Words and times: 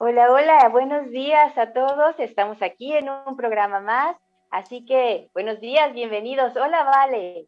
Hola, 0.00 0.30
hola, 0.30 0.68
buenos 0.68 1.10
días 1.10 1.58
a 1.58 1.72
todos. 1.72 2.14
Estamos 2.20 2.62
aquí 2.62 2.92
en 2.92 3.08
un 3.08 3.36
programa 3.36 3.80
más, 3.80 4.16
así 4.48 4.86
que 4.86 5.28
buenos 5.34 5.58
días, 5.60 5.92
bienvenidos. 5.92 6.54
Hola, 6.56 6.84
Vale. 6.84 7.46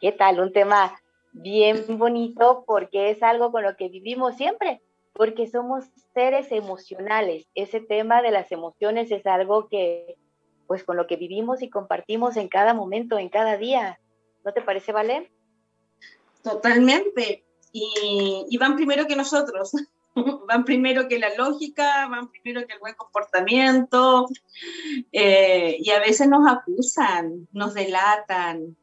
¿Qué 0.00 0.12
tal? 0.12 0.40
Un 0.40 0.52
tema 0.52 1.00
bien 1.32 1.84
bonito 1.98 2.64
porque 2.66 3.10
es 3.10 3.22
algo 3.22 3.52
con 3.52 3.62
lo 3.62 3.76
que 3.76 3.88
vivimos 3.88 4.36
siempre, 4.36 4.82
porque 5.12 5.46
somos 5.46 5.84
seres 6.12 6.50
emocionales. 6.50 7.46
Ese 7.54 7.80
tema 7.80 8.22
de 8.22 8.30
las 8.30 8.50
emociones 8.52 9.10
es 9.10 9.26
algo 9.26 9.68
que, 9.68 10.16
pues, 10.66 10.84
con 10.84 10.96
lo 10.96 11.06
que 11.06 11.16
vivimos 11.16 11.62
y 11.62 11.70
compartimos 11.70 12.36
en 12.36 12.48
cada 12.48 12.74
momento, 12.74 13.18
en 13.18 13.28
cada 13.28 13.56
día. 13.56 14.00
¿No 14.44 14.52
te 14.52 14.62
parece, 14.62 14.92
Vale? 14.92 15.30
Totalmente. 16.42 17.44
Y, 17.72 18.46
y 18.48 18.58
van 18.58 18.76
primero 18.76 19.06
que 19.06 19.16
nosotros. 19.16 19.72
van 20.48 20.64
primero 20.64 21.08
que 21.08 21.18
la 21.18 21.34
lógica, 21.34 22.06
van 22.08 22.30
primero 22.30 22.66
que 22.66 22.74
el 22.74 22.80
buen 22.80 22.94
comportamiento. 22.94 24.26
eh, 25.12 25.76
y 25.78 25.90
a 25.90 26.00
veces 26.00 26.28
nos 26.28 26.50
acusan, 26.50 27.48
nos 27.52 27.74
delatan, 27.74 28.76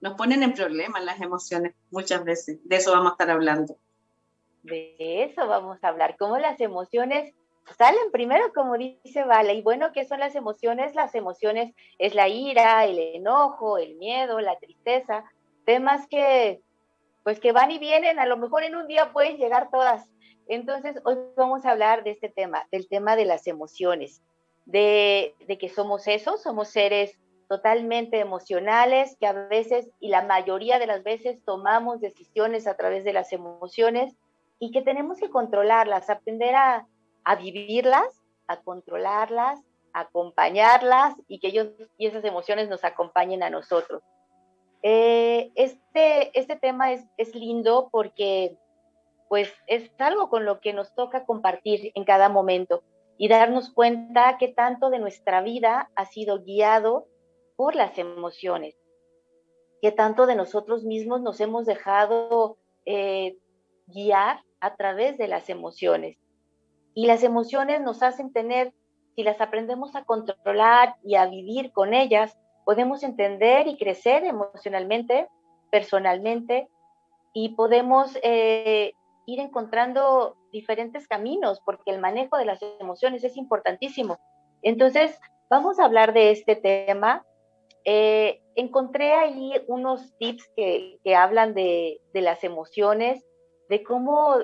nos 0.00 0.14
ponen 0.14 0.42
en 0.42 0.52
problemas 0.52 1.04
las 1.04 1.20
emociones 1.20 1.74
muchas 1.90 2.24
veces. 2.24 2.58
De 2.64 2.76
eso 2.76 2.92
vamos 2.92 3.10
a 3.10 3.12
estar 3.12 3.30
hablando. 3.30 3.76
De 4.62 4.94
eso 4.98 5.46
vamos 5.46 5.82
a 5.82 5.88
hablar, 5.88 6.16
cómo 6.18 6.38
las 6.38 6.60
emociones 6.60 7.34
salen 7.78 8.10
primero, 8.10 8.52
como 8.52 8.76
dice 8.76 9.24
Vale. 9.24 9.54
Y 9.54 9.62
bueno, 9.62 9.92
¿qué 9.92 10.04
son 10.04 10.20
las 10.20 10.34
emociones? 10.34 10.94
Las 10.94 11.14
emociones 11.14 11.74
es 11.98 12.14
la 12.14 12.28
ira, 12.28 12.84
el 12.84 12.98
enojo, 12.98 13.78
el 13.78 13.96
miedo, 13.96 14.40
la 14.40 14.58
tristeza, 14.58 15.24
temas 15.64 16.06
que 16.08 16.60
pues 17.22 17.38
que 17.38 17.52
van 17.52 17.70
y 17.70 17.78
vienen, 17.78 18.18
a 18.18 18.26
lo 18.26 18.36
mejor 18.36 18.64
en 18.64 18.74
un 18.74 18.88
día 18.88 19.12
pueden 19.12 19.36
llegar 19.36 19.70
todas. 19.70 20.10
Entonces, 20.48 21.00
hoy 21.04 21.16
vamos 21.36 21.64
a 21.64 21.72
hablar 21.72 22.04
de 22.04 22.10
este 22.10 22.28
tema, 22.28 22.66
del 22.70 22.88
tema 22.88 23.16
de 23.16 23.24
las 23.24 23.46
emociones, 23.46 24.22
de, 24.66 25.34
de 25.46 25.58
que 25.58 25.68
somos 25.68 26.06
eso, 26.08 26.36
somos 26.36 26.68
seres 26.68 27.18
totalmente 27.48 28.18
emocionales, 28.18 29.16
que 29.20 29.26
a 29.26 29.32
veces 29.32 29.90
y 30.00 30.08
la 30.08 30.22
mayoría 30.22 30.78
de 30.78 30.86
las 30.86 31.02
veces 31.02 31.38
tomamos 31.44 32.00
decisiones 32.00 32.66
a 32.66 32.76
través 32.76 33.04
de 33.04 33.12
las 33.12 33.32
emociones 33.32 34.14
y 34.58 34.70
que 34.70 34.82
tenemos 34.82 35.18
que 35.18 35.28
controlarlas, 35.28 36.08
aprender 36.08 36.54
a, 36.54 36.86
a 37.24 37.36
vivirlas, 37.36 38.22
a 38.46 38.58
controlarlas, 38.62 39.60
a 39.92 40.00
acompañarlas 40.00 41.14
y 41.28 41.40
que 41.40 41.48
ellos 41.48 41.68
y 41.98 42.06
esas 42.06 42.24
emociones 42.24 42.68
nos 42.68 42.84
acompañen 42.84 43.42
a 43.42 43.50
nosotros. 43.50 44.02
Eh, 44.82 45.52
este, 45.54 46.36
este 46.38 46.56
tema 46.56 46.92
es, 46.92 47.04
es 47.16 47.34
lindo 47.34 47.88
porque 47.92 48.56
pues 49.32 49.50
es 49.66 49.90
algo 49.96 50.28
con 50.28 50.44
lo 50.44 50.60
que 50.60 50.74
nos 50.74 50.94
toca 50.94 51.24
compartir 51.24 51.90
en 51.94 52.04
cada 52.04 52.28
momento 52.28 52.82
y 53.16 53.28
darnos 53.28 53.70
cuenta 53.70 54.36
que 54.36 54.48
tanto 54.48 54.90
de 54.90 54.98
nuestra 54.98 55.40
vida 55.40 55.90
ha 55.94 56.04
sido 56.04 56.42
guiado 56.42 57.06
por 57.56 57.74
las 57.74 57.96
emociones, 57.96 58.76
que 59.80 59.90
tanto 59.90 60.26
de 60.26 60.34
nosotros 60.34 60.84
mismos 60.84 61.22
nos 61.22 61.40
hemos 61.40 61.64
dejado 61.64 62.58
eh, 62.84 63.38
guiar 63.86 64.42
a 64.60 64.76
través 64.76 65.16
de 65.16 65.28
las 65.28 65.48
emociones. 65.48 66.18
Y 66.92 67.06
las 67.06 67.22
emociones 67.22 67.80
nos 67.80 68.02
hacen 68.02 68.34
tener, 68.34 68.74
si 69.16 69.22
las 69.22 69.40
aprendemos 69.40 69.96
a 69.96 70.04
controlar 70.04 70.96
y 71.02 71.14
a 71.14 71.24
vivir 71.24 71.72
con 71.72 71.94
ellas, 71.94 72.36
podemos 72.66 73.02
entender 73.02 73.66
y 73.66 73.78
crecer 73.78 74.24
emocionalmente, 74.24 75.26
personalmente, 75.70 76.68
y 77.32 77.54
podemos 77.54 78.18
eh, 78.22 78.92
ir 79.26 79.40
encontrando 79.40 80.36
diferentes 80.52 81.06
caminos, 81.06 81.60
porque 81.64 81.90
el 81.90 82.00
manejo 82.00 82.36
de 82.36 82.44
las 82.44 82.60
emociones 82.80 83.24
es 83.24 83.36
importantísimo. 83.36 84.18
Entonces, 84.62 85.18
vamos 85.50 85.78
a 85.78 85.84
hablar 85.84 86.12
de 86.12 86.30
este 86.30 86.56
tema. 86.56 87.24
Eh, 87.84 88.40
encontré 88.54 89.12
ahí 89.12 89.52
unos 89.66 90.16
tips 90.18 90.48
que, 90.56 90.98
que 91.02 91.14
hablan 91.14 91.54
de, 91.54 92.00
de 92.12 92.20
las 92.20 92.44
emociones, 92.44 93.24
de 93.68 93.82
cómo 93.82 94.36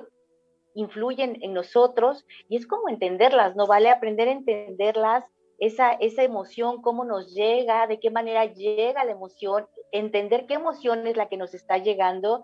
influyen 0.75 1.39
en 1.43 1.53
nosotros 1.55 2.25
y 2.49 2.57
es 2.57 2.67
como 2.67 2.89
entenderlas, 2.89 3.57
¿no? 3.57 3.67
Vale 3.67 3.91
aprender 3.91 4.29
a 4.29 4.33
entenderlas, 4.33 5.25
esa, 5.59 5.93
esa 5.93 6.23
emoción, 6.23 6.81
cómo 6.83 7.05
nos 7.05 7.35
llega, 7.35 7.87
de 7.87 7.99
qué 7.99 8.11
manera 8.11 8.45
llega 8.47 9.05
la 9.05 9.11
emoción, 9.11 9.67
entender 9.91 10.47
qué 10.47 10.55
emoción 10.55 11.07
es 11.07 11.17
la 11.17 11.29
que 11.29 11.37
nos 11.37 11.53
está 11.53 11.79
llegando 11.79 12.43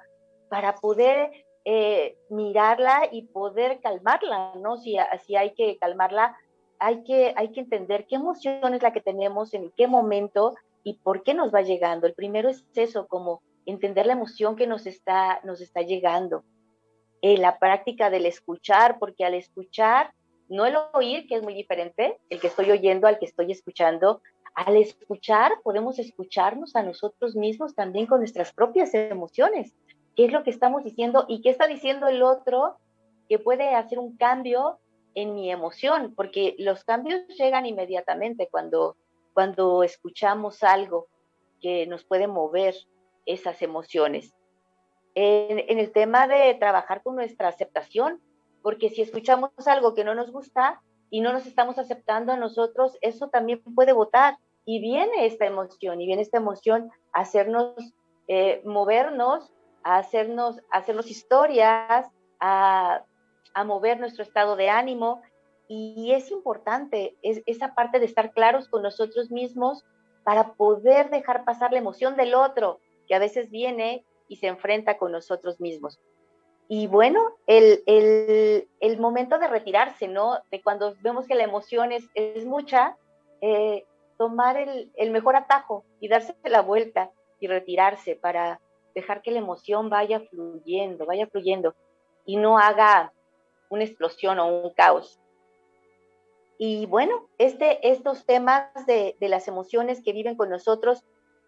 para 0.49 0.75
poder 0.75 1.44
eh, 1.65 2.17
mirarla 2.29 3.09
y 3.11 3.23
poder 3.23 3.81
calmarla, 3.81 4.53
¿no? 4.57 4.77
Si, 4.77 4.97
si 5.25 5.37
hay 5.37 5.55
que 5.55 5.79
calmarla, 5.79 6.37
hay 6.79 7.03
que, 7.05 7.33
hay 7.37 7.53
que 7.53 7.61
entender 7.61 8.07
qué 8.07 8.17
emoción 8.17 8.75
es 8.75 8.83
la 8.83 8.93
que 8.93 9.01
tenemos, 9.01 9.55
en 9.55 9.71
qué 9.77 9.87
momento 9.87 10.55
y 10.83 10.95
por 10.95 11.23
qué 11.23 11.35
nos 11.35 11.55
va 11.55 11.63
llegando. 11.63 12.07
El 12.07 12.15
primero 12.15 12.49
es 12.49 12.65
eso, 12.75 13.07
como 13.07 13.43
entender 13.67 14.07
la 14.07 14.13
emoción 14.13 14.57
que 14.57 14.67
nos 14.67 14.87
está, 14.87 15.41
nos 15.45 15.61
está 15.61 15.83
llegando. 15.83 16.45
Eh, 17.23 17.39
la 17.39 17.59
práctica 17.59 18.11
del 18.11 18.27
escuchar, 18.27 18.99
porque 18.99 19.25
al 19.25 19.33
escuchar, 19.33 20.13
no 20.51 20.67
el 20.67 20.77
oír, 20.93 21.27
que 21.27 21.37
es 21.37 21.43
muy 21.43 21.55
diferente, 21.55 22.19
el 22.29 22.39
que 22.39 22.49
estoy 22.49 22.71
oyendo 22.71 23.07
al 23.07 23.19
que 23.19 23.25
estoy 23.25 23.51
escuchando, 23.51 24.21
al 24.55 24.77
escuchar 24.77 25.53
podemos 25.63 25.99
escucharnos 25.99 26.77
a 26.77 26.83
nosotros 26.83 27.35
mismos 27.35 27.75
también 27.75 28.07
con 28.07 28.21
nuestras 28.21 28.53
propias 28.53 28.95
emociones. 28.95 29.75
¿Qué 30.17 30.27
es 30.27 30.33
lo 30.33 30.45
que 30.45 30.51
estamos 30.51 30.85
diciendo 30.85 31.25
y 31.29 31.43
qué 31.43 31.51
está 31.51 31.67
diciendo 31.67 32.07
el 32.07 32.23
otro 32.23 32.77
que 33.29 33.39
puede 33.39 33.75
hacer 33.75 33.99
un 33.99 34.17
cambio 34.17 34.79
en 35.15 35.35
mi 35.35 35.51
emoción? 35.51 36.15
Porque 36.15 36.55
los 36.59 36.85
cambios 36.85 37.27
llegan 37.39 37.67
inmediatamente 37.67 38.49
cuando, 38.51 38.97
cuando 39.33 39.83
escuchamos 39.83 40.63
algo 40.63 41.09
que 41.61 41.87
nos 41.87 42.05
puede 42.05 42.27
mover 42.27 42.75
esas 43.27 43.63
emociones. 43.63 44.35
En, 45.15 45.59
en, 45.59 45.79
el 45.79 45.93
tema 45.93 46.27
de 46.27 46.55
trabajar 46.55 47.03
con 47.03 47.15
nuestra 47.15 47.49
aceptación, 47.49 48.21
porque 48.63 48.91
si 48.91 49.03
escuchamos 49.03 49.51
algo 49.67 49.95
que 49.95 50.05
no 50.05 50.15
nos 50.15 50.31
gusta 50.31 50.81
y 51.11 51.21
no 51.21 51.33
nos 51.33 51.47
estamos 51.47 51.79
aceptando 51.79 52.33
a 52.33 52.37
nosotros, 52.37 52.99
eso 53.01 53.29
también 53.29 53.63
puede 53.75 53.93
votar 53.93 54.37
y 54.65 54.81
viene 54.81 55.27
esta 55.27 55.47
emoción, 55.47 56.01
y 56.01 56.07
viene 56.07 56.23
esta 56.23 56.39
emoción 56.39 56.91
a 57.13 57.21
hacernos 57.21 57.75
eh, 58.29 58.63
movernos, 58.65 59.53
a 59.85 59.99
hacernos, 59.99 60.59
a 60.71 60.79
hacernos 60.79 61.11
historias, 61.11 62.11
a, 62.41 63.05
mover 63.65 64.01
nuestro 64.01 64.25
estado 64.25 64.57
de 64.57 64.71
ánimo. 64.71 65.23
Y 65.69 66.13
es 66.13 66.31
importante 66.31 67.17
es, 67.23 67.43
esa 67.47 67.75
parte 67.75 68.01
de 68.01 68.07
estar 68.07 68.33
claros 68.33 68.69
con 68.69 68.83
nosotros 68.83 69.31
mismos 69.31 69.85
para 70.25 70.55
poder 70.55 71.11
dejar 71.11 71.45
pasar 71.45 71.73
la 71.73 71.79
emoción 71.79 72.17
del 72.17 72.35
otro, 72.35 72.81
que 73.07 73.15
a 73.15 73.19
veces 73.19 73.51
viene 73.51 74.05
y 74.27 74.37
se 74.37 74.49
enfrenta 74.49 74.97
con 74.99 75.13
nosotros 75.13 75.61
mismos. 75.61 76.01
Y 76.67 76.87
bueno, 76.87 77.21
el, 77.47 77.83
el, 77.87 78.69
el, 78.81 78.99
momento 78.99 79.39
de 79.39 79.49
retirarse, 79.49 80.09
¿no? 80.09 80.39
De 80.51 80.63
cuando 80.63 80.95
vemos 81.03 81.27
que 81.27 81.35
la 81.35 81.45
emoción 81.45 81.93
es, 81.93 82.05
es 82.15 82.47
mucha, 82.47 82.97
eh, 83.43 83.85
tomar 84.17 84.57
el, 84.57 84.91
el, 84.97 85.11
mejor 85.11 85.37
atajo 85.37 85.85
y 86.01 86.09
darse 86.09 86.35
la 86.45 86.63
vuelta 86.63 87.11
y 87.39 87.49
retirarse 87.49 88.17
para 88.17 88.61
dejar 88.95 89.23
que 89.23 89.31
la 89.31 89.39
emoción 89.39 89.91
vaya 89.91 90.21
fluyendo, 90.21 91.07
vaya 91.07 91.27
fluyendo 91.27 91.75
y 92.25 92.37
no 92.37 92.59
haga 92.59 93.13
una 93.69 93.85
explosión 93.85 94.39
o 94.39 94.47
un 94.47 94.71
caos. 94.71 95.21
Y 96.59 96.87
bueno, 96.87 97.29
este, 97.39 97.89
estos 97.89 98.25
temas 98.25 98.69
de, 98.87 99.17
de 99.21 99.29
las 99.29 99.49
emociones 99.49 100.03
que 100.03 100.13
viven 100.13 100.37
con 100.37 100.51
nosotros 100.51 101.05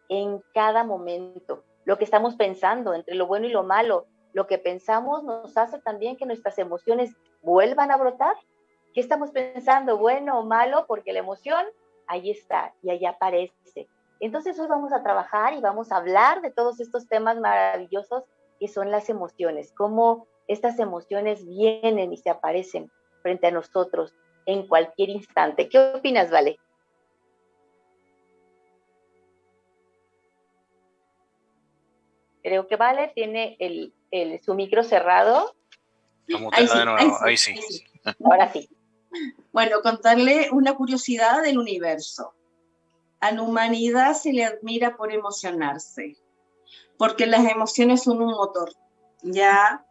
en 0.08 0.42
cada 0.52 0.84
momento, 0.84 1.64
lo 1.84 1.98
que 1.98 2.04
estamos 2.04 2.34
pensando 2.34 2.94
entre 2.94 3.14
lo 3.14 3.26
bueno 3.26 3.46
y 3.46 3.50
lo 3.50 3.62
malo, 3.62 4.06
lo 4.32 4.46
que 4.46 4.58
pensamos 4.58 5.22
nos 5.24 5.56
hace 5.56 5.78
también 5.78 6.16
que 6.16 6.26
nuestras 6.26 6.58
emociones 6.58 7.14
vuelvan 7.42 7.90
a 7.90 7.96
brotar. 7.96 8.34
¿Qué 8.92 9.00
estamos 9.00 9.30
pensando, 9.30 9.96
bueno 9.96 10.38
o 10.38 10.44
malo? 10.44 10.84
Porque 10.86 11.12
la 11.12 11.20
emoción 11.20 11.64
ahí 12.06 12.30
está 12.30 12.74
y 12.82 12.90
ahí 12.90 13.06
aparece. 13.06 13.88
Entonces 14.20 14.58
hoy 14.58 14.66
vamos 14.66 14.92
a 14.92 15.02
trabajar 15.02 15.54
y 15.54 15.60
vamos 15.60 15.92
a 15.92 15.96
hablar 15.96 16.40
de 16.40 16.50
todos 16.50 16.80
estos 16.80 17.06
temas 17.06 17.38
maravillosos 17.38 18.24
que 18.58 18.68
son 18.68 18.90
las 18.90 19.10
emociones, 19.10 19.72
cómo 19.76 20.26
estas 20.48 20.78
emociones 20.78 21.46
vienen 21.46 22.12
y 22.12 22.16
se 22.16 22.30
aparecen 22.30 22.90
frente 23.22 23.48
a 23.48 23.50
nosotros 23.50 24.14
en 24.46 24.66
cualquier 24.66 25.10
instante. 25.10 25.68
¿Qué 25.68 25.78
opinas, 25.78 26.30
Vale? 26.30 26.58
Creo 32.42 32.68
que 32.68 32.76
Vale 32.76 33.10
tiene 33.12 33.56
el, 33.58 34.40
su 34.40 34.54
micro 34.54 34.84
cerrado. 34.84 35.56
Ahí 37.22 37.36
sí, 37.36 37.84
Ahora 38.24 38.52
sí. 38.52 38.68
Bueno, 39.50 39.82
contarle 39.82 40.48
una 40.52 40.76
curiosidad 40.76 41.42
del 41.42 41.58
universo. 41.58 42.35
A 43.20 43.32
la 43.32 43.42
humanidad 43.42 44.14
se 44.14 44.32
le 44.32 44.44
admira 44.44 44.96
por 44.96 45.12
emocionarse, 45.12 46.16
porque 46.98 47.26
las 47.26 47.50
emociones 47.50 48.02
son 48.02 48.22
un 48.22 48.32
motor. 48.32 48.72
Ya 49.22 49.84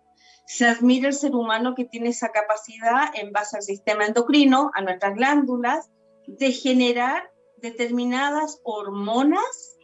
se 0.45 0.67
admira 0.67 1.07
el 1.07 1.13
ser 1.13 1.35
humano 1.35 1.73
que 1.75 1.85
tiene 1.85 2.09
esa 2.09 2.29
capacidad 2.29 3.09
en 3.15 3.31
base 3.31 3.57
al 3.57 3.63
sistema 3.63 4.05
endocrino, 4.05 4.71
a 4.75 4.81
nuestras 4.81 5.15
glándulas, 5.15 5.89
de 6.27 6.51
generar 6.51 7.31
determinadas 7.57 8.59
hormonas 8.63 9.75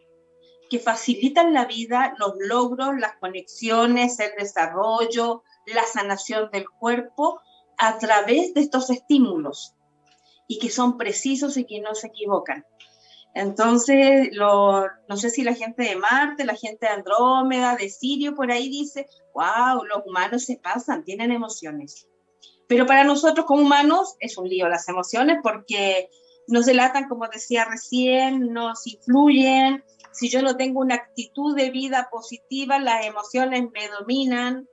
que 0.70 0.80
facilitan 0.80 1.54
la 1.54 1.66
vida, 1.66 2.14
los 2.18 2.34
logros, 2.40 2.98
las 2.98 3.18
conexiones, 3.18 4.20
el 4.20 4.32
desarrollo, 4.38 5.44
la 5.66 5.84
sanación 5.84 6.50
del 6.52 6.70
cuerpo 6.70 7.42
a 7.78 7.98
través 7.98 8.54
de 8.54 8.62
estos 8.62 8.90
estímulos 8.90 9.76
y 10.48 10.60
que 10.60 10.70
son 10.70 10.98
precisos 10.98 11.58
y 11.58 11.66
que 11.66 11.82
no 11.82 11.96
se 11.96 12.08
equivocan. 12.08 12.66
Entonces, 13.34 14.30
lo, 14.34 14.86
no 15.08 15.18
sé 15.18 15.30
si 15.30 15.44
la 15.44 15.54
gente 15.54 15.84
de 15.84 15.96
Marte, 15.96 16.44
la 16.44 16.56
gente 16.56 16.86
de 16.86 16.92
Andrómeda, 16.92 17.76
de 17.76 17.90
Sirio, 17.90 18.36
por 18.36 18.52
ahí 18.52 18.70
dice, 18.70 19.08
wow, 19.34 19.84
los 19.86 20.06
humanos 20.06 20.44
se 20.46 20.58
pasan, 20.58 21.04
tienen 21.04 21.32
emociones. 21.32 22.08
Pero 22.68 22.86
para 22.86 23.04
nosotros 23.04 23.46
como 23.46 23.64
humanos 23.64 24.16
es 24.20 24.38
un 24.38 24.48
lío 24.50 24.68
las 24.68 24.88
emociones 24.90 25.38
porque 25.42 26.10
nos 26.48 26.66
delatan, 26.66 27.08
como 27.08 27.28
decía 27.28 27.66
recién, 27.66 28.52
nos 28.52 28.86
influyen, 28.88 29.84
si 30.12 30.30
yo 30.30 30.42
no 30.42 30.58
tengo 30.58 30.82
una 30.82 30.96
actitud 30.96 31.56
de 31.56 31.72
vida 31.72 32.10
positiva, 32.12 32.80
las 32.80 33.06
emociones 33.06 33.64
me 33.72 33.88
dominan. 33.88 34.68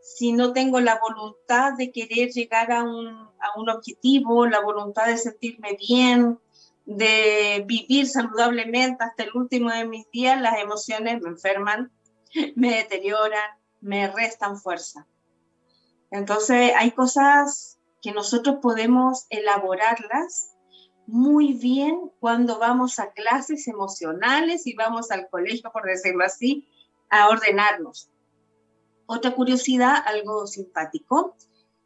Si 0.00 0.32
no 0.32 0.52
tengo 0.52 0.78
la 0.78 1.00
voluntad 1.00 1.72
de 1.76 1.90
querer 1.90 2.30
llegar 2.30 2.70
a 2.70 2.84
un, 2.84 3.08
a 3.08 3.58
un 3.58 3.68
objetivo, 3.68 4.46
la 4.46 4.60
voluntad 4.60 5.06
de 5.06 5.18
sentirme 5.18 5.76
bien, 5.76 6.38
de 6.86 7.64
vivir 7.66 8.06
saludablemente 8.06 9.04
hasta 9.04 9.24
el 9.24 9.30
último 9.34 9.70
de 9.70 9.86
mis 9.86 10.08
días, 10.12 10.40
las 10.40 10.58
emociones 10.58 11.20
me 11.20 11.30
enferman, 11.30 11.92
me 12.54 12.76
deterioran, 12.76 13.50
me 13.80 14.08
restan 14.08 14.56
fuerza. 14.56 15.06
Entonces 16.10 16.72
hay 16.76 16.92
cosas 16.92 17.78
que 18.00 18.12
nosotros 18.12 18.58
podemos 18.62 19.26
elaborarlas 19.30 20.52
muy 21.06 21.54
bien 21.54 22.10
cuando 22.20 22.58
vamos 22.58 22.98
a 22.98 23.12
clases 23.12 23.68
emocionales 23.68 24.66
y 24.66 24.74
vamos 24.74 25.10
al 25.10 25.28
colegio, 25.28 25.70
por 25.72 25.84
decirlo 25.84 26.24
así, 26.24 26.68
a 27.10 27.28
ordenarnos. 27.28 28.10
Otra 29.06 29.32
curiosidad, 29.32 30.02
algo 30.04 30.46
simpático, 30.46 31.36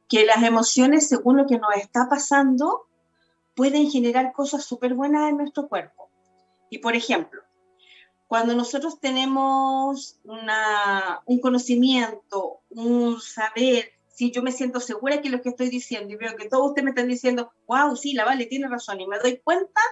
que 0.09 0.25
las 0.25 0.43
emociones, 0.43 1.09
según 1.09 1.37
lo 1.37 1.47
que 1.47 1.59
nos 1.59 1.75
está 1.77 2.09
pasando, 2.09 2.87
pueden 3.61 3.91
generar 3.91 4.33
cosas 4.33 4.65
súper 4.65 4.95
buenas 4.95 5.29
en 5.29 5.37
nuestro 5.37 5.69
cuerpo. 5.69 6.09
Y 6.71 6.79
por 6.79 6.97
ejemplo, 6.97 7.43
cuando 8.27 8.55
nosotros 8.55 9.01
tenemos 9.01 10.19
una, 10.25 11.21
un 11.27 11.41
conocimiento, 11.41 12.63
un 12.71 13.21
saber 13.21 13.91
si 14.09 14.31
yo 14.31 14.43
me 14.43 14.51
siento 14.51 14.81
segura 14.81 15.21
que 15.21 15.29
lo 15.29 15.43
que 15.43 15.51
estoy 15.51 15.69
diciendo 15.69 16.11
y 16.11 16.17
veo 16.17 16.37
que 16.37 16.49
todos 16.49 16.69
ustedes 16.69 16.85
me 16.85 16.91
están 16.93 17.09
diciendo, 17.09 17.53
wow, 17.67 17.95
sí, 17.97 18.15
la 18.15 18.25
Vale 18.25 18.47
tiene 18.47 18.67
razón 18.67 18.99
y 18.99 19.07
me 19.07 19.19
doy 19.19 19.43
cuenta, 19.45 19.83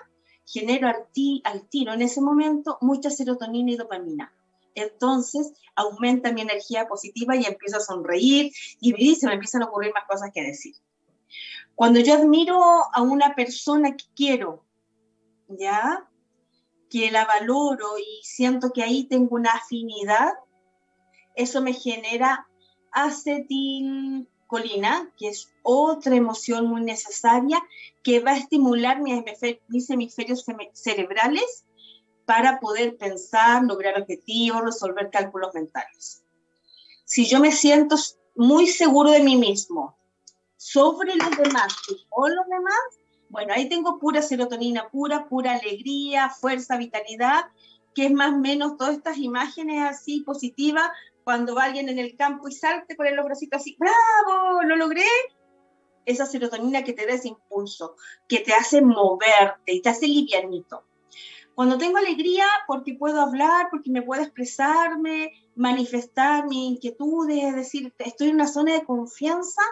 genero 0.46 0.88
al, 0.88 1.04
al 1.44 1.68
tiro 1.68 1.92
en 1.92 2.00
ese 2.00 2.22
momento 2.22 2.78
mucha 2.80 3.10
serotonina 3.10 3.72
y 3.72 3.76
dopamina. 3.76 4.32
Entonces 4.74 5.52
aumenta 5.74 6.32
mi 6.32 6.40
energía 6.40 6.88
positiva 6.88 7.36
y 7.36 7.44
empiezo 7.44 7.76
a 7.76 7.80
sonreír 7.80 8.50
y 8.80 9.14
se 9.14 9.26
me 9.26 9.34
empiezan 9.34 9.60
a 9.60 9.66
ocurrir 9.66 9.92
más 9.92 10.04
cosas 10.08 10.30
que 10.32 10.40
decir. 10.40 10.74
Cuando 11.78 12.00
yo 12.00 12.14
admiro 12.14 12.60
a 12.92 13.02
una 13.02 13.36
persona 13.36 13.96
que 13.96 14.06
quiero, 14.16 14.64
¿ya? 15.46 16.10
Que 16.90 17.12
la 17.12 17.24
valoro 17.24 17.96
y 17.98 18.20
siento 18.24 18.72
que 18.72 18.82
ahí 18.82 19.04
tengo 19.04 19.36
una 19.36 19.52
afinidad, 19.52 20.32
eso 21.36 21.62
me 21.62 21.72
genera 21.72 22.48
acetilcolina, 22.90 25.12
que 25.16 25.28
es 25.28 25.52
otra 25.62 26.16
emoción 26.16 26.66
muy 26.66 26.80
necesaria 26.80 27.62
que 28.02 28.18
va 28.18 28.32
a 28.32 28.38
estimular 28.38 29.00
mis, 29.00 29.22
hemisferios 29.88 30.44
cerebrales 30.72 31.64
para 32.24 32.58
poder 32.58 32.96
pensar, 32.96 33.62
lograr 33.62 34.02
objetivos, 34.02 34.64
resolver 34.64 35.10
cálculos 35.10 35.54
mentales. 35.54 36.24
Si 37.04 37.26
yo 37.26 37.38
me 37.38 37.52
siento 37.52 37.94
muy 38.34 38.66
seguro 38.66 39.12
de 39.12 39.20
mí 39.20 39.36
mismo, 39.36 39.96
sobre 40.58 41.14
los 41.16 41.30
demás 41.30 41.74
y 41.88 42.04
con 42.10 42.34
los 42.34 42.46
demás, 42.46 42.98
bueno, 43.30 43.54
ahí 43.54 43.68
tengo 43.68 43.98
pura 43.98 44.20
serotonina, 44.20 44.88
pura, 44.90 45.28
pura 45.28 45.52
alegría, 45.52 46.28
fuerza, 46.28 46.76
vitalidad, 46.76 47.46
que 47.94 48.06
es 48.06 48.12
más 48.12 48.34
o 48.34 48.38
menos 48.38 48.76
todas 48.76 48.96
estas 48.96 49.18
imágenes 49.18 49.82
así 49.82 50.20
positivas 50.20 50.90
cuando 51.24 51.54
va 51.54 51.64
alguien 51.64 51.88
en 51.88 51.98
el 51.98 52.16
campo 52.16 52.48
y 52.48 52.52
salte 52.52 52.96
con 52.96 53.06
el 53.06 53.22
bracitos 53.22 53.60
así, 53.60 53.76
¡bravo! 53.78 54.62
¡Lo 54.62 54.76
logré! 54.76 55.04
Esa 56.06 56.26
serotonina 56.26 56.84
que 56.84 56.94
te 56.94 57.06
da 57.06 57.12
ese 57.12 57.28
impulso, 57.28 57.96
que 58.28 58.40
te 58.40 58.54
hace 58.54 58.80
moverte 58.80 59.74
y 59.74 59.82
te 59.82 59.90
hace 59.90 60.06
livianito. 60.06 60.84
Cuando 61.54 61.76
tengo 61.76 61.98
alegría, 61.98 62.46
porque 62.66 62.94
puedo 62.94 63.20
hablar, 63.20 63.68
porque 63.70 63.90
me 63.90 64.02
puedo 64.02 64.22
expresarme, 64.22 65.32
manifestar 65.54 66.46
mis 66.46 66.76
inquietudes, 66.76 67.44
es 67.44 67.56
decir, 67.56 67.92
estoy 67.98 68.28
en 68.28 68.36
una 68.36 68.46
zona 68.46 68.72
de 68.74 68.84
confianza, 68.84 69.62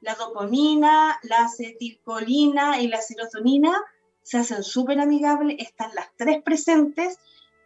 la 0.00 0.14
dopamina, 0.14 1.18
la 1.22 1.44
acetilcolina 1.44 2.80
y 2.80 2.88
la 2.88 3.00
serotonina 3.00 3.72
se 4.22 4.38
hacen 4.38 4.62
súper 4.62 5.00
amigables, 5.00 5.56
están 5.58 5.94
las 5.94 6.08
tres 6.16 6.42
presentes. 6.42 7.18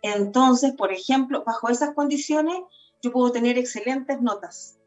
Entonces, 0.02 0.72
por 0.72 0.92
ejemplo, 0.92 1.42
bajo 1.44 1.68
esas 1.68 1.94
condiciones, 1.94 2.56
yo 3.02 3.12
puedo 3.12 3.32
tener 3.32 3.58
excelentes 3.58 4.20
notas. 4.20 4.78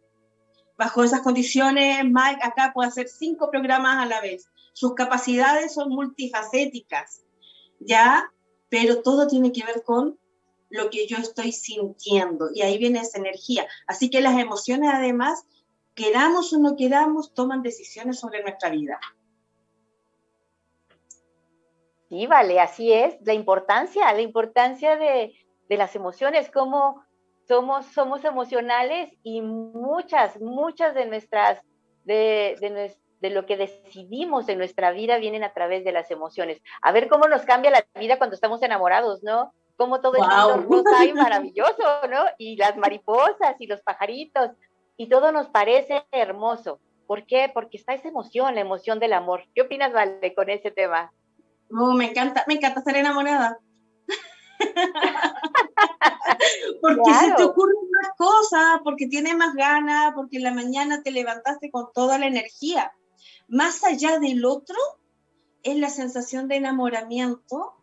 Bajo 0.77 1.03
esas 1.03 1.21
condiciones, 1.21 2.03
Mike 2.03 2.41
acá 2.43 2.71
puede 2.73 2.89
hacer 2.89 3.07
cinco 3.07 3.49
programas 3.49 3.97
a 3.97 4.05
la 4.05 4.21
vez. 4.21 4.47
Sus 4.73 4.93
capacidades 4.95 5.73
son 5.73 5.89
multifacéticas, 5.89 7.23
¿ya? 7.79 8.31
Pero 8.69 9.01
todo 9.01 9.27
tiene 9.27 9.51
que 9.51 9.63
ver 9.63 9.83
con 9.83 10.19
lo 10.69 10.89
que 10.89 11.05
yo 11.05 11.17
estoy 11.17 11.51
sintiendo 11.51 12.49
y 12.53 12.61
ahí 12.61 12.79
viene 12.79 12.99
esa 12.99 13.19
energía. 13.19 13.67
Así 13.87 14.09
que 14.09 14.21
las 14.21 14.39
emociones 14.39 14.89
además, 14.91 15.45
queramos 15.95 16.53
o 16.53 16.59
no 16.59 16.75
queramos, 16.75 17.33
toman 17.33 17.61
decisiones 17.61 18.19
sobre 18.19 18.41
nuestra 18.41 18.69
vida. 18.69 18.99
Sí, 22.09 22.27
vale, 22.27 22.59
así 22.59 22.93
es. 22.93 23.15
La 23.25 23.33
importancia, 23.33 24.11
la 24.13 24.21
importancia 24.21 24.97
de, 24.97 25.33
de 25.67 25.77
las 25.77 25.95
emociones, 25.95 26.51
cómo 26.51 27.03
somos, 27.47 27.85
somos 27.87 28.23
emocionales 28.23 29.11
y 29.23 29.41
muchas, 29.41 30.39
muchas 30.39 30.93
de 30.93 31.05
nuestras, 31.05 31.61
de, 32.03 32.55
de, 32.59 32.95
de, 33.19 33.29
lo 33.29 33.45
que 33.45 33.57
decidimos 33.57 34.47
en 34.49 34.57
nuestra 34.57 34.91
vida 34.91 35.17
vienen 35.17 35.43
a 35.43 35.53
través 35.53 35.83
de 35.83 35.91
las 35.91 36.11
emociones. 36.11 36.61
A 36.81 36.91
ver 36.91 37.07
cómo 37.09 37.27
nos 37.27 37.43
cambia 37.43 37.71
la 37.71 37.85
vida 37.99 38.17
cuando 38.17 38.35
estamos 38.35 38.61
enamorados, 38.61 39.23
¿no? 39.23 39.53
Cómo 39.75 40.01
todo 40.01 40.15
el 40.15 40.21
mundo 40.21 40.83
rosa 40.83 41.05
y 41.05 41.13
maravilloso, 41.13 42.07
¿no? 42.09 42.25
Y 42.37 42.57
las 42.57 42.77
mariposas 42.77 43.55
y 43.59 43.67
los 43.67 43.81
pajaritos. 43.81 44.51
Y 44.97 45.09
todo 45.09 45.31
nos 45.31 45.47
parece 45.47 46.05
hermoso. 46.11 46.79
¿Por 47.07 47.25
qué? 47.25 47.49
Porque 47.53 47.77
está 47.77 47.93
esa 47.93 48.07
emoción, 48.07 48.55
la 48.55 48.61
emoción 48.61 48.99
del 48.99 49.13
amor. 49.13 49.43
¿Qué 49.53 49.61
opinas, 49.61 49.93
Vale, 49.93 50.33
con 50.33 50.49
ese 50.49 50.71
tema? 50.71 51.11
Oh, 51.71 51.93
me 51.93 52.09
encanta, 52.09 52.43
me 52.47 52.55
encanta 52.55 52.79
estar 52.79 52.95
enamorada. 52.95 53.59
porque 56.81 57.13
se 57.13 57.31
te 57.33 57.43
ocurren 57.43 57.75
más 58.01 58.11
cosas, 58.17 58.79
porque 58.83 59.07
tienes 59.07 59.35
más 59.35 59.53
ganas, 59.55 60.13
porque 60.15 60.37
en 60.37 60.43
la 60.43 60.53
mañana 60.53 61.03
te 61.03 61.11
levantaste 61.11 61.71
con 61.71 61.91
toda 61.93 62.17
la 62.17 62.27
energía. 62.27 62.93
Más 63.47 63.83
allá 63.83 64.19
del 64.19 64.45
otro, 64.45 64.77
es 65.63 65.77
la 65.77 65.89
sensación 65.89 66.47
de 66.47 66.57
enamoramiento 66.57 67.73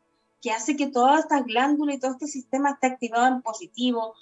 que 0.40 0.52
hace 0.52 0.76
que 0.76 0.87
todas 0.87 1.21
estas 1.21 1.45
glándulas 1.45 1.97
y 1.97 2.00
todo 2.00 2.12
este 2.12 2.26
sistema 2.26 2.71
esté 2.71 2.87
activado 2.87 3.26
en 3.26 3.43
positivo. 3.43 4.14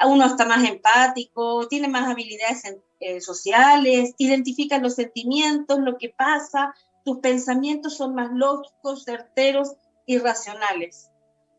Uno 0.00 0.26
está 0.26 0.44
más 0.44 0.68
empático, 0.68 1.68
tiene 1.68 1.88
más 1.88 2.10
habilidades 2.10 2.62
eh, 3.00 3.20
sociales, 3.20 4.14
identifica 4.18 4.78
los 4.78 4.94
sentimientos, 4.94 5.78
lo 5.78 5.98
que 5.98 6.08
pasa, 6.10 6.74
tus 7.04 7.18
pensamientos 7.18 7.96
son 7.96 8.14
más 8.14 8.30
lógicos, 8.32 9.04
certeros 9.04 9.76
y 10.06 10.18
racionales. 10.18 11.10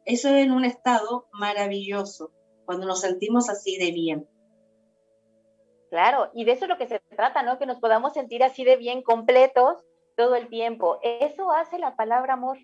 Eso 0.06 0.30
es 0.30 0.46
en 0.46 0.52
un 0.52 0.66
estado 0.66 1.28
maravilloso, 1.32 2.32
cuando 2.66 2.86
nos 2.86 3.02
sentimos 3.02 3.50
así 3.50 3.78
de 3.78 3.92
bien. 3.92 4.28
Claro, 5.90 6.30
y 6.34 6.46
de 6.46 6.52
eso 6.52 6.66
es 6.66 6.70
lo 6.70 6.78
que 6.78 6.88
se 6.88 7.00
trata, 7.00 7.42
¿no? 7.42 7.58
Que 7.58 7.66
nos 7.66 7.80
podamos 7.80 8.14
sentir 8.14 8.44
así 8.44 8.64
de 8.64 8.76
bien 8.76 9.02
completos 9.02 9.78
todo 10.18 10.36
el 10.36 10.50
tiempo. 10.50 11.00
Eso 11.02 11.52
hace 11.52 11.80
la 11.80 11.96
palabra 11.96 12.34
amor, 12.34 12.58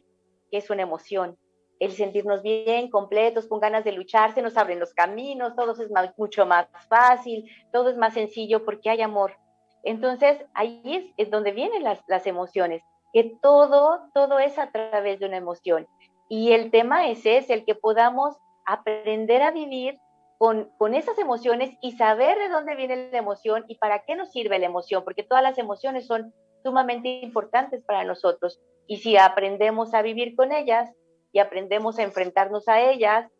que 0.49 0.57
es 0.57 0.69
una 0.69 0.81
emoción. 0.81 1.37
El 1.81 1.93
sentirnos 1.93 2.43
bien, 2.43 2.91
completos, 2.91 3.47
con 3.47 3.59
ganas 3.59 3.83
de 3.83 3.91
luchar, 3.91 4.35
se 4.35 4.43
nos 4.43 4.55
abren 4.55 4.79
los 4.79 4.93
caminos, 4.93 5.55
todo 5.55 5.71
es 5.71 5.89
mucho 6.15 6.45
más 6.45 6.67
fácil, 6.87 7.49
todo 7.73 7.89
es 7.89 7.97
más 7.97 8.13
sencillo 8.13 8.63
porque 8.63 8.91
hay 8.91 9.01
amor. 9.01 9.35
Entonces, 9.81 10.45
ahí 10.53 11.11
es, 11.17 11.31
donde 11.31 11.53
vienen 11.53 11.83
las, 11.83 12.27
emociones, 12.27 12.83
que 13.13 13.35
todo, 13.41 14.01
todo 14.13 14.37
es 14.37 14.59
a 14.59 14.69
través 14.69 15.19
de 15.19 15.25
una 15.25 15.37
emoción. 15.37 15.87
Y 16.29 16.51
el 16.51 16.69
tema 16.69 17.07
ese 17.07 17.37
es 17.37 17.49
el 17.49 17.65
que 17.65 17.73
podamos 17.73 18.37
aprender 18.67 19.41
a 19.41 19.49
vivir 19.49 19.97
con, 20.37 20.69
con, 20.77 20.93
esas 20.93 21.17
emociones 21.17 21.75
y 21.81 21.93
saber 21.93 22.37
de 22.37 22.49
dónde 22.49 22.75
viene 22.75 23.09
la 23.11 23.17
emoción 23.17 23.65
y 23.67 23.79
para 23.79 24.03
qué 24.03 24.15
nos 24.15 24.29
sirve 24.29 24.59
la 24.59 24.67
emoción, 24.67 25.03
porque 25.03 25.23
todas 25.23 25.41
las 25.41 25.57
emociones 25.57 26.05
son 26.05 26.31
sumamente 26.61 27.09
importantes 27.21 27.83
para 27.83 28.03
nosotros. 28.03 28.61
Y 28.85 28.97
si 28.97 29.17
aprendemos 29.17 29.95
a 29.95 30.03
vivir 30.03 30.35
con 30.35 30.51
ellas 30.51 30.91
y 31.31 31.39
aprendemos 31.39 31.97
a 31.97 32.03
enfrentarnos 32.03 32.67
a 32.67 32.81
ellas, 32.81 33.31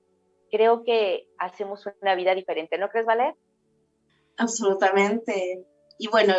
creo 0.50 0.84
que 0.84 1.28
hacemos 1.38 1.86
una 2.02 2.16
vida 2.16 2.36
diferente, 2.36 2.78
¿no 2.78 2.90
crees, 2.90 3.06
Valer? 3.06 3.36
Absolutamente. 4.38 5.66
Y 5.98 6.08
bueno, 6.08 6.34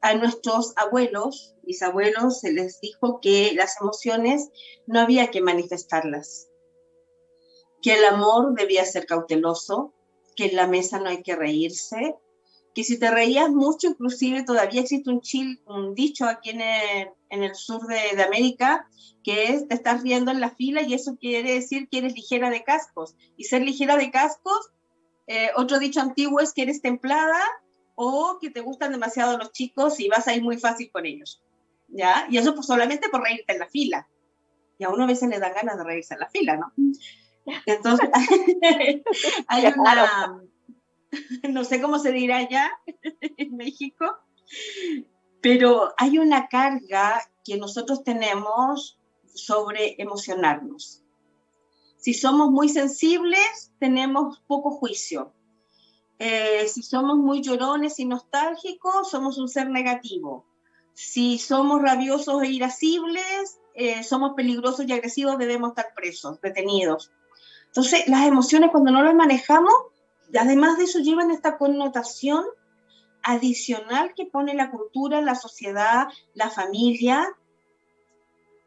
a 0.00 0.14
nuestros 0.14 0.72
abuelos, 0.76 1.54
mis 1.62 1.82
abuelos, 1.82 2.40
se 2.40 2.52
les 2.52 2.80
dijo 2.80 3.20
que 3.20 3.52
las 3.54 3.80
emociones 3.80 4.50
no 4.86 5.00
había 5.00 5.30
que 5.30 5.40
manifestarlas, 5.40 6.48
que 7.82 7.94
el 7.94 8.04
amor 8.04 8.54
debía 8.54 8.84
ser 8.84 9.06
cauteloso, 9.06 9.94
que 10.36 10.46
en 10.46 10.56
la 10.56 10.66
mesa 10.66 10.98
no 10.98 11.08
hay 11.08 11.22
que 11.22 11.36
reírse, 11.36 12.16
que 12.74 12.84
si 12.84 12.98
te 12.98 13.10
reías 13.10 13.50
mucho, 13.50 13.88
inclusive 13.88 14.44
todavía 14.44 14.82
existe 14.82 15.10
un, 15.10 15.20
un 15.66 15.94
dicho 15.94 16.26
aquí 16.26 16.50
en 16.50 16.60
sur 17.54 17.86
de, 17.86 18.22
América, 18.22 18.88
que 19.24 19.52
es 19.52 19.68
te 19.68 19.74
estás 19.74 20.02
riendo 20.02 20.30
en 20.30 20.40
la 20.40 20.50
fila 20.50 20.82
y 20.82 20.94
eso 20.94 21.16
quiere 21.16 21.54
decir 21.54 21.88
que 21.88 21.98
eres 21.98 22.14
ligera 22.14 22.50
de 22.50 22.64
cascos. 22.64 23.16
Y 23.36 23.44
ser 23.44 23.62
ligera 23.62 23.96
de 23.96 24.10
cascos, 24.10 24.70
eh, 25.26 25.50
otro 25.56 25.78
dicho 25.78 26.00
antiguo 26.00 26.40
es 26.40 26.52
que 26.52 26.62
eres 26.62 26.80
templada 26.82 27.40
o 27.94 28.38
que 28.40 28.50
te 28.50 28.60
gustan 28.60 28.92
demasiado 28.92 29.36
los 29.36 29.52
chicos 29.52 30.00
y 30.00 30.08
vas 30.08 30.28
a 30.28 30.34
ir 30.34 30.42
muy 30.42 30.58
fácil 30.58 30.90
con 30.90 31.06
ellos. 31.06 31.42
¿Ya? 31.88 32.26
Y 32.30 32.38
eso 32.38 32.54
pues 32.54 32.66
solamente 32.66 33.08
por 33.08 33.22
reírte 33.22 33.52
en 33.52 33.58
la 33.58 33.66
fila. 33.66 34.08
Y 34.78 34.84
a 34.84 34.90
uno 34.90 35.04
a 35.04 35.08
veces 35.08 35.28
le 35.28 35.38
da 35.38 35.50
ganas 35.50 35.76
de 35.78 35.84
reírse 35.84 36.14
en 36.14 36.20
la 36.20 36.28
fila, 36.28 36.56
¿no? 36.56 36.72
Entonces, 37.66 38.08
hay 39.48 39.66
una, 39.76 40.42
no 41.48 41.64
sé 41.64 41.80
cómo 41.80 41.98
se 41.98 42.12
dirá 42.12 42.48
ya 42.48 42.70
en 43.36 43.56
México, 43.56 44.06
pero 45.40 45.94
hay 45.96 46.18
una 46.18 46.48
carga 46.48 47.20
que 47.44 47.56
nosotros 47.56 48.04
tenemos 48.04 48.98
sobre 49.34 49.94
emocionarnos. 49.98 51.02
Si 51.96 52.14
somos 52.14 52.50
muy 52.50 52.68
sensibles, 52.68 53.72
tenemos 53.78 54.40
poco 54.46 54.70
juicio. 54.70 55.32
Eh, 56.18 56.66
si 56.68 56.82
somos 56.82 57.16
muy 57.16 57.42
llorones 57.42 57.98
y 58.00 58.04
nostálgicos, 58.04 59.10
somos 59.10 59.38
un 59.38 59.48
ser 59.48 59.70
negativo. 59.70 60.44
Si 60.94 61.38
somos 61.38 61.80
rabiosos 61.80 62.42
e 62.42 62.48
irascibles, 62.48 63.58
eh, 63.74 64.02
somos 64.02 64.32
peligrosos 64.34 64.86
y 64.88 64.92
agresivos, 64.92 65.38
debemos 65.38 65.70
estar 65.70 65.94
presos, 65.94 66.40
detenidos. 66.40 67.12
Entonces, 67.66 68.08
las 68.08 68.26
emociones 68.26 68.70
cuando 68.72 68.90
no 68.90 69.02
las 69.04 69.14
manejamos, 69.14 69.72
además 70.38 70.78
de 70.78 70.84
eso, 70.84 70.98
llevan 70.98 71.30
esta 71.30 71.58
connotación 71.58 72.44
adicional 73.28 74.14
que 74.14 74.24
pone 74.24 74.54
la 74.54 74.70
cultura, 74.70 75.20
la 75.20 75.34
sociedad, 75.34 76.08
la 76.32 76.48
familia, 76.48 77.28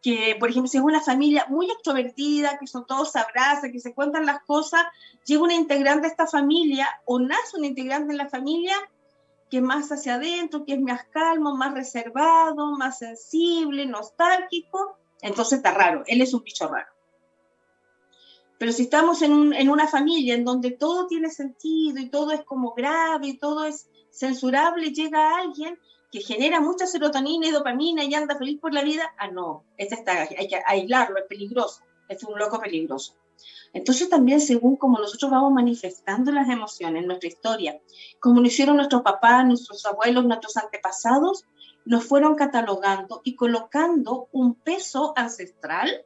que, 0.03 0.35
por 0.39 0.49
ejemplo, 0.49 0.69
si 0.69 0.77
es 0.77 0.83
una 0.83 1.01
familia 1.01 1.47
muy 1.49 1.69
extrovertida, 1.69 2.59
que 2.59 2.67
son 2.67 2.85
todos 2.85 3.15
abrazos, 3.15 3.71
que 3.71 3.79
se 3.79 3.93
cuentan 3.95 4.27
las 4.27 4.43
cosas, 4.43 4.83
llega 5.25 5.43
una 5.43 5.55
integrante 5.55 6.01
de 6.03 6.11
esta 6.11 6.27
familia 6.27 6.87
o 7.05 7.19
nace 7.19 7.57
un 7.57 7.65
integrante 7.65 8.11
en 8.11 8.17
la 8.17 8.29
familia 8.29 8.75
que 9.49 9.61
más 9.61 9.91
hacia 9.91 10.15
adentro, 10.15 10.63
que 10.63 10.73
es 10.73 10.79
más 10.79 11.05
calmo, 11.05 11.55
más 11.55 11.73
reservado, 11.73 12.71
más 12.77 12.99
sensible, 12.99 13.85
nostálgico, 13.87 14.97
entonces 15.21 15.57
está 15.57 15.71
raro, 15.71 16.03
él 16.05 16.21
es 16.21 16.33
un 16.33 16.43
bicho 16.43 16.67
raro. 16.67 16.89
Pero 18.57 18.71
si 18.71 18.83
estamos 18.83 19.23
en 19.23 19.69
una 19.69 19.87
familia 19.87 20.35
en 20.35 20.45
donde 20.45 20.69
todo 20.69 21.07
tiene 21.07 21.31
sentido 21.31 21.99
y 21.99 22.09
todo 22.09 22.31
es 22.31 22.43
como 22.43 22.75
grave 22.75 23.27
y 23.27 23.37
todo 23.37 23.65
es 23.65 23.89
censurable, 24.11 24.91
llega 24.91 25.37
alguien 25.37 25.79
que 26.11 26.19
genera 26.19 26.59
mucha 26.59 26.85
serotonina 26.85 27.47
y 27.47 27.51
dopamina 27.51 28.03
y 28.03 28.13
anda 28.13 28.37
feliz 28.37 28.59
por 28.59 28.73
la 28.73 28.83
vida, 28.83 29.13
ah, 29.17 29.29
no, 29.29 29.63
este 29.77 29.95
está, 29.95 30.23
hay 30.23 30.47
que 30.47 30.61
aislarlo, 30.65 31.17
es 31.17 31.25
peligroso, 31.27 31.81
es 32.09 32.23
un 32.23 32.37
loco 32.37 32.59
peligroso. 32.59 33.15
Entonces 33.73 34.09
también 34.09 34.41
según 34.41 34.75
como 34.75 34.99
nosotros 34.99 35.31
vamos 35.31 35.53
manifestando 35.53 36.31
las 36.31 36.49
emociones, 36.49 37.05
nuestra 37.05 37.29
historia, 37.29 37.81
como 38.19 38.41
lo 38.41 38.47
hicieron 38.47 38.75
nuestros 38.75 39.01
papás, 39.01 39.45
nuestros 39.45 39.85
abuelos, 39.85 40.25
nuestros 40.25 40.57
antepasados, 40.57 41.45
nos 41.85 42.03
fueron 42.03 42.35
catalogando 42.35 43.21
y 43.23 43.35
colocando 43.35 44.27
un 44.33 44.55
peso 44.55 45.13
ancestral 45.15 46.05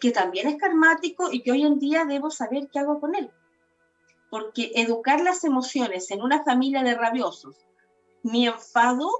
que 0.00 0.10
también 0.10 0.48
es 0.48 0.56
karmático 0.56 1.30
y 1.30 1.42
que 1.42 1.52
hoy 1.52 1.62
en 1.62 1.78
día 1.78 2.04
debo 2.04 2.30
saber 2.30 2.68
qué 2.72 2.80
hago 2.80 2.98
con 2.98 3.14
él. 3.14 3.30
Porque 4.32 4.72
educar 4.76 5.20
las 5.20 5.44
emociones 5.44 6.10
en 6.10 6.22
una 6.22 6.42
familia 6.42 6.82
de 6.82 6.94
rabiosos, 6.94 7.54
mi 8.22 8.46
enfado 8.46 9.10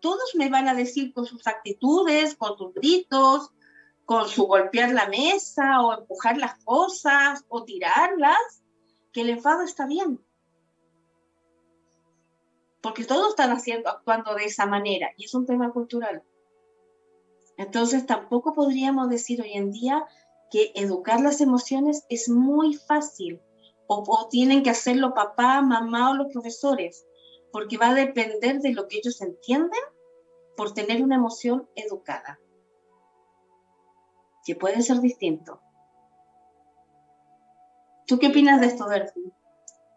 todos 0.00 0.34
me 0.34 0.48
van 0.48 0.66
a 0.66 0.74
decir 0.74 1.12
con 1.14 1.24
sus 1.24 1.46
actitudes, 1.46 2.34
con 2.34 2.58
sus 2.58 2.74
gritos, 2.74 3.52
con 4.04 4.28
su 4.28 4.48
golpear 4.48 4.90
la 4.90 5.06
mesa 5.06 5.82
o 5.82 5.96
empujar 5.96 6.36
las 6.36 6.58
cosas 6.64 7.44
o 7.48 7.62
tirarlas, 7.62 8.64
que 9.12 9.20
el 9.20 9.30
enfado 9.30 9.62
está 9.62 9.86
bien. 9.86 10.20
Porque 12.80 13.04
todos 13.04 13.28
están 13.28 13.52
haciendo, 13.52 13.88
actuando 13.88 14.34
de 14.34 14.46
esa 14.46 14.66
manera 14.66 15.12
y 15.16 15.26
es 15.26 15.34
un 15.34 15.46
tema 15.46 15.70
cultural. 15.70 16.24
Entonces 17.56 18.04
tampoco 18.04 18.52
podríamos 18.52 19.10
decir 19.10 19.40
hoy 19.42 19.52
en 19.52 19.70
día 19.70 20.04
que 20.50 20.72
educar 20.74 21.20
las 21.20 21.40
emociones 21.40 22.04
es 22.08 22.28
muy 22.28 22.74
fácil 22.74 23.40
o, 23.92 24.28
tienen 24.28 24.62
que 24.62 24.70
hacerlo 24.70 25.14
papá, 25.14 25.60
mamá 25.62 26.10
o 26.10 26.14
los 26.14 26.32
profesores 26.32 27.04
porque 27.52 27.76
va 27.76 27.88
a 27.90 27.94
depender 27.94 28.60
de 28.60 28.72
lo 28.72 28.88
que 28.88 28.98
ellos 28.98 29.20
entienden 29.20 29.80
por 30.56 30.72
tener 30.72 31.02
una 31.02 31.16
emoción 31.16 31.68
educada, 31.74 32.38
que 34.44 34.54
puede 34.54 34.82
ser 34.82 35.00
distinto. 35.00 35.60
¿Tú 38.06 38.18
qué 38.18 38.28
opinas 38.28 38.60
de 38.60 38.66
esto, 38.66 38.88
Bertie? 38.88 39.32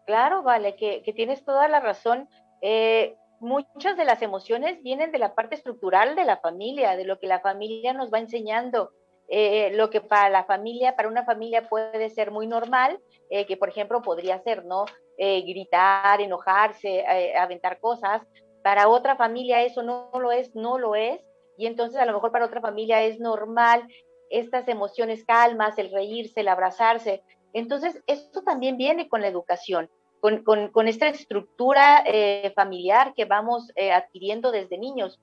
Claro, 0.06 0.42
vale, 0.42 0.76
que, 0.76 1.02
tienes 1.14 1.44
toda 1.44 1.68
la 1.68 1.80
razón. 1.80 2.28
Eh, 2.60 3.16
muchas 3.40 3.96
de 3.96 4.04
las 4.04 4.22
emociones 4.22 4.82
vienen 4.82 5.12
de 5.12 5.18
la 5.18 5.34
parte 5.34 5.54
estructural 5.54 6.14
de 6.14 6.24
la 6.24 6.38
familia, 6.38 6.96
de 6.96 7.04
lo 7.04 7.18
que 7.18 7.26
la 7.26 7.40
familia 7.40 7.92
nos 7.92 8.12
va 8.12 8.18
enseñando. 8.18 8.92
Eh, 9.28 9.70
lo 9.74 9.90
que 9.90 10.00
para 10.00 10.28
la 10.28 10.44
familia, 10.44 10.96
para 10.96 11.08
una 11.08 11.24
familia 11.24 11.68
puede 11.68 12.10
ser 12.10 12.30
muy 12.30 12.46
normal, 12.46 13.00
eh, 13.30 13.46
que 13.46 13.56
por 13.56 13.68
ejemplo 13.68 14.02
podría 14.02 14.42
ser, 14.42 14.64
¿no? 14.64 14.84
gritar, 15.16 16.20
enojarse, 16.20 17.06
aventar 17.36 17.78
cosas. 17.78 18.20
Para 18.64 18.88
otra 18.88 19.14
familia 19.14 19.62
eso 19.62 19.84
no, 19.84 20.10
lo 20.18 20.32
es, 20.32 20.52
no 20.56 20.76
lo 20.76 20.96
es. 20.96 21.20
Y 21.56 21.66
entonces 21.66 22.00
a 22.00 22.04
lo 22.04 22.12
mejor 22.14 22.32
para 22.32 22.46
otra 22.46 22.60
familia 22.60 23.00
es 23.04 23.20
normal 23.20 23.86
estas 24.30 24.66
emociones 24.68 25.24
calmas, 25.24 25.78
el 25.78 25.92
reírse, 25.92 26.40
el 26.40 26.48
abrazarse. 26.48 27.22
Entonces, 27.52 28.02
esto 28.06 28.42
también 28.42 28.76
viene 28.76 29.08
con 29.08 29.20
la 29.20 29.28
educación, 29.28 29.88
con, 30.20 30.88
esta 30.88 31.08
estructura 31.08 32.02
eh, 32.06 32.52
familiar 32.56 33.14
que 33.14 33.26
vamos 33.26 33.70
eh, 33.76 33.92
adquiriendo 33.92 34.50
desde 34.50 34.78
niños. 34.78 35.20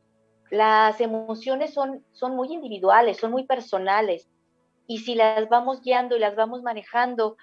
Las 0.52 1.02
emociones 1.02 1.74
son, 1.74 2.06
son 2.12 2.36
muy 2.36 2.54
individuales, 2.54 3.18
son 3.18 3.32
muy 3.32 3.46
personales, 3.46 4.30
y 4.86 5.00
si 5.00 5.16
las 5.16 5.48
vamos 5.50 5.82
guiando 5.82 6.16
y 6.16 6.20
las 6.20 6.36
vamos 6.36 6.62
manejando 6.62 7.38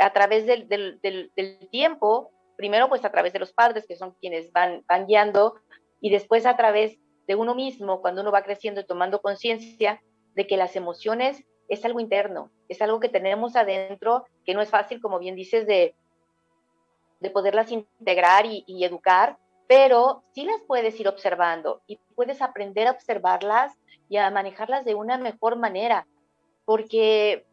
a 0.00 0.12
través 0.12 0.46
del, 0.46 1.30
tiempo, 1.70 2.32
primero 2.56 2.88
pues 2.88 3.04
a 3.04 3.10
través 3.10 3.32
de 3.32 3.38
los 3.38 3.52
padres, 3.52 3.86
que 3.86 3.94
son 3.94 4.16
quienes 4.20 4.50
van, 4.52 4.82
van 4.88 5.06
guiando, 5.06 5.54
y 6.00 6.10
después 6.10 6.46
a 6.46 6.56
través 6.56 6.98
de 7.26 7.34
uno 7.34 7.54
mismo, 7.54 8.00
cuando 8.00 8.22
uno 8.22 8.32
va 8.32 8.42
creciendo 8.42 8.80
y 8.80 8.86
tomando 8.86 9.20
conciencia 9.20 10.02
de 10.34 10.46
que 10.46 10.56
las 10.56 10.76
emociones 10.76 11.44
es 11.68 11.84
algo 11.84 12.00
interno, 12.00 12.50
es 12.68 12.82
algo 12.82 13.00
que 13.00 13.08
tenemos 13.08 13.56
adentro, 13.56 14.24
que 14.44 14.54
no 14.54 14.60
es 14.60 14.70
fácil, 14.70 15.00
como 15.00 15.18
bien 15.18 15.34
dices, 15.34 15.66
de, 15.66 15.94
de 17.20 17.30
poderlas 17.30 17.70
integrar 17.70 18.44
y, 18.46 18.84
educar, 18.84 19.38
pero 19.66 20.24
sí 20.34 20.44
las 20.44 20.60
puedes 20.66 20.98
ir 21.00 21.08
observando 21.08 21.82
y 21.86 21.98
puedes 22.14 22.42
aprender 22.42 22.86
a 22.86 22.92
observarlas 22.92 23.72
y 24.08 24.16
a 24.16 24.30
manejarlas 24.30 24.84
de 24.84 24.94
una 24.94 25.18
mejor 25.18 25.56
manera, 25.56 26.06
porque 26.64 27.46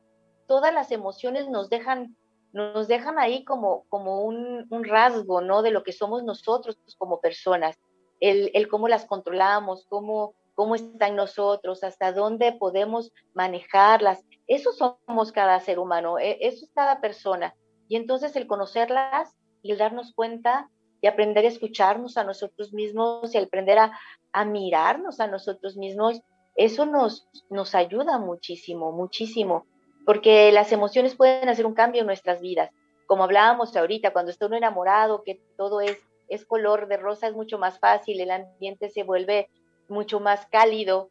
todas 0.48 0.74
las 0.74 0.92
emociones 0.92 1.48
nos 1.50 1.70
dejan, 1.70 2.16
nos 2.52 2.88
dejan 2.88 3.20
ahí 3.20 3.46
como, 3.46 3.86
como 3.90 4.24
un, 4.24 4.68
rasgo, 4.84 5.42
¿no? 5.42 5.62
De 5.62 5.72
lo 5.72 5.84
que 5.84 5.94
somos 5.94 6.24
nosotros 6.24 6.78
como 6.98 7.22
personas, 7.22 7.80
el, 8.20 8.52
el 8.54 8.68
cómo 8.68 8.88
las 8.88 9.06
controlamos, 9.06 9.86
cómo, 9.88 10.36
cómo 10.54 10.76
está 10.76 11.08
en 11.08 11.16
nosotros, 11.16 11.84
hasta 11.84 12.12
dónde 12.12 12.52
podemos 12.52 13.12
manejarlas. 13.34 14.24
Eso 14.48 14.74
somos 14.74 15.32
cada 15.32 15.60
ser 15.62 15.80
humano, 15.80 16.20
e, 16.20 16.38
eso 16.42 16.66
es 16.66 16.72
cada 16.76 17.00
persona. 17.00 17.56
Y 17.88 17.96
entonces 17.96 18.36
el 18.36 18.48
conocerlas 18.48 19.34
y 19.62 19.72
el 19.72 19.78
darnos 19.78 20.14
cuenta 20.14 20.70
y 21.02 21.08
aprender 21.08 21.46
a 21.46 21.50
escucharnos 21.50 22.18
a 22.18 22.24
nosotros 22.24 22.74
mismos 22.74 23.34
y 23.34 23.38
aprender 23.38 23.80
a, 23.80 24.46
mirarnos 24.46 25.20
a 25.20 25.28
nosotros 25.28 25.76
mismos, 25.76 26.22
eso 26.56 26.86
nos, 26.86 27.28
nos 27.50 27.76
ayuda 27.76 28.20
muchísimo, 28.20 28.92
muchísimo, 28.92 29.66
porque 30.06 30.52
las 30.52 30.72
emociones 30.72 31.16
pueden 31.16 31.50
hacer 31.50 31.66
un 31.66 31.74
cambio 31.74 32.02
en 32.02 32.08
nuestras 32.08 32.40
vidas. 32.40 32.70
Como 33.08 33.24
hablábamos 33.24 33.76
ahorita, 33.76 34.14
cuando 34.14 34.32
está 34.32 34.46
uno 34.46 34.56
enamorado, 34.56 35.24
que 35.24 35.42
todo 35.58 35.82
es, 35.82 35.98
es 36.30 36.46
color 36.46 36.88
de 36.88 36.98
rosa, 36.98 37.28
es 37.28 37.34
mucho 37.34 37.58
más 37.58 37.80
fácil, 37.80 38.22
el 38.22 38.32
ambiente 38.32 38.90
se 38.90 39.04
vuelve 39.04 39.50
mucho 39.90 40.20
más 40.20 40.46
cálido, 40.46 41.10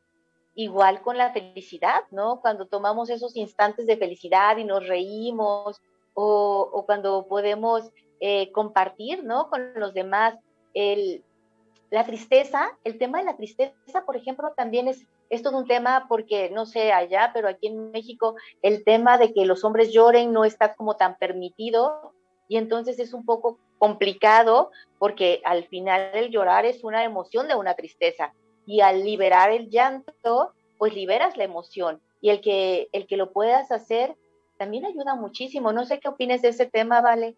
igual 0.54 1.02
con 1.02 1.18
la 1.18 1.32
felicidad, 1.32 2.02
¿no? 2.10 2.40
Cuando 2.40 2.66
tomamos 2.66 3.10
esos 3.10 3.36
instantes 3.36 3.86
de 3.86 3.96
felicidad 3.96 4.56
y 4.56 4.64
nos 4.64 4.86
reímos, 4.86 5.80
o, 6.14 6.68
o 6.72 6.86
cuando 6.86 7.26
podemos 7.28 7.90
eh, 8.20 8.52
compartir, 8.52 9.24
¿no? 9.24 9.48
Con 9.48 9.74
los 9.74 9.94
demás. 9.94 10.34
El, 10.74 11.24
la 11.90 12.04
tristeza, 12.04 12.78
el 12.84 12.98
tema 12.98 13.18
de 13.18 13.24
la 13.24 13.36
tristeza, 13.36 14.04
por 14.06 14.16
ejemplo, 14.16 14.52
también 14.56 14.86
es, 14.86 15.06
es 15.28 15.42
todo 15.42 15.58
un 15.58 15.66
tema 15.66 16.06
porque, 16.08 16.50
no 16.50 16.66
sé, 16.66 16.92
allá, 16.92 17.32
pero 17.34 17.48
aquí 17.48 17.66
en 17.66 17.90
México, 17.90 18.36
el 18.62 18.84
tema 18.84 19.18
de 19.18 19.32
que 19.32 19.44
los 19.44 19.64
hombres 19.64 19.92
lloren 19.92 20.32
no 20.32 20.44
está 20.44 20.74
como 20.74 20.96
tan 20.96 21.16
permitido 21.16 22.12
y 22.46 22.56
entonces 22.56 22.98
es 22.98 23.12
un 23.12 23.24
poco 23.24 23.58
complicado 23.78 24.70
porque 24.98 25.40
al 25.44 25.64
final 25.64 26.10
el 26.14 26.30
llorar 26.30 26.66
es 26.66 26.84
una 26.84 27.04
emoción 27.04 27.48
de 27.48 27.54
una 27.54 27.74
tristeza 27.74 28.32
y 28.66 28.82
al 28.82 29.02
liberar 29.04 29.50
el 29.50 29.70
llanto, 29.70 30.52
pues 30.78 30.94
liberas 30.94 31.36
la 31.36 31.44
emoción 31.44 32.00
y 32.20 32.30
el 32.30 32.40
que, 32.40 32.88
el 32.92 33.06
que 33.06 33.16
lo 33.16 33.32
puedas 33.32 33.72
hacer 33.72 34.14
también 34.58 34.84
ayuda 34.84 35.14
muchísimo. 35.14 35.72
No 35.72 35.86
sé 35.86 36.00
qué 36.00 36.08
opines 36.08 36.42
de 36.42 36.48
ese 36.48 36.66
tema, 36.66 37.00
Vale. 37.00 37.36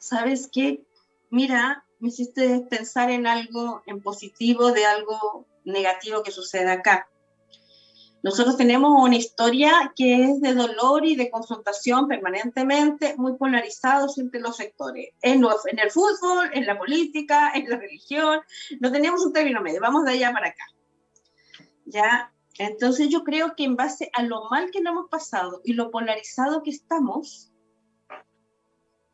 ¿Sabes 0.00 0.48
qué? 0.52 0.82
Mira, 1.30 1.84
me 2.00 2.08
hiciste 2.08 2.66
pensar 2.68 3.10
en 3.10 3.28
algo, 3.28 3.82
en 3.86 4.02
positivo 4.02 4.72
de 4.72 4.86
algo 4.86 5.46
negativo 5.64 6.24
que 6.24 6.32
sucede 6.32 6.70
acá. 6.70 7.08
Nosotros 8.22 8.56
tenemos 8.56 8.90
una 9.02 9.16
historia 9.16 9.92
que 9.96 10.24
es 10.24 10.40
de 10.40 10.54
dolor 10.54 11.06
y 11.06 11.16
de 11.16 11.30
confrontación 11.30 12.08
permanentemente, 12.08 13.14
muy 13.16 13.36
polarizados 13.36 14.18
entre 14.18 14.40
los 14.40 14.56
sectores. 14.56 15.10
En, 15.22 15.42
el 15.44 15.90
fútbol, 15.90 16.50
en 16.52 16.66
la 16.66 16.76
política, 16.76 17.52
en 17.54 17.70
la 17.70 17.76
religión, 17.76 18.40
no 18.80 18.92
tenemos 18.92 19.24
un 19.24 19.32
término 19.32 19.62
medio, 19.62 19.80
vamos 19.80 20.04
de 20.04 20.12
allá 20.12 20.32
para 20.32 20.48
acá. 20.48 20.64
Ya, 21.86 22.32
entonces 22.58 23.08
yo 23.08 23.24
creo 23.24 23.54
que 23.56 23.64
en 23.64 23.76
base 23.76 24.10
a 24.12 24.22
lo 24.22 24.48
mal 24.50 24.70
que 24.70 24.82
nos 24.82 24.92
hemos 24.92 25.08
pasado 25.08 25.62
y 25.64 25.72
lo 25.72 25.90
polarizado 25.90 26.62
que 26.62 26.70
estamos, 26.70 27.49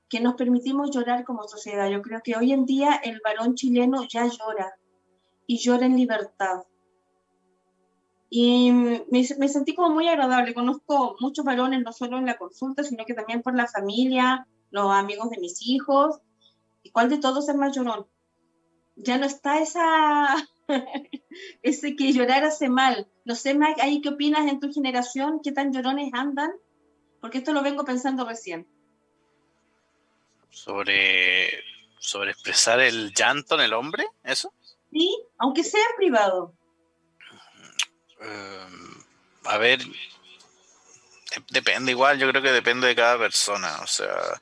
que 0.08 0.20
nos 0.20 0.34
permitimos 0.34 0.90
llorar 0.90 1.24
como 1.24 1.48
sociedad. 1.48 1.88
Yo 1.90 2.02
creo 2.02 2.20
que 2.22 2.36
hoy 2.36 2.52
en 2.52 2.64
día 2.64 2.94
el 3.02 3.20
varón 3.24 3.54
chileno 3.54 4.06
ya 4.08 4.26
llora 4.26 4.76
y 5.46 5.58
llora 5.58 5.86
en 5.86 5.96
libertad. 5.96 6.64
Y 8.28 8.72
me, 8.72 9.48
sentí 9.48 9.74
como 9.74 9.90
muy 9.90 10.08
agradable. 10.08 10.54
Conozco 10.54 11.16
muchos 11.20 11.44
varones, 11.44 11.82
no 11.82 11.92
solo 11.92 12.18
en 12.18 12.26
la 12.26 12.36
consulta, 12.36 12.82
sino 12.82 13.04
que 13.04 13.14
también 13.14 13.42
por 13.42 13.54
la 13.54 13.66
familia, 13.66 14.46
los 14.70 14.90
amigos 14.92 15.30
de 15.30 15.38
mis 15.38 15.66
hijos. 15.66 16.20
¿Y 16.82 16.90
cuál 16.90 17.08
de 17.08 17.18
todos 17.18 17.48
es 17.48 17.56
más 17.56 17.74
llorón? 17.74 18.06
Ya 18.96 19.18
no 19.18 19.26
está 19.26 19.60
esa, 19.60 20.36
ese 21.62 21.96
que 21.96 22.12
llorar 22.12 22.44
hace 22.44 22.68
mal. 22.68 23.08
No 23.24 23.34
sé, 23.34 23.58
¿ahí 23.80 24.00
qué 24.00 24.10
opinas 24.10 24.50
en 24.50 24.60
tu 24.60 24.72
generación? 24.72 25.40
¿Qué 25.42 25.52
tan 25.52 25.72
llorones 25.72 26.12
andan? 26.12 26.50
Porque 27.20 27.38
esto 27.38 27.52
lo 27.52 27.62
vengo 27.62 27.84
pensando 27.84 28.24
recién 28.24 28.66
sobre, 30.50 31.64
sobre 31.98 32.32
expresar 32.32 32.80
el 32.80 33.12
llanto 33.12 33.54
en 33.56 33.62
el 33.62 33.72
hombre, 33.72 34.06
¿eso? 34.24 34.52
Sí, 34.90 35.16
aunque 35.38 35.64
sea 35.64 35.80
en 35.90 35.96
privado. 35.96 36.54
Em, 38.20 39.04
a 39.44 39.58
ver, 39.58 39.80
depende 41.50 41.92
igual, 41.92 42.18
yo 42.18 42.28
creo 42.30 42.42
que 42.42 42.52
depende 42.52 42.86
de 42.86 42.96
cada 42.96 43.18
persona. 43.18 43.80
O 43.82 43.86
sea, 43.86 44.40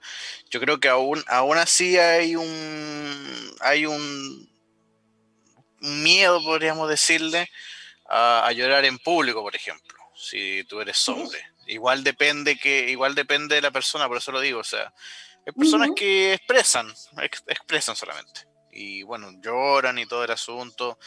yo 0.51 0.61
creo 0.61 0.79
que 0.79 0.88
aún, 0.88 1.23
aún 1.27 1.59
así 1.59 1.99
hay 1.99 2.37
un 2.37 3.57
hay 3.61 3.87
un, 3.87 4.49
miedo, 5.81 6.43
podríamos 6.43 6.88
decirle, 6.88 7.49
a, 8.09 8.47
a, 8.47 8.53
llorar 8.53 8.85
en 8.85 8.99
público, 8.99 9.43
por 9.43 9.55
ejemplo, 9.57 9.99
si 10.14 10.64
tú 10.64 10.81
eres 10.81 11.09
hombre. 11.09 11.38
Igual 11.67 12.05
depende 12.05 12.57
que, 12.57 12.90
igual 12.90 13.14
depende 13.14 13.55
de 13.55 13.62
la 13.62 13.71
persona, 13.71 14.09
por 14.09 14.19
eso 14.19 14.33
lo 14.33 14.40
digo. 14.40 14.61
O 14.61 14.64
sea, 14.64 14.93
hay 15.47 15.53
personas 15.53 15.91
que 15.95 16.35
expresan, 16.35 16.87
expresan 17.47 17.97
solamente. 17.97 18.49
Y 18.73 19.03
bueno, 19.03 19.31
lloran 19.43 19.99
y 19.99 20.07
todo 20.07 20.25
el 20.25 20.31
asunto. 20.31 20.99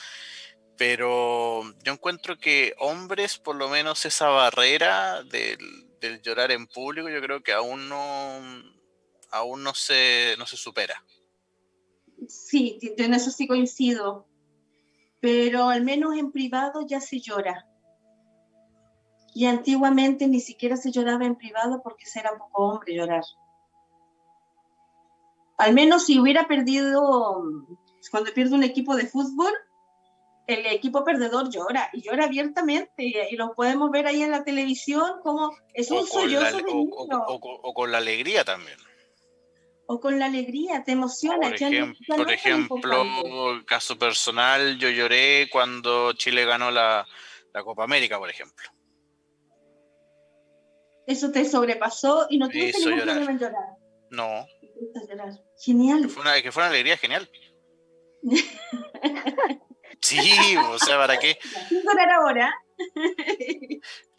Pero 0.78 1.64
yo 1.84 1.94
encuentro 1.94 2.38
que 2.38 2.76
hombres, 2.80 3.40
por 3.40 3.56
lo 3.56 3.68
menos 3.68 4.06
esa 4.06 4.30
barrera 4.30 5.24
del, 5.24 5.58
llorar 6.22 6.52
en 6.52 6.68
público, 6.68 7.10
yo 7.10 7.20
creo 7.20 7.42
que 7.42 7.52
aún 7.52 7.90
no, 7.90 8.42
aún 9.32 9.64
no 9.64 9.74
se, 9.74 10.36
no 10.38 10.46
se 10.46 10.56
supera. 10.56 11.04
Sí, 12.28 12.78
en 12.82 13.14
eso 13.16 13.32
sí 13.32 13.48
coincido. 13.48 14.28
Pero 15.20 15.70
al 15.70 15.84
menos 15.84 16.16
en 16.16 16.32
privado 16.32 16.86
ya 16.88 17.02
se 17.02 17.20
llora. 17.20 17.68
Y 19.34 19.46
antiguamente 19.46 20.28
ni 20.28 20.40
siquiera 20.40 20.78
se 20.78 20.92
lloraba 20.92 21.26
en 21.26 21.36
privado 21.36 21.82
porque 21.84 22.06
era 22.16 22.38
poco 22.38 22.68
hombre 22.68 22.96
llorar 22.96 23.24
al 25.58 25.74
menos 25.74 26.06
si 26.06 26.20
hubiera 26.20 26.48
perdido, 26.48 27.44
cuando 28.12 28.34
pierde 28.34 28.56
un 28.56 28.64
equipo 28.64 28.96
de 28.96 29.08
fútbol, 29.08 29.52
el 30.48 30.66
equipo 30.68 31.04
perdedor 31.04 31.50
llora 31.50 31.90
y 31.92 32.02
llora 32.02 32.26
abiertamente 32.26 33.04
y, 33.30 33.36
lo 33.36 33.54
podemos 33.54 33.92
ver 33.92 34.08
ahí 34.08 34.22
en 34.22 34.32
la 34.32 34.46
televisión 34.46 35.20
como 35.22 35.52
es 35.74 35.92
un 35.92 36.08
sollozo 36.08 36.58
de 36.58 36.64
o, 36.68 37.28
o, 37.28 37.74
con 37.74 37.92
la 37.92 37.98
alegría 37.98 38.46
también. 38.46 38.78
O 39.90 40.00
con 40.00 40.20
la 40.20 40.26
alegría, 40.26 40.84
te 40.84 40.92
emociona. 40.92 41.50
Por, 42.08 42.32
ejemplo, 42.32 43.06
caso 43.66 43.98
personal, 43.98 44.78
yo 44.78 44.90
lloré 44.90 45.48
cuando 45.50 46.12
Chile 46.14 46.46
ganó 46.46 46.72
la, 46.72 47.06
Copa 47.64 47.86
América, 47.86 48.20
por 48.20 48.30
ejemplo. 48.30 48.70
Eso 51.08 51.32
te 51.32 51.46
sobrepasó 51.46 52.28
y 52.30 52.38
no 52.38 52.50
tuviste 52.50 52.80
ningún 52.80 53.02
problema 53.02 53.32
en 53.32 53.40
llorar. 53.40 53.78
No. 54.10 54.46
Genial. 55.64 56.04
Que 56.04 56.10
fue, 56.10 56.22
una, 56.22 56.42
que 56.42 56.52
fue 56.52 56.64
una 56.64 56.70
alegría 56.70 56.98
genial. 56.98 57.30
sí, 60.02 60.56
o 60.58 60.80
sea, 60.80 60.98
¿para 60.98 61.18
qué? 61.18 61.38
ahora? 62.16 62.54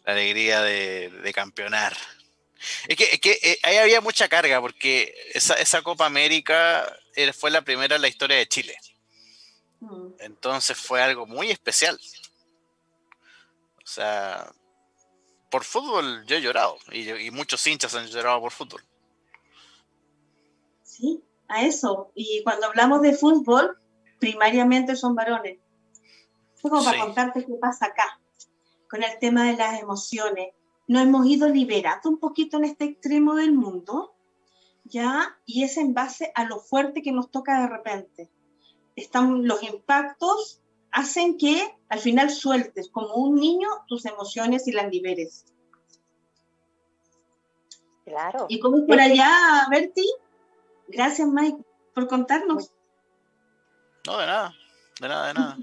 La 0.05 0.13
alegría 0.13 0.61
de, 0.61 1.31
campeonar. 1.33 1.95
Es 2.87 2.97
que, 2.97 3.05
es 3.05 3.19
que 3.21 3.39
eh, 3.41 3.59
ahí 3.63 3.77
había 3.77 4.01
mucha 4.01 4.27
carga, 4.27 4.59
porque 4.59 5.13
esa, 5.33 5.53
esa 5.55 5.81
Copa 5.81 6.05
América 6.05 6.85
eh, 7.15 7.31
fue 7.31 7.51
la 7.51 7.61
primera 7.61 7.95
en 7.95 8.01
la 8.01 8.09
historia 8.09 8.37
de 8.37 8.47
Chile. 8.47 8.77
Mm. 9.79 10.09
Entonces 10.19 10.77
fue 10.77 11.01
algo 11.01 11.25
muy 11.25 11.51
especial. 11.51 11.99
O 13.83 13.87
sea, 13.87 14.51
por 15.49 15.63
fútbol 15.63 16.25
yo 16.25 16.35
he 16.35 16.41
llorado, 16.41 16.77
y, 16.91 17.09
y 17.09 17.31
muchos 17.31 17.65
hinchas 17.65 17.95
han 17.95 18.07
llorado 18.07 18.41
por 18.41 18.51
fútbol. 18.51 18.83
Sí, 20.99 21.23
a 21.47 21.63
eso. 21.63 22.11
Y 22.13 22.43
cuando 22.43 22.67
hablamos 22.67 23.01
de 23.01 23.13
fútbol, 23.13 23.79
primariamente 24.19 24.97
son 24.97 25.15
varones. 25.15 25.59
Fue 26.55 26.69
como 26.69 26.83
para 26.83 26.99
contarte 26.99 27.45
qué 27.45 27.53
pasa 27.53 27.85
acá, 27.85 28.19
con 28.89 29.01
el 29.01 29.17
tema 29.19 29.45
de 29.45 29.55
las 29.55 29.79
emociones. 29.79 30.49
Nos 30.87 31.03
hemos 31.03 31.25
ido 31.25 31.47
liberando 31.47 32.09
un 32.09 32.19
poquito 32.19 32.57
en 32.57 32.65
este 32.65 32.83
extremo 32.83 33.35
del 33.35 33.53
mundo, 33.53 34.13
¿ya? 34.83 35.37
Y 35.45 35.63
es 35.63 35.77
en 35.77 35.93
base 35.93 36.33
a 36.35 36.43
lo 36.43 36.59
fuerte 36.59 37.01
que 37.01 37.13
nos 37.13 37.31
toca 37.31 37.61
de 37.61 37.67
repente. 37.67 38.29
Están 38.97 39.47
los 39.47 39.63
impactos 39.63 40.61
hacen 40.91 41.37
que 41.37 41.77
al 41.87 41.99
final 41.99 42.29
sueltes 42.29 42.89
como 42.89 43.13
un 43.13 43.35
niño 43.35 43.69
tus 43.87 44.05
emociones 44.05 44.67
y 44.67 44.73
las 44.73 44.91
liberes. 44.91 45.45
Claro. 48.03 48.47
¿Y 48.49 48.59
cómo 48.59 48.79
es 48.79 48.83
por 48.85 48.99
allá, 48.99 49.67
Berti? 49.69 50.05
Gracias, 50.89 51.27
Mike, 51.27 51.63
por 51.93 52.07
contarnos. 52.07 52.71
No, 54.05 54.17
de 54.17 54.25
nada, 54.25 54.53
de 54.99 55.07
nada, 55.07 55.27
de 55.27 55.33
nada. 55.33 55.57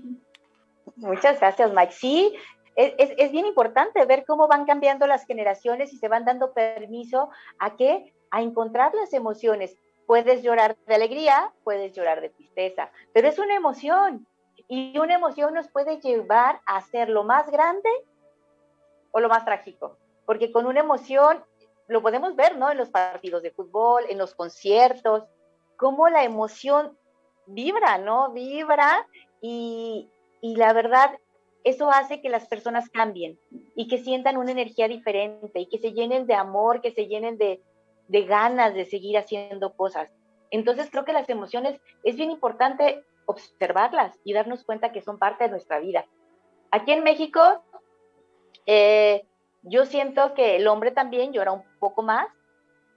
Muchas 0.97 1.41
gracias, 1.41 1.73
Mike. 1.73 1.93
Sí, 1.93 2.35
es, 2.77 3.13
es, 3.17 3.33
bien 3.33 3.47
importante 3.47 4.05
ver 4.05 4.25
cómo 4.27 4.49
van 4.49 4.67
cambiando 4.67 5.07
las 5.07 5.27
generaciones 5.27 5.93
y 5.93 5.99
se 5.99 6.09
van 6.09 6.25
dando 6.25 6.53
permiso 6.53 7.31
a 7.59 7.77
que 7.77 8.15
a 8.31 8.43
encontrar 8.43 8.95
las 8.95 9.13
emociones. 9.13 9.77
Puedes 10.07 10.43
llorar 10.43 10.77
de 10.87 10.95
alegría, 10.95 11.53
puedes 11.65 11.93
llorar 11.95 12.21
de 12.21 12.29
tristeza, 12.29 12.91
pero 13.13 13.29
es 13.29 13.39
una 13.39 13.57
emoción 13.57 14.27
y 14.69 14.97
una 14.99 15.15
emoción 15.15 15.55
nos 15.55 15.69
puede 15.69 16.01
llevar 16.01 16.61
a 16.67 16.81
ser 16.83 17.09
lo 17.09 17.25
más 17.25 17.51
grande 17.51 17.89
o 19.11 19.21
lo 19.21 19.29
más 19.29 19.45
trágico, 19.45 19.97
porque 20.25 20.53
con 20.53 20.67
una 20.67 20.81
emoción 20.81 21.43
lo 21.89 22.03
podemos 22.03 22.35
ver, 22.37 22.57
¿no? 22.57 22.71
En 22.71 22.79
los 22.79 22.91
partidos 22.91 23.43
de 23.43 23.51
fútbol, 23.51 24.05
en 24.09 24.19
los 24.19 24.35
conciertos, 24.35 25.25
cómo 25.77 26.09
la 26.09 26.25
emoción 26.25 26.97
vibra, 27.47 27.99
¿no? 27.99 28.33
Vibra 28.33 29.07
y, 29.41 30.09
y 30.41 30.57
la 30.57 30.73
verdad, 30.73 31.11
eso 31.65 31.91
hace 31.91 32.21
que 32.21 32.29
las 32.29 32.47
personas 32.47 32.89
cambien 32.91 33.39
y 33.75 33.89
que 33.89 33.99
sientan 33.99 34.37
una 34.37 34.53
energía 34.53 34.89
diferente 34.89 35.61
y 35.61 35.67
que 35.67 35.79
se 35.79 35.93
llenen 35.93 36.27
de 36.27 36.35
amor, 36.35 36.81
que 36.81 36.93
se 36.93 37.07
llenen 37.07 37.39
de, 37.39 37.61
de 38.09 38.23
ganas 38.25 38.75
de 38.75 38.85
seguir 38.85 39.19
haciendo 39.19 39.75
cosas. 39.75 40.11
Entonces 40.51 40.89
creo 40.91 41.05
que 41.05 41.13
las 41.13 41.29
emociones 41.29 41.81
es 42.05 42.17
bien 42.17 42.31
importante 42.31 43.05
observarlas 43.27 44.17
y 44.25 44.33
darnos 44.33 44.65
cuenta 44.65 44.93
que 44.93 45.03
son 45.03 45.19
parte 45.19 45.45
de 45.45 45.51
nuestra 45.51 45.81
vida. 45.81 46.07
Aquí 46.71 46.93
en 46.93 47.03
México, 47.03 47.41
eh, 48.67 49.25
yo 49.67 49.85
siento 49.85 50.33
que 50.35 50.57
el 50.57 50.69
hombre 50.69 50.93
también 50.93 51.33
llora 51.33 51.53
un 51.53 51.65
poco 51.79 52.03
más, 52.03 52.29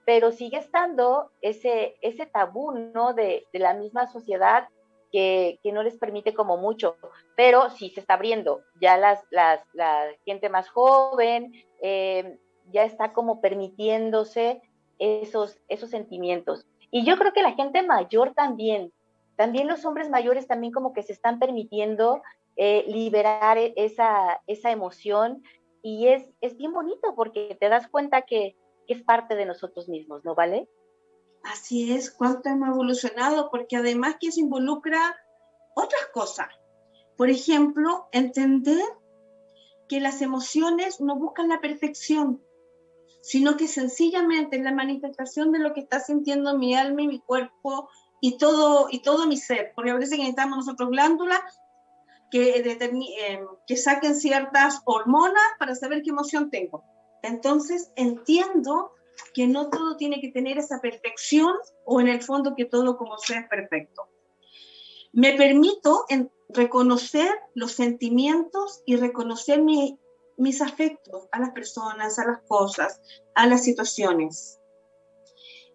pero 0.06 0.32
sigue 0.32 0.58
estando 0.58 1.30
ese, 1.42 1.96
ese 2.00 2.26
tabú, 2.26 2.72
¿no? 2.72 3.12
De, 3.12 3.46
de 3.52 3.58
la 3.58 3.74
misma 3.74 4.06
sociedad 4.06 4.68
que, 5.12 5.58
que, 5.62 5.72
no 5.72 5.82
les 5.82 5.98
permite 5.98 6.32
como 6.32 6.56
mucho, 6.56 6.96
pero 7.36 7.70
sí 7.70 7.90
se 7.90 8.00
está 8.00 8.14
abriendo. 8.14 8.62
Ya 8.80 8.96
las, 8.96 9.24
las, 9.30 9.60
la 9.72 10.06
gente 10.24 10.48
más 10.48 10.68
joven 10.68 11.52
eh, 11.82 12.38
ya 12.70 12.84
está 12.84 13.12
como 13.12 13.40
permitiéndose 13.40 14.62
esos, 14.98 15.58
esos 15.68 15.90
sentimientos. 15.90 16.66
Y 16.92 17.04
yo 17.04 17.16
creo 17.16 17.32
que 17.32 17.42
la 17.42 17.52
gente 17.52 17.82
mayor 17.82 18.32
también, 18.34 18.92
también 19.36 19.66
los 19.66 19.84
hombres 19.84 20.08
mayores 20.08 20.46
también 20.46 20.72
como 20.72 20.92
que 20.92 21.02
se 21.02 21.12
están 21.12 21.38
permitiendo 21.38 22.22
eh, 22.56 22.84
liberar 22.86 23.58
e, 23.58 23.72
esa, 23.76 24.40
esa 24.46 24.70
emoción 24.70 25.42
y 25.82 26.08
es, 26.08 26.28
es 26.40 26.56
bien 26.56 26.72
bonito 26.72 27.14
porque 27.14 27.56
te 27.58 27.68
das 27.68 27.88
cuenta 27.88 28.22
que, 28.22 28.56
es 28.88 29.04
parte 29.04 29.36
de 29.36 29.46
nosotros 29.46 29.88
mismos, 29.88 30.24
¿no 30.24 30.34
vale? 30.34 30.68
Así 31.44 31.92
es, 31.92 32.10
cuánto 32.10 32.48
hemos 32.48 32.70
evolucionado, 32.70 33.48
porque 33.48 33.76
además 33.76 34.16
que 34.20 34.32
se 34.32 34.40
involucra 34.40 35.16
otras 35.76 36.06
cosas. 36.12 36.48
Por 37.16 37.30
ejemplo, 37.30 38.08
entender 38.10 38.82
que 39.88 40.00
las 40.00 40.22
emociones 40.22 41.00
no 41.00 41.16
buscan 41.16 41.48
la 41.48 41.60
perfección, 41.60 42.42
sino 43.22 43.56
que 43.56 43.68
sencillamente 43.68 44.56
es 44.56 44.62
la 44.62 44.72
manifestación 44.72 45.52
de 45.52 45.60
lo 45.60 45.72
que 45.72 45.80
está 45.80 46.00
sintiendo 46.00 46.58
mi 46.58 46.74
alma 46.74 47.02
y 47.02 47.06
mi 47.06 47.20
cuerpo 47.20 47.88
y 48.20 48.38
todo, 48.38 48.88
y 48.90 49.02
todo 49.02 49.26
mi 49.26 49.36
ser, 49.36 49.72
porque 49.76 49.90
a 49.90 49.94
veces 49.94 50.18
necesitamos 50.18 50.58
nosotros 50.58 50.90
glándulas 50.90 51.40
que, 52.30 52.58
eh, 52.58 53.40
que 53.66 53.76
saquen 53.76 54.14
ciertas 54.14 54.80
hormonas 54.84 55.42
para 55.58 55.74
saber 55.74 56.02
qué 56.02 56.10
emoción 56.10 56.50
tengo. 56.50 56.82
Entonces 57.22 57.90
entiendo 57.96 58.92
que 59.34 59.46
no 59.46 59.68
todo 59.68 59.96
tiene 59.96 60.20
que 60.20 60.30
tener 60.30 60.58
esa 60.58 60.80
perfección 60.80 61.54
o 61.84 62.00
en 62.00 62.08
el 62.08 62.22
fondo 62.22 62.54
que 62.56 62.64
todo 62.64 62.96
como 62.96 63.18
sea 63.18 63.40
es 63.40 63.48
perfecto. 63.48 64.08
Me 65.12 65.34
permito 65.34 66.04
reconocer 66.48 67.28
los 67.54 67.72
sentimientos 67.72 68.82
y 68.86 68.96
reconocer 68.96 69.62
mis 69.62 70.62
afectos 70.62 71.28
a 71.32 71.40
las 71.40 71.50
personas, 71.50 72.18
a 72.18 72.26
las 72.26 72.42
cosas, 72.42 73.00
a 73.34 73.46
las 73.46 73.64
situaciones 73.64 74.60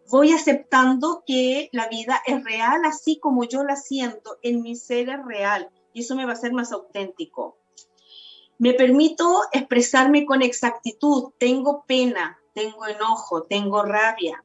voy 0.10 0.32
aceptando 0.34 1.24
que 1.26 1.70
la 1.72 1.88
vida 1.88 2.22
es 2.26 2.44
real 2.44 2.82
así 2.86 3.20
como 3.20 3.44
yo 3.44 3.64
la 3.64 3.76
siento, 3.76 4.38
en 4.42 4.62
mi 4.62 4.76
ser 4.76 5.10
es 5.10 5.26
real 5.26 5.70
y 5.96 6.02
eso 6.02 6.16
me 6.16 6.26
va 6.26 6.32
a 6.32 6.36
hacer 6.36 6.54
más 6.54 6.72
auténtico. 6.72 7.58
Me 8.60 8.76
permito 8.76 9.42
expresarme 9.52 10.28
con 10.28 10.44
exactitud, 10.44 11.32
tengo 11.40 11.86
pena, 11.88 12.38
tengo 12.54 12.86
enojo, 12.86 13.44
tengo 13.44 13.82
rabia. 13.82 14.44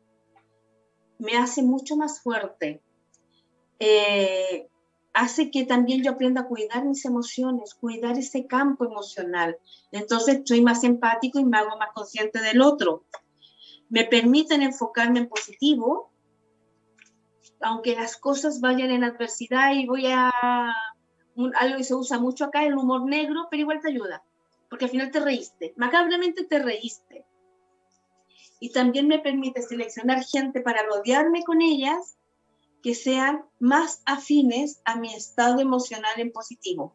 Me 1.19 1.37
hace 1.37 1.63
mucho 1.63 1.97
más 1.97 2.23
fuerte. 2.23 2.81
Eh, 3.79 4.67
hace 5.13 5.51
que 5.51 5.67
también 5.67 6.03
yo 6.03 6.13
aprenda 6.13 6.41
a 6.41 6.49
cuidar 6.49 6.87
mis 6.87 7.05
emociones, 7.05 7.75
cuidar 7.75 8.17
ese 8.17 8.47
campo 8.47 8.87
emocional. 8.87 9.59
Entonces 9.93 10.37
estoy 10.37 10.63
más 10.63 10.85
empático 10.85 11.39
y 11.39 11.45
me 11.45 11.59
hago 11.59 11.77
más 11.77 11.91
consciente 11.93 12.41
del 12.41 12.63
otro 12.63 13.05
me 13.91 14.05
permiten 14.05 14.63
enfocarme 14.63 15.19
en 15.19 15.29
positivo, 15.29 16.11
aunque 17.61 17.95
las 17.95 18.17
cosas 18.17 18.61
vayan 18.61 18.91
en 18.91 19.05
adversidad 19.05 19.75
y 19.75 19.87
voy 19.87 20.07
a... 20.07 20.31
algo 21.55 21.77
que 21.79 21.85
se 21.85 21.95
usa 21.95 22.19
mucho 22.19 22.45
acá, 22.45 22.65
el 22.65 22.77
humor 22.77 23.05
negro, 23.05 23.49
pero 23.51 23.63
igual 23.63 23.81
te 23.81 23.89
ayuda, 23.89 24.23
porque 24.69 24.87
al 24.87 24.91
final 24.91 25.11
te 25.11 25.21
reíste, 25.21 25.75
macabramente 25.77 26.45
te 26.45 26.59
reíste. 26.59 27.25
Y 28.61 28.73
también 28.73 29.09
me 29.09 29.19
permite 29.19 29.63
seleccionar 29.63 30.23
gente 30.25 30.61
para 30.61 30.83
rodearme 30.83 31.43
con 31.45 31.63
ellas 31.63 32.17
que 32.83 32.95
sean 32.95 33.45
más 33.59 34.03
afines 34.05 34.83
a 34.85 34.97
mi 34.97 35.15
estado 35.15 35.61
emocional 35.61 36.19
en 36.19 36.33
positivo. 36.33 36.95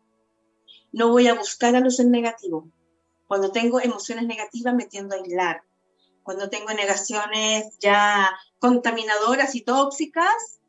No 0.91 1.09
voy 1.09 1.27
a 1.27 1.33
buscar 1.33 1.75
a 1.75 1.79
los 1.79 1.99
en 1.99 2.11
negativo. 2.11 2.69
Cuando 3.27 3.51
tengo 3.51 3.79
emociones 3.79 4.25
negativas 4.27 4.75
me 4.75 4.85
tiendo 4.85 5.15
a 5.15 5.17
aislar 5.17 5.63
cuando 6.25 6.49
tengo 6.49 6.73
negaciones 6.73 7.77
ya 7.79 8.35
contaminadoras 8.57 9.53
y 9.53 9.61
tóxicas, 9.61 10.59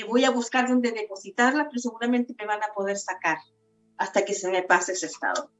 eh, 0.00 0.04
voy 0.04 0.24
a 0.24 0.30
buscar 0.30 0.68
dónde 0.68 0.92
depositarlas, 0.92 1.66
pero 1.68 1.80
seguramente 1.80 2.34
me 2.38 2.46
van 2.46 2.62
a 2.62 2.72
poder 2.74 2.96
sacar 2.96 3.38
hasta 3.96 4.24
que 4.24 4.34
se 4.34 4.50
me 4.50 4.62
pase 4.62 4.92
ese 4.92 5.06
estado. 5.06 5.50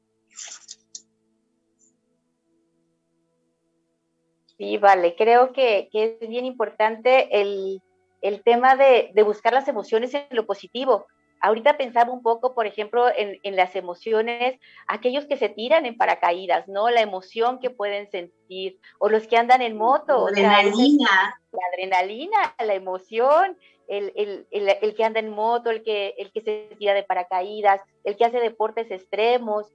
Sí, 4.57 4.77
vale, 4.77 5.15
creo 5.15 5.51
que, 5.53 5.89
que 5.91 6.17
es 6.21 6.29
bien 6.29 6.45
importante 6.45 7.41
el, 7.41 7.81
el 8.21 8.43
tema 8.43 8.75
de, 8.75 9.11
de, 9.13 9.23
buscar 9.23 9.53
las 9.53 9.67
emociones 9.67 10.13
en 10.13 10.27
lo 10.31 10.45
positivo, 10.45 11.07
Ahorita 11.43 11.75
pensaba 11.75 12.13
un 12.13 12.23
poco, 12.23 12.55
por 12.55 12.67
ejemplo, 12.67 13.05
en, 13.13 13.55
las 13.57 13.75
emociones, 13.75 14.57
aquellos 14.87 15.25
que 15.25 15.35
se 15.35 15.49
tiran 15.49 15.85
en 15.85 15.97
paracaídas, 15.97 16.69
¿no? 16.69 16.89
La 16.89 17.01
emoción 17.01 17.59
que 17.59 17.69
pueden 17.69 18.09
sentir, 18.09 18.79
o 18.97 19.09
los 19.09 19.27
que 19.27 19.35
andan 19.35 19.61
en 19.61 19.75
moto. 19.75 20.27
Adrenalina. 20.27 21.37
la 21.51 21.67
adrenalina, 21.73 22.55
la 22.65 22.73
emoción, 22.75 23.57
el, 23.97 24.45
el, 24.51 24.77
el, 24.81 24.95
que 24.95 25.03
anda 25.03 25.19
en 25.19 25.29
moto, 25.29 25.69
el 25.69 25.83
que, 25.83 26.15
el 26.17 26.31
que 26.31 26.41
se 26.41 26.75
tira 26.77 26.93
de 26.93 27.03
paracaídas, 27.03 27.81
el 28.03 28.15
que 28.15 28.25
hace 28.25 28.39
deportes 28.39 28.89
extremos, 28.91 29.67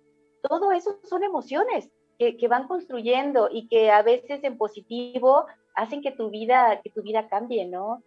todo 0.42 0.72
eso 0.72 0.98
son 1.04 1.24
emociones 1.24 1.90
que, 2.18 2.36
que 2.36 2.48
van 2.48 2.68
construyendo 2.68 3.48
y 3.50 3.68
que 3.68 3.90
a 3.90 4.02
veces 4.02 4.42
en 4.44 4.58
positivo 4.58 5.46
hacen 5.74 6.02
que 6.02 6.10
tu 6.10 6.30
vida, 6.30 6.80
que 6.82 6.90
tu 6.90 7.02
vida 7.02 7.28
cambie, 7.28 7.64
¿no? 7.66 8.02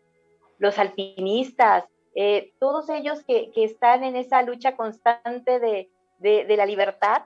Los 0.59 0.77
alpinistas, 0.77 1.85
eh, 2.13 2.51
todos 2.59 2.89
ellos 2.89 3.23
que, 3.23 3.51
están 3.55 4.03
en 4.03 4.15
esa 4.15 4.41
lucha 4.41 4.75
constante 4.75 5.59
de, 5.59 5.89
la 6.55 6.65
libertad 6.65 7.23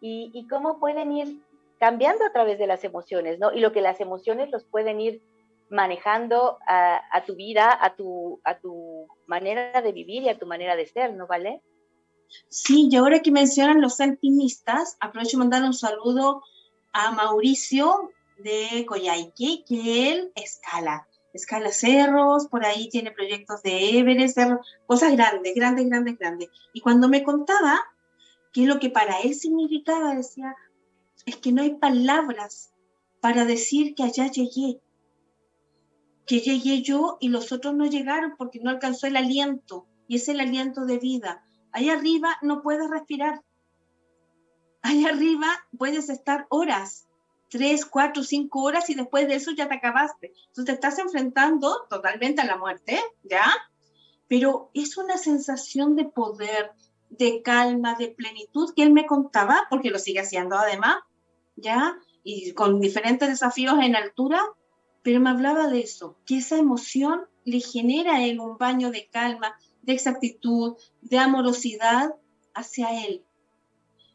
y, 0.00 0.46
cómo 0.48 0.78
pueden 0.78 1.12
ir 1.12 1.40
cambiando 1.78 2.24
a 2.24 2.32
través 2.32 2.58
de 2.58 2.66
las 2.66 2.84
emociones, 2.84 3.38
¿no? 3.38 3.52
Y 3.52 3.60
lo 3.60 3.72
que 3.72 3.80
las 3.80 4.00
emociones 4.00 4.50
los 4.50 4.64
pueden 4.64 5.00
ir 5.00 5.22
manejando 5.70 6.58
a, 6.66 7.24
tu 7.26 7.34
vida, 7.34 7.76
a 7.80 7.94
tu, 7.94 8.40
a 8.44 8.58
tu 8.58 9.06
manera 9.26 9.82
de 9.82 9.92
vivir 9.92 10.22
y 10.22 10.28
a 10.28 10.38
tu 10.38 10.46
manera 10.46 10.76
de 10.76 10.86
ser, 10.86 11.14
¿no 11.14 11.26
vale? 11.26 11.60
Sí, 12.48 12.88
y 12.90 12.96
ahora 12.96 13.20
que 13.20 13.30
mencionan 13.30 13.80
los 13.80 14.00
alpinistas, 14.00 14.96
aprovecho 15.00 15.36
de 15.36 15.44
mandar 15.44 15.62
un 15.62 15.74
saludo 15.74 16.42
a 16.92 17.10
Mauricio 17.12 18.10
de 18.38 18.84
Coyhaique, 18.86 19.64
que 19.66 20.12
él 20.12 20.32
escala 20.34 21.08
escala 21.32 21.72
cerros, 21.72 22.46
por 22.48 22.64
ahí 22.64 22.88
tiene 22.88 23.10
proyectos 23.10 23.62
de 23.62 23.98
Everest, 23.98 24.38
cosas 24.86 25.12
grandes, 25.12 25.54
grandes, 25.54 25.88
grandes, 25.88 26.18
grandes. 26.18 26.48
Y 26.72 26.80
cuando 26.80 27.08
me 27.08 27.22
contaba 27.22 27.80
qué 28.52 28.62
es 28.62 28.68
lo 28.68 28.78
que 28.78 28.90
para 28.90 29.20
él 29.20 29.34
significaba, 29.34 30.14
decía, 30.14 30.54
es 31.26 31.36
que 31.36 31.52
no 31.52 31.62
hay 31.62 31.74
palabras 31.74 32.72
para 33.20 33.44
decir 33.44 33.94
que 33.94 34.04
allá 34.04 34.30
llegué, 34.30 34.80
que 36.28 36.40
llegué 36.40 36.82
yo 36.82 37.16
y 37.20 37.30
los 37.30 37.50
otros 37.52 37.74
no 37.74 37.86
llegaron 37.86 38.34
porque 38.36 38.60
no 38.60 38.68
alcanzó 38.68 39.06
el 39.06 39.16
aliento, 39.16 39.86
y 40.06 40.16
es 40.16 40.28
el 40.28 40.40
aliento 40.40 40.84
de 40.84 40.98
vida. 40.98 41.42
Allá 41.72 41.94
arriba 41.94 42.36
no 42.42 42.62
puedes 42.62 42.88
respirar. 42.88 43.42
Allá 44.82 45.08
arriba 45.08 45.48
puedes 45.76 46.08
estar 46.10 46.46
horas, 46.50 47.08
tres, 47.48 47.86
cuatro, 47.86 48.22
cinco 48.22 48.62
horas 48.62 48.88
y 48.90 48.94
después 48.94 49.26
de 49.26 49.36
eso 49.36 49.52
ya 49.52 49.68
te 49.68 49.76
acabaste. 49.76 50.32
Entonces 50.48 50.64
te 50.66 50.72
estás 50.72 50.98
enfrentando 50.98 51.86
totalmente 51.88 52.42
a 52.42 52.46
la 52.46 52.58
muerte, 52.58 53.00
¿ya? 53.22 53.46
Pero 54.28 54.70
es 54.74 54.98
una 54.98 55.16
sensación 55.16 55.96
de 55.96 56.04
poder, 56.04 56.72
de 57.08 57.40
calma, 57.42 57.94
de 57.94 58.08
plenitud 58.08 58.74
que 58.74 58.82
él 58.82 58.92
me 58.92 59.06
contaba, 59.06 59.66
porque 59.70 59.90
lo 59.90 59.98
sigue 59.98 60.20
haciendo 60.20 60.56
además, 60.56 60.98
¿ya? 61.56 61.98
Y 62.22 62.52
con 62.52 62.80
diferentes 62.80 63.28
desafíos 63.28 63.78
en 63.80 63.96
altura, 63.96 64.42
pero 65.02 65.20
me 65.20 65.30
hablaba 65.30 65.68
de 65.68 65.80
eso, 65.80 66.16
que 66.26 66.38
esa 66.38 66.56
emoción 66.56 67.22
le 67.44 67.60
genera 67.60 68.16
a 68.16 68.24
él 68.24 68.40
un 68.40 68.58
baño 68.58 68.90
de 68.90 69.08
calma, 69.08 69.56
de 69.82 69.92
exactitud, 69.92 70.76
de 71.00 71.18
amorosidad 71.18 72.14
hacia 72.54 73.04
él 73.04 73.24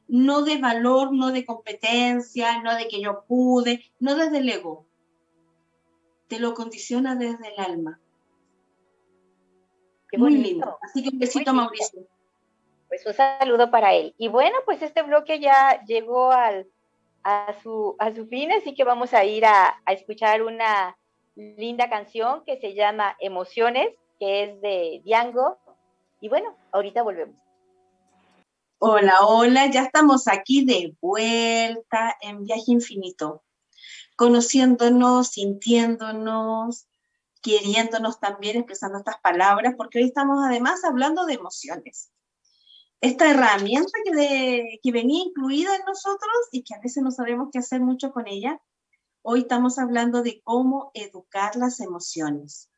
no 0.08 0.44
de 0.44 0.58
valor, 0.58 1.12
no 1.12 1.32
de 1.32 1.44
competencia, 1.44 2.62
no 2.62 2.76
de 2.76 2.88
que 2.88 3.02
yo 3.02 3.24
pude, 3.28 3.84
no 4.00 4.16
desde 4.16 4.40
el 4.40 4.50
ego. 4.50 4.86
Te 6.28 6.40
lo 6.40 6.54
condiciona 6.54 7.16
desde 7.16 7.54
el 7.54 7.60
alma. 7.60 8.00
Qué 10.10 10.18
Muy 10.18 10.38
lindo. 10.38 10.78
Así 10.84 11.02
que 11.02 11.10
un 11.10 11.20
besito, 11.20 11.52
Mauricio. 11.54 12.06
Pues 12.88 13.04
un 13.08 13.14
saludo 13.14 13.72
para 13.72 13.94
él. 13.94 14.14
Y 14.18 14.28
bueno, 14.28 14.56
pues 14.66 14.84
este 14.84 15.02
bloque 15.02 15.40
ya 15.40 15.84
llegó 15.86 16.32
al, 16.32 16.68
a, 17.24 17.56
su, 17.62 17.96
a 18.00 18.12
fin, 18.12 18.52
así 18.52 18.74
que 18.74 18.84
vamos 18.84 19.14
a 19.14 19.24
ir 19.26 19.46
a, 19.46 19.82
a 19.86 19.94
escuchar 19.94 20.44
una 20.44 20.98
linda 21.36 21.90
canción 21.90 22.44
que 22.46 22.60
se 22.60 22.74
llama 22.74 23.16
Emociones, 23.20 23.90
que 24.20 24.44
es 24.44 24.62
de 24.62 25.02
Diango. 25.04 25.58
Y 26.22 26.30
bueno, 26.30 26.56
ahorita 26.72 27.04
volvemos. 27.04 27.36
Hola, 28.80 29.26
hola, 29.26 29.72
ya 29.72 29.84
estamos 29.84 30.28
aquí 30.28 30.66
de 30.66 30.96
vuelta 31.00 32.18
en 32.20 32.44
viaje 32.44 32.66
infinito, 32.68 33.42
conociéndonos, 34.18 35.30
sintiéndonos, 35.30 36.88
queriéndonos 37.42 38.20
también, 38.20 38.58
expresando 38.58 38.98
estas 38.98 39.20
palabras, 39.22 39.76
porque 39.78 40.00
hoy 40.00 40.06
estamos 40.06 40.44
además 40.46 40.84
hablando 40.84 41.26
de 41.26 41.36
emociones. 41.36 42.12
Esta 43.04 43.30
herramienta 43.30 43.92
que, 44.06 44.80
que 44.82 44.92
venía 44.94 45.26
incluida 45.26 45.76
en 45.76 45.82
nosotros 45.86 46.32
y 46.54 46.64
que 46.64 46.74
a 46.74 46.80
veces 46.80 47.04
no 47.04 47.12
sabemos 47.12 47.50
qué 47.52 47.60
hacer 47.60 47.82
mucho 47.82 48.14
con 48.14 48.30
ella, 48.30 48.62
hoy 49.22 49.42
estamos 49.42 49.78
hablando 49.78 50.24
de 50.24 50.42
cómo 50.42 50.90
educar 50.94 51.58
las 51.58 51.82
emociones. 51.82 52.70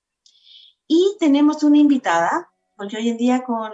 Y 0.88 1.16
tenemos 1.20 1.62
una 1.62 1.78
invitada 1.78 2.52
porque 2.76 2.98
hoy 2.98 3.10
en 3.10 3.18
día 3.18 3.44
con, 3.44 3.72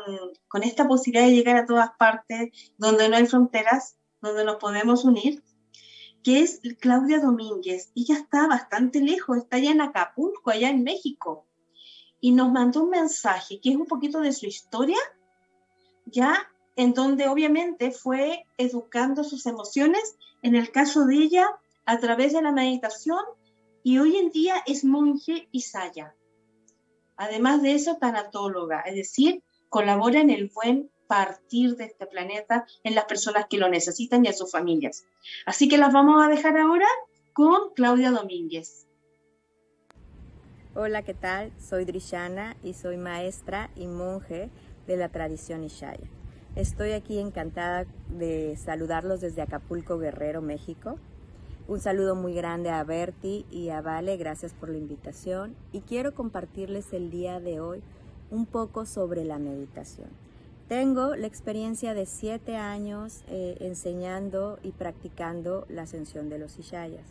con, 0.49 0.63
esta 0.63 0.89
posibilidad 0.89 1.25
de 1.25 1.35
llegar 1.35 1.55
a 1.55 1.65
todas 1.65 1.91
partes, 1.97 2.49
donde 2.77 3.07
no 3.07 3.15
hay 3.15 3.27
fronteras, 3.27 3.95
donde 4.19 4.43
nos 4.43 4.57
podemos 4.57 5.05
unir, 5.05 5.41
que 6.21 6.41
es 6.41 6.59
Claudia 6.81 7.21
Domínguez. 7.21 7.93
Ella 7.95 8.15
está 8.15 8.47
bastante 8.47 8.99
lejos, 8.99 9.37
está 9.37 9.55
allá 9.55 9.71
en 9.71 9.79
Acapulco, 9.79 10.49
allá 10.49 10.69
en 10.69 10.83
México, 10.83 11.47
y 12.19 12.31
nos 12.33 12.51
mandó 12.51 12.83
un 12.83 12.89
mensaje 12.89 13.61
que 13.61 13.69
es 13.69 13.77
un 13.77 13.85
poquito 13.85 14.19
de 14.19 14.33
su 14.33 14.47
historia, 14.47 14.97
ya 16.11 16.47
en 16.75 16.93
donde 16.93 17.27
obviamente 17.27 17.91
fue 17.91 18.45
educando 18.57 19.23
sus 19.23 19.45
emociones, 19.45 20.15
en 20.41 20.55
el 20.55 20.71
caso 20.71 21.05
de 21.05 21.15
ella, 21.15 21.47
a 21.85 21.99
través 21.99 22.33
de 22.33 22.41
la 22.41 22.51
meditación, 22.51 23.19
y 23.83 23.97
hoy 23.97 24.17
en 24.17 24.29
día 24.29 24.55
es 24.65 24.83
monje 24.83 25.47
y 25.51 25.61
saya. 25.61 26.15
Además 27.17 27.61
de 27.61 27.73
eso, 27.73 27.97
tanatóloga, 27.97 28.81
es 28.81 28.95
decir, 28.95 29.43
colabora 29.69 30.19
en 30.21 30.29
el 30.29 30.49
buen 30.53 30.89
partir 31.07 31.75
de 31.75 31.85
este 31.85 32.07
planeta 32.07 32.65
en 32.83 32.95
las 32.95 33.05
personas 33.05 33.47
que 33.49 33.57
lo 33.57 33.67
necesitan 33.67 34.23
y 34.23 34.29
a 34.29 34.33
sus 34.33 34.49
familias. 34.49 35.03
Así 35.45 35.67
que 35.67 35.77
las 35.77 35.91
vamos 35.91 36.23
a 36.23 36.29
dejar 36.29 36.57
ahora 36.57 36.87
con 37.33 37.73
Claudia 37.75 38.11
Domínguez. 38.11 38.87
Hola, 40.73 41.01
¿qué 41.01 41.13
tal? 41.13 41.51
Soy 41.59 41.83
Drishana 41.83 42.55
y 42.63 42.75
soy 42.75 42.95
maestra 42.95 43.69
y 43.75 43.87
monje 43.87 44.49
de 44.87 44.97
la 44.97 45.09
tradición 45.09 45.63
Ishaya. 45.63 46.07
Estoy 46.55 46.91
aquí 46.91 47.19
encantada 47.19 47.85
de 48.09 48.57
saludarlos 48.57 49.21
desde 49.21 49.41
Acapulco, 49.41 49.97
Guerrero, 49.97 50.41
México. 50.41 50.97
Un 51.67 51.79
saludo 51.79 52.15
muy 52.15 52.33
grande 52.33 52.69
a 52.69 52.83
Berti 52.83 53.45
y 53.49 53.69
a 53.69 53.81
Vale, 53.81 54.17
gracias 54.17 54.53
por 54.53 54.69
la 54.69 54.77
invitación. 54.77 55.55
Y 55.71 55.81
quiero 55.81 56.13
compartirles 56.13 56.91
el 56.91 57.09
día 57.09 57.39
de 57.39 57.61
hoy 57.61 57.81
un 58.31 58.45
poco 58.45 58.85
sobre 58.85 59.23
la 59.23 59.39
meditación. 59.39 60.09
Tengo 60.67 61.15
la 61.15 61.27
experiencia 61.27 61.93
de 61.93 62.05
siete 62.05 62.55
años 62.55 63.23
eh, 63.27 63.57
enseñando 63.59 64.57
y 64.63 64.71
practicando 64.71 65.65
la 65.69 65.83
ascensión 65.83 66.29
de 66.29 66.39
los 66.39 66.57
Ishayas. 66.59 67.05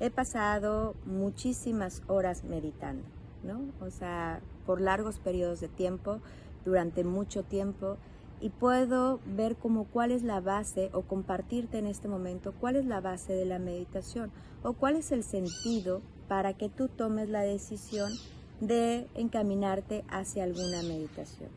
He 0.00 0.10
pasado 0.10 0.94
muchísimas 1.06 2.02
horas 2.08 2.44
meditando, 2.44 3.04
¿no? 3.44 3.60
O 3.80 3.90
sea, 3.90 4.40
por 4.66 4.80
largos 4.80 5.18
periodos 5.20 5.60
de 5.60 5.68
tiempo, 5.68 6.20
durante 6.66 7.04
mucho 7.04 7.44
tiempo 7.44 7.96
y 8.40 8.50
puedo 8.50 9.20
ver 9.24 9.56
como 9.56 9.84
cuál 9.84 10.10
es 10.10 10.22
la 10.22 10.40
base 10.40 10.90
o 10.92 11.02
compartirte 11.02 11.78
en 11.78 11.86
este 11.86 12.08
momento 12.08 12.52
cuál 12.60 12.76
es 12.76 12.84
la 12.84 13.00
base 13.00 13.32
de 13.32 13.46
la 13.46 13.58
meditación 13.58 14.30
o 14.62 14.74
cuál 14.74 14.96
es 14.96 15.12
el 15.12 15.22
sentido 15.22 16.02
para 16.28 16.52
que 16.52 16.68
tú 16.68 16.88
tomes 16.88 17.30
la 17.30 17.40
decisión 17.40 18.12
de 18.60 19.06
encaminarte 19.14 20.04
hacia 20.08 20.44
alguna 20.44 20.82
meditación. 20.82 21.48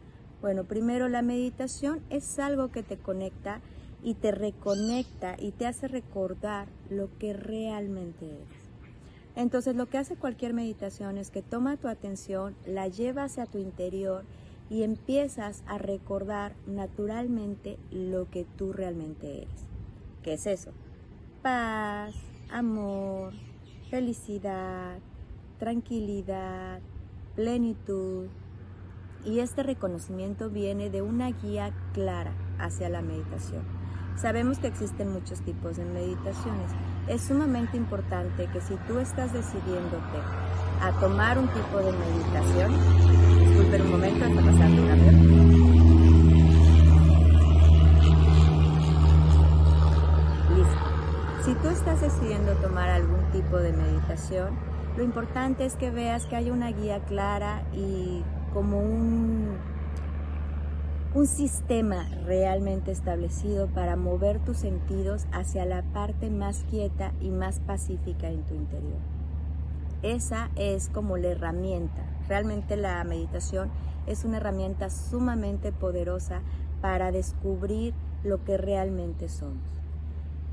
Bueno, 0.42 0.64
primero 0.64 1.10
la 1.10 1.22
meditación 1.22 2.02
es 2.10 2.40
algo 2.40 2.72
que 2.72 2.84
te 2.84 2.98
conecta 2.98 3.60
y 4.04 4.14
te 4.14 4.32
reconecta 4.32 5.36
y 5.38 5.52
te 5.52 5.66
hace 5.66 5.90
recordar 5.90 6.68
lo 6.90 7.10
que 7.18 7.34
realmente 7.34 8.26
eres. 8.26 8.70
Entonces 9.36 9.76
lo 9.76 9.88
que 9.88 9.98
hace 9.98 10.16
cualquier 10.16 10.54
meditación 10.54 11.18
es 11.18 11.30
que 11.30 11.42
toma 11.42 11.78
tu 11.78 11.88
atención, 11.88 12.56
la 12.66 12.88
lleva 12.88 13.24
hacia 13.24 13.46
tu 13.46 13.58
interior 13.58 14.24
y 14.70 14.84
empiezas 14.84 15.64
a 15.66 15.78
recordar 15.78 16.54
naturalmente 16.68 17.78
lo 17.92 18.30
que 18.30 18.46
tú 18.58 18.74
realmente 18.74 19.44
eres. 19.44 19.66
¿Qué 20.24 20.34
es 20.34 20.46
eso? 20.46 20.72
Paz, 21.42 22.14
amor, 22.52 23.34
felicidad, 23.90 25.00
tranquilidad, 25.58 26.82
plenitud. 27.36 28.28
Y 29.26 29.40
este 29.40 29.64
reconocimiento 29.64 30.50
viene 30.50 30.90
de 30.90 31.02
una 31.02 31.32
guía 31.32 31.74
clara 31.94 32.34
hacia 32.58 32.90
la 32.90 33.02
meditación. 33.02 33.64
Sabemos 34.16 34.60
que 34.60 34.68
existen 34.68 35.12
muchos 35.12 35.42
tipos 35.42 35.78
de 35.78 35.86
meditaciones. 35.86 36.72
Es 37.10 37.24
sumamente 37.24 37.76
importante 37.76 38.46
que 38.54 38.62
si 38.62 38.76
tú 38.88 39.00
estás 39.00 39.34
decidiéndote 39.34 40.20
a 40.80 40.92
tomar 41.00 41.40
un 41.40 41.48
tipo 41.48 41.80
de 41.80 41.92
meditación. 41.92 42.72
Disculpen 43.40 43.82
un 43.82 43.92
momento, 43.92 44.26
está 44.26 44.42
pasando 44.42 44.84
un 44.84 44.92
avión. 44.92 45.16
Listo. 50.56 51.46
Si 51.46 51.56
tú 51.56 51.70
estás 51.70 52.00
decidiendo 52.02 52.54
tomar 52.58 52.90
algún 52.90 53.32
tipo 53.32 53.58
de 53.58 53.74
meditación, 53.74 54.56
lo 54.96 55.04
importante 55.04 55.66
es 55.66 55.76
que 55.78 55.90
veas 55.90 56.28
que 56.28 56.36
hay 56.36 56.52
una 56.52 56.72
guía 56.72 57.00
clara 57.06 57.64
y 57.74 58.24
como 58.54 58.82
un, 58.82 59.58
un 61.16 61.26
sistema 61.26 62.08
realmente 62.26 62.92
establecido 62.92 63.68
para 63.68 63.96
mover 63.96 64.40
tus 64.40 64.58
sentidos 64.58 65.26
hacia 65.32 65.66
la 65.66 65.82
parte 65.82 66.30
más 66.30 66.64
quieta 66.70 67.14
y 67.20 67.32
más 67.32 67.60
pacífica 67.60 68.30
en 68.30 68.44
tu 68.44 68.54
interior. 68.54 69.00
Esa 70.04 70.52
es 70.56 70.88
como 70.90 71.18
la 71.18 71.30
herramienta. 71.30 72.04
Realmente 72.28 72.78
la 72.78 73.04
meditación 73.04 73.72
es 74.06 74.24
una 74.24 74.38
herramienta 74.38 74.92
sumamente 74.92 75.72
poderosa 75.72 76.42
para 76.80 77.12
descubrir 77.12 77.96
lo 78.24 78.44
que 78.44 78.58
realmente 78.58 79.30
somos. 79.30 79.64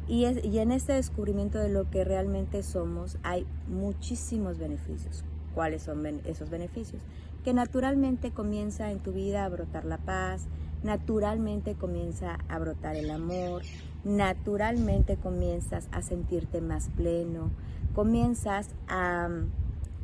Y, 0.09 0.25
en 0.25 0.73
este 0.73 0.95
descubrimiento 0.95 1.59
de 1.59 1.69
lo 1.69 1.91
que 1.91 2.05
realmente 2.05 2.63
somos 2.63 3.19
hay 3.23 3.47
muchísimos 3.69 4.57
beneficios. 4.57 5.25
¿Cuáles 5.55 5.83
son 5.83 6.05
esos 6.25 6.49
beneficios? 6.49 7.03
Que 7.47 7.55
naturalmente 7.55 8.33
comienza 8.33 8.91
en 8.91 8.99
tu 8.99 9.13
vida 9.13 9.45
a 9.45 9.49
brotar 9.49 9.85
la 9.85 9.99
paz, 9.99 10.49
naturalmente 10.83 11.77
comienza 11.77 12.41
a 12.49 12.59
brotar 12.59 12.97
el 12.97 13.09
amor, 13.09 13.63
naturalmente 14.03 15.17
comienzas 15.17 15.87
a 15.93 16.03
sentirte 16.03 16.61
más 16.61 16.89
pleno, 16.97 17.53
comienzas 17.95 18.71
a, 18.89 19.29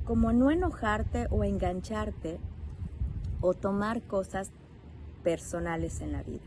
como 0.04 0.32
no 0.32 0.52
enojarte 0.52 1.26
o 1.30 1.42
engancharte 1.42 2.38
o 3.40 3.54
tomar 3.54 4.02
cosas 4.02 4.52
personales 5.24 6.00
en 6.00 6.12
la 6.12 6.22
vida. 6.22 6.44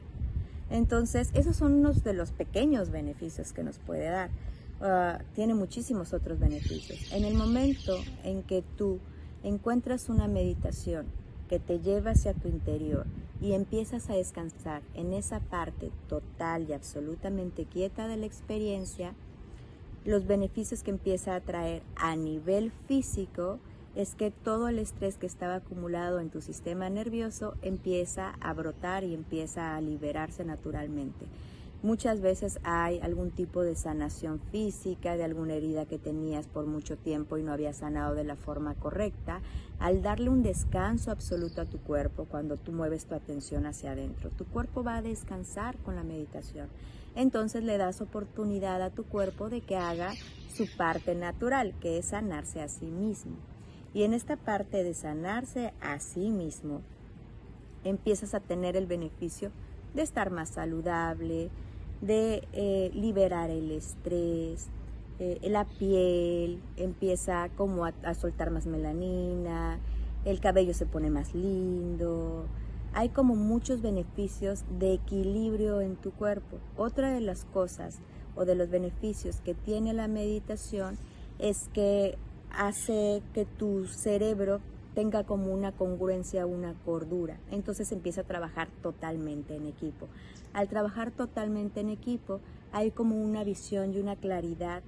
Entonces, 0.69 1.29
esos 1.34 1.58
son 1.58 1.73
unos 1.73 2.05
de 2.05 2.13
los 2.13 2.31
pequeños 2.31 2.89
beneficios 2.89 3.51
que 3.51 3.63
nos 3.63 3.79
puede 3.79 4.08
dar. 4.08 4.29
Ah, 4.79 5.19
tiene 5.34 5.55
muchísimos 5.55 6.13
otros 6.13 6.39
beneficios. 6.39 7.12
En 7.12 7.25
el 7.25 7.34
momento 7.34 7.97
en 8.23 8.43
que 8.43 8.63
tú 8.77 9.01
encuentras 9.45 10.10
una 10.10 10.27
meditación 10.27 11.05
que 11.47 11.60
te 11.60 11.79
lleva 11.79 12.12
hacia 12.12 12.34
tu 12.34 12.47
interior 12.47 13.05
y 13.39 13.53
empiezas 13.53 14.10
a 14.10 14.15
descansar 14.15 14.81
en 14.95 15.13
esa 15.13 15.39
parte 15.39 15.91
total 16.10 16.67
y 16.67 16.73
absolutamente 16.73 17.65
quieta 17.65 18.08
de 18.08 18.17
la 18.17 18.25
experiencia, 18.25 19.13
los 20.03 20.25
beneficios 20.25 20.81
que 20.81 20.91
empieza 20.91 21.36
a 21.36 21.41
traer 21.41 21.84
a 21.95 22.15
nivel 22.15 22.71
físico 22.88 23.60
es 23.95 24.15
que 24.15 24.31
todo 24.31 24.67
el 24.67 24.79
estrés 24.79 25.17
que 25.17 25.27
estaba 25.27 25.55
acumulado 25.55 26.19
en 26.19 26.29
tu 26.29 26.41
sistema 26.41 26.89
nervioso 26.89 27.55
empieza 27.62 28.36
a 28.41 28.53
brotar 28.53 29.03
y 29.03 29.13
empieza 29.13 29.75
a 29.75 29.81
liberarse 29.81 30.43
naturalmente. 30.43 31.25
Muchas 31.86 32.19
veces 32.19 32.58
hay 32.63 33.00
algún 33.02 33.30
tipo 33.30 33.62
de 33.62 33.76
sanación 33.76 34.41
física 34.52 35.17
de 35.17 35.24
alguna 35.24 35.54
herida 35.54 35.86
que 35.86 36.00
tenías 36.00 36.48
por 36.48 36.65
mucho 36.65 36.98
tiempo 36.98 37.38
y 37.38 37.43
no 37.43 37.54
había 37.54 37.74
sanado 37.74 38.15
de 38.15 38.24
la 38.24 38.36
forma 38.36 38.74
correcta. 38.74 39.41
Al 39.78 40.02
darle 40.02 40.32
un 40.32 40.41
descanso 40.41 41.12
absoluto 41.12 41.62
a 41.62 41.65
tu 41.65 41.78
cuerpo, 41.78 42.26
cuando 42.26 42.58
tú 42.58 42.71
mueves 42.71 43.06
tu 43.06 43.13
atención 43.13 43.67
hacia 43.67 43.91
adentro, 43.91 44.32
tu 44.32 44.45
cuerpo 44.45 44.84
va 44.84 44.95
a 44.95 45.02
descansar 45.04 45.78
con 45.78 45.95
la 45.95 46.04
meditación. 46.04 46.69
Entonces 47.13 47.63
le 47.63 47.78
das 47.78 48.02
oportunidad 48.02 48.82
a 48.82 48.89
tu 48.89 49.04
cuerpo 49.04 49.52
de 49.52 49.62
que 49.62 49.76
haga 49.76 50.15
su 50.52 50.65
parte 50.76 51.13
natural, 51.13 51.76
que 51.82 52.00
es 52.00 52.06
sanarse 52.08 52.63
a 52.63 52.67
sí 52.67 52.88
mismo. 52.88 53.36
Y 53.93 54.02
en 54.06 54.15
esta 54.15 54.38
parte 54.38 54.84
de 54.84 54.95
sanarse 54.95 55.71
a 55.82 56.00
sí 56.00 56.32
mismo, 56.32 56.82
empiezas 57.84 58.34
a 58.34 58.39
tener 58.39 58.76
el 58.76 58.88
beneficio 58.88 59.52
de 59.93 60.02
estar 60.02 60.32
más 60.32 60.50
saludable, 60.50 61.52
de 62.01 62.47
eh, 62.53 62.91
liberar 62.93 63.49
el 63.49 63.71
estrés, 63.71 64.67
eh, 65.19 65.39
la 65.43 65.65
piel 65.65 66.62
empieza 66.77 67.49
como 67.55 67.86
a, 67.86 67.93
a, 68.03 68.13
soltar 68.13 68.51
más 68.51 68.65
melanina, 68.65 69.79
el 70.25 70.39
cabello 70.39 70.73
se 70.73 70.86
pone 70.86 71.10
más 71.10 71.34
lindo, 71.34 72.45
hay 72.93 73.10
como 73.10 73.36
muchos 73.36 73.81
beneficios 73.81 74.63
de 74.79 74.93
equilibrio 74.93 75.81
en 75.81 75.95
tu 75.95 76.12
cuerpo. 76.12 76.58
Otra 76.77 77.12
de 77.12 77.21
las 77.21 77.45
cosas 77.45 77.99
o 78.36 78.45
de 78.45 78.55
los 78.55 78.69
beneficios 78.69 79.41
que 79.41 79.53
tiene 79.53 79.93
la 79.93 80.08
meditación 80.08 80.97
es 81.39 81.69
que 81.73 82.17
hace 82.51 83.21
que 83.34 83.45
tu 83.45 83.86
cerebro 83.86 84.62
tenga 84.95 85.25
como 85.25 85.53
una 85.53 85.73
congruencia, 85.73 86.45
una 86.45 86.73
cordura. 86.86 87.38
Entonces 87.51 87.91
empieza 87.91 88.21
a 88.21 88.23
trabajar 88.23 88.69
totalmente 88.81 89.55
en 89.55 89.67
equipo. 89.67 90.08
Al 90.53 90.69
trabajar 90.69 91.12
totalmente 91.12 91.81
en 91.81 91.89
equipo, 91.89 92.39
hay 92.71 92.91
como 92.91 93.21
una 93.21 93.43
visión 93.43 93.93
y 93.93 93.99
una 93.99 94.15
claridad 94.15 94.81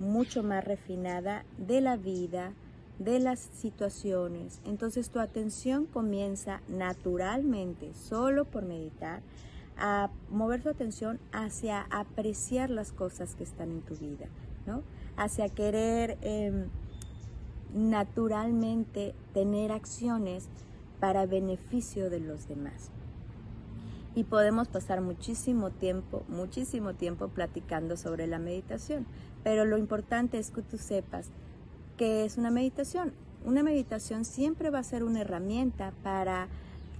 mucho 0.00 0.42
más 0.42 0.64
refinada 0.64 1.44
de 1.56 1.80
la 1.80 1.96
vida, 1.96 2.52
de 2.98 3.20
las 3.20 3.38
situaciones. 3.38 4.60
Entonces 4.66 5.08
tu 5.08 5.20
atención 5.20 5.86
comienza 5.86 6.60
naturalmente, 6.68 7.94
solo 7.94 8.44
por 8.44 8.64
meditar, 8.64 9.22
a 9.76 10.10
mover 10.30 10.62
tu 10.62 10.68
atención 10.68 11.18
hacia 11.32 11.86
apreciar 11.90 12.70
las 12.70 12.92
cosas 12.92 13.34
que 13.36 13.44
están 13.44 13.70
en 13.70 13.82
tu 13.82 13.94
vida, 13.96 14.26
¿no? 14.66 14.82
Hacia 15.16 15.48
querer... 15.48 16.18
Eh, 16.22 16.66
naturalmente 17.74 19.14
tener 19.32 19.72
acciones 19.72 20.48
para 21.00 21.26
beneficio 21.26 22.08
de 22.08 22.20
los 22.20 22.48
demás. 22.48 22.90
Y 24.14 24.24
podemos 24.24 24.68
pasar 24.68 25.00
muchísimo 25.00 25.70
tiempo, 25.70 26.22
muchísimo 26.28 26.94
tiempo 26.94 27.28
platicando 27.28 27.96
sobre 27.96 28.28
la 28.28 28.38
meditación, 28.38 29.06
pero 29.42 29.64
lo 29.64 29.76
importante 29.76 30.38
es 30.38 30.52
que 30.52 30.62
tú 30.62 30.78
sepas 30.78 31.30
que 31.96 32.24
es 32.24 32.38
una 32.38 32.50
meditación. 32.50 33.12
Una 33.44 33.62
meditación 33.62 34.24
siempre 34.24 34.70
va 34.70 34.78
a 34.78 34.84
ser 34.84 35.02
una 35.02 35.20
herramienta 35.20 35.92
para 36.02 36.48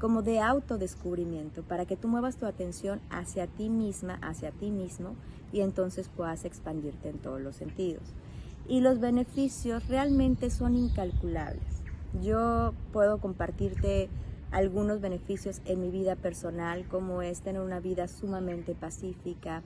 como 0.01 0.23
de 0.23 0.41
autodescubrimiento, 0.41 1.63
para 1.63 1.87
que 1.87 1.97
tú 1.97 2.09
muevas 2.09 2.37
tu 2.37 2.47
atención 2.47 3.01
hacia 3.11 3.47
ti 3.47 3.71
misma, 3.71 4.19
hacia 4.21 4.51
ti 4.51 4.71
mismo, 4.71 5.15
y 5.53 5.61
entonces 5.61 6.11
puedas 6.15 6.45
expandirte 6.45 7.09
en 7.09 7.19
todos 7.19 7.41
los 7.41 7.55
sentidos 7.55 8.13
y 8.68 8.81
los 8.81 9.00
beneficios 9.00 9.87
realmente 9.88 10.50
son 10.50 10.77
incalculables. 10.77 11.83
Yo 12.22 12.74
puedo 12.92 13.18
compartirte 13.18 14.09
algunos 14.50 15.00
beneficios 15.00 15.61
en 15.64 15.81
mi 15.81 15.90
vida 15.90 16.14
personal, 16.16 16.87
como 16.88 17.22
es 17.22 17.40
tener 17.40 17.61
una 17.61 17.81
vida 17.81 18.07
sumamente 18.07 18.74
pacífica, 18.74 19.62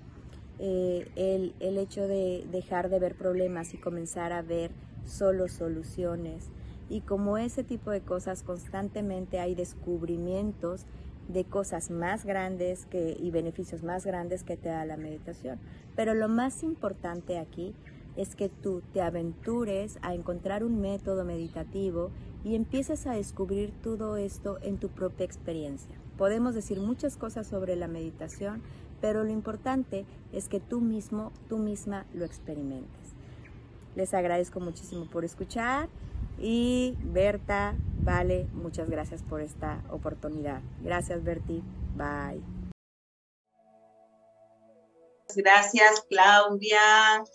eh, 0.58 1.08
el, 1.14 1.54
el 1.60 1.78
hecho 1.78 2.08
de 2.08 2.46
dejar 2.50 2.88
de 2.88 2.98
ver 2.98 3.14
problemas 3.14 3.74
y 3.74 3.76
comenzar 3.76 4.32
a 4.32 4.42
ver 4.42 4.70
solo 5.04 5.48
soluciones. 5.48 6.48
Y 6.90 7.02
como 7.02 7.36
ese 7.36 7.64
tipo 7.64 7.90
de 7.90 8.00
cosas, 8.00 8.42
constantemente 8.42 9.40
hay 9.40 9.54
descubrimientos 9.54 10.86
de 11.28 11.44
cosas 11.44 11.90
más 11.90 12.24
grandes 12.24 12.86
que, 12.86 13.14
y 13.20 13.30
beneficios 13.30 13.82
más 13.82 14.06
grandes 14.06 14.42
que 14.42 14.56
te 14.56 14.70
da 14.70 14.86
la 14.86 14.96
meditación. 14.96 15.58
Pero 15.94 16.14
lo 16.14 16.28
más 16.28 16.62
importante 16.62 17.38
aquí 17.38 17.74
es 18.18 18.34
que 18.34 18.48
tú 18.48 18.82
te 18.92 19.00
aventures 19.00 19.98
a 20.02 20.12
encontrar 20.12 20.64
un 20.64 20.80
método 20.80 21.24
meditativo 21.24 22.10
y 22.44 22.56
empieces 22.56 23.06
a 23.06 23.12
descubrir 23.12 23.72
todo 23.82 24.16
esto 24.16 24.58
en 24.60 24.76
tu 24.76 24.88
propia 24.88 25.24
experiencia. 25.24 25.94
Podemos 26.18 26.54
decir 26.54 26.80
muchas 26.80 27.16
cosas 27.16 27.46
sobre 27.46 27.76
la 27.76 27.86
meditación, 27.86 28.60
pero 29.00 29.22
lo 29.22 29.30
importante 29.30 30.04
es 30.32 30.48
que 30.48 30.58
tú 30.58 30.80
mismo, 30.80 31.32
tú 31.48 31.58
misma 31.58 32.06
lo 32.12 32.24
experimentes. 32.24 33.14
Les 33.94 34.12
agradezco 34.12 34.58
muchísimo 34.58 35.06
por 35.06 35.24
escuchar 35.24 35.88
y 36.40 36.96
Berta, 37.04 37.76
Vale, 38.02 38.46
muchas 38.54 38.88
gracias 38.88 39.22
por 39.22 39.40
esta 39.42 39.82
oportunidad. 39.90 40.62
Gracias 40.82 41.22
Berti, 41.22 41.62
bye. 41.96 42.57
Gracias, 45.36 46.04
Claudia. 46.08 46.80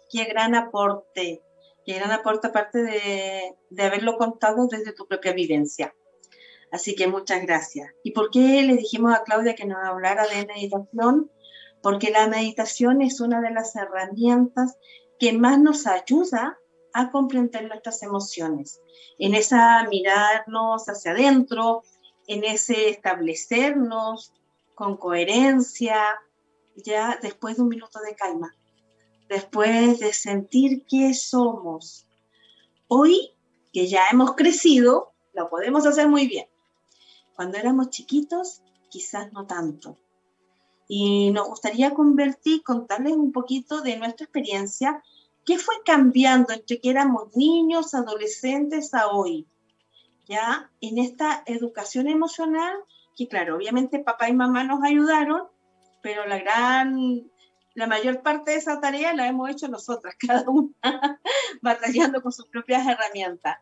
Qué 0.10 0.26
gran 0.26 0.56
aporte. 0.56 1.42
Qué 1.86 1.94
gran 1.96 2.12
aporte 2.12 2.48
aparte 2.48 2.82
de, 2.82 3.56
de 3.70 3.84
haberlo 3.84 4.18
contado 4.18 4.68
desde 4.68 4.94
tu 4.94 5.08
propia 5.08 5.34
vivencia. 5.34 5.94
Así 6.72 6.96
que 6.96 7.08
muchas 7.08 7.44
gracias. 7.44 7.92
¿Y 8.04 8.12
por 8.12 8.32
qué 8.32 8.64
le 8.64 8.76
dijimos 8.76 9.14
a 9.14 9.24
Claudia 9.24 9.54
que 9.54 9.66
nos 9.66 9.78
hablara 9.84 10.26
de 10.28 10.46
meditación? 10.46 11.30
Porque 11.82 12.10
la 12.10 12.28
meditación 12.28 13.02
es 13.02 13.20
una 13.22 13.42
de 13.42 13.52
las 13.52 13.76
herramientas 13.76 14.78
que 15.20 15.34
más 15.34 15.60
nos 15.60 15.86
ayuda 15.86 16.58
a 16.94 17.12
comprender 17.12 17.68
nuestras 17.68 18.04
emociones, 18.04 18.80
en 19.18 19.34
esa 19.34 19.84
mirarnos 19.90 20.88
hacia 20.88 21.12
adentro, 21.12 21.84
en 22.28 22.44
ese 22.44 22.90
establecernos 22.90 24.34
con 24.76 24.98
coherencia, 24.98 25.98
ya 26.76 27.20
después 27.22 27.58
de 27.58 27.64
un 27.64 27.70
minuto 27.70 28.00
de 28.00 28.16
calma, 28.16 28.56
después 29.30 30.00
de 30.00 30.14
sentir 30.14 30.86
que 30.86 31.14
somos. 31.14 32.08
Hoy, 32.88 33.32
que 33.72 33.88
ya 33.88 34.08
hemos 34.12 34.36
crecido, 34.36 35.14
lo 35.34 35.50
podemos 35.50 35.86
hacer 35.86 36.08
muy 36.08 36.28
bien. 36.28 36.48
Cuando 37.36 37.58
éramos 37.58 37.90
chiquitos, 37.90 38.62
quizás 38.90 39.34
no 39.34 39.48
tanto. 39.48 39.98
Y 40.88 41.32
nos 41.32 41.48
gustaría 41.48 41.94
convertir, 41.94 42.62
contarles 42.64 43.14
un 43.14 43.32
poquito 43.32 43.82
de 43.82 43.98
nuestra 43.98 44.26
experiencia, 44.26 45.04
qué 45.46 45.58
fue 45.58 45.76
cambiando 45.84 46.54
entre 46.54 46.80
que 46.80 46.90
éramos 46.90 47.36
niños, 47.36 47.93
adolescentes 47.93 48.93
a 48.93 49.08
hoy. 49.08 49.47
Ya 50.26 50.72
en 50.82 51.00
esta 51.00 51.43
educación 51.45 52.08
emocional, 52.08 52.78
que 53.16 53.28
claro, 53.28 53.56
obviamente 53.56 54.00
papá 54.00 54.30
y 54.30 54.34
mamá 54.34 54.64
nos 54.64 54.84
ayudaron, 54.84 55.47
pero 56.04 56.28
la 56.28 56.38
gran, 56.38 57.24
la 57.74 57.88
mayor 57.88 58.22
parte 58.22 58.51
de 58.51 58.58
esa 58.58 58.80
tarea 58.80 59.16
la 59.16 59.26
hemos 59.26 59.49
hecho 59.49 59.68
nosotras, 59.70 60.16
cada 60.28 60.47
una 60.47 61.20
batallando 61.64 62.22
con 62.22 62.32
sus 62.32 62.47
propias 62.47 62.86
herramientas. 62.86 63.58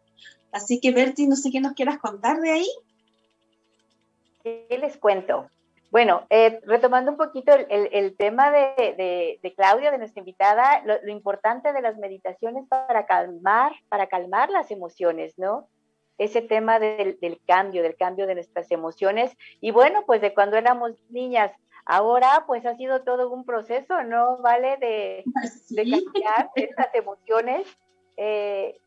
Así 0.52 0.82
que 0.82 0.92
Berti, 0.92 1.28
no 1.28 1.38
sé 1.38 1.50
qué 1.50 1.62
nos 1.62 1.74
quieras 1.74 2.00
contar 2.00 2.42
de 2.42 2.52
ahí. 2.52 2.68
¿Qué 4.44 4.78
les 4.82 4.98
cuento? 4.98 5.50
Bueno, 5.92 6.26
eh, 6.30 6.62
retomando 6.66 7.12
un 7.12 7.18
poquito 7.18 7.54
el, 7.54 7.90
el, 7.92 8.16
tema 8.16 8.50
de, 8.50 9.40
de, 9.42 9.54
Claudia, 9.56 9.92
de 9.92 9.98
nuestra 9.98 10.22
invitada, 10.22 10.82
lo, 10.86 10.96
lo, 11.04 11.12
importante 11.12 11.74
de 11.74 11.82
las 11.82 11.98
meditaciones 11.98 12.66
para 12.68 13.06
calmar, 13.06 13.74
para 13.90 14.08
calmar 14.08 14.50
las 14.50 14.72
emociones, 14.72 15.38
¿no? 15.38 15.68
Ese 16.18 16.42
tema 16.42 16.80
del, 16.80 17.20
del, 17.20 17.42
cambio, 17.46 17.84
del 17.84 17.98
cambio 17.98 18.26
de 18.26 18.36
nuestras 18.36 18.72
emociones. 18.72 19.36
Y 19.60 19.72
bueno, 19.72 20.04
pues 20.06 20.22
de 20.22 20.34
cuando 20.34 20.56
éramos 20.56 20.94
niñas 21.10 21.52
Ahora, 21.94 22.46
pues 22.48 22.66
ha 22.66 22.78
sido 22.78 23.02
todo 23.02 23.30
un 23.30 23.44
proceso, 23.44 24.02
¿no? 24.04 24.38
Vale 24.38 24.78
de, 24.78 25.26
de 25.72 25.92
cambiar 25.92 26.50
estas 26.56 26.96
emociones. 26.96 27.68
Eh, 28.16 28.80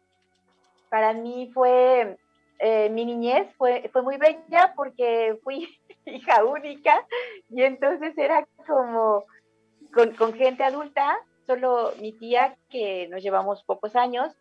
para 0.89 1.13
mí 1.13 1.51
fue, 1.53 2.17
eh, 2.61 2.89
mi 2.89 3.05
niñez 3.05 3.55
fue, 3.59 3.91
fue 3.93 4.01
muy 4.01 4.17
bella 4.17 4.73
porque 4.75 5.39
fui 5.45 5.69
hija 6.07 6.47
única 6.47 7.07
y 7.51 7.65
entonces 7.65 8.17
era 8.17 8.49
como 8.67 9.25
con, 9.93 10.15
con 10.15 10.33
gente 10.33 10.65
adulta, 10.65 11.19
solo 11.47 11.93
mi 12.01 12.13
tía 12.13 12.57
que 12.71 13.07
nos 13.09 13.23
llevamos 13.23 13.65
pocos 13.65 13.97
años, 13.97 14.35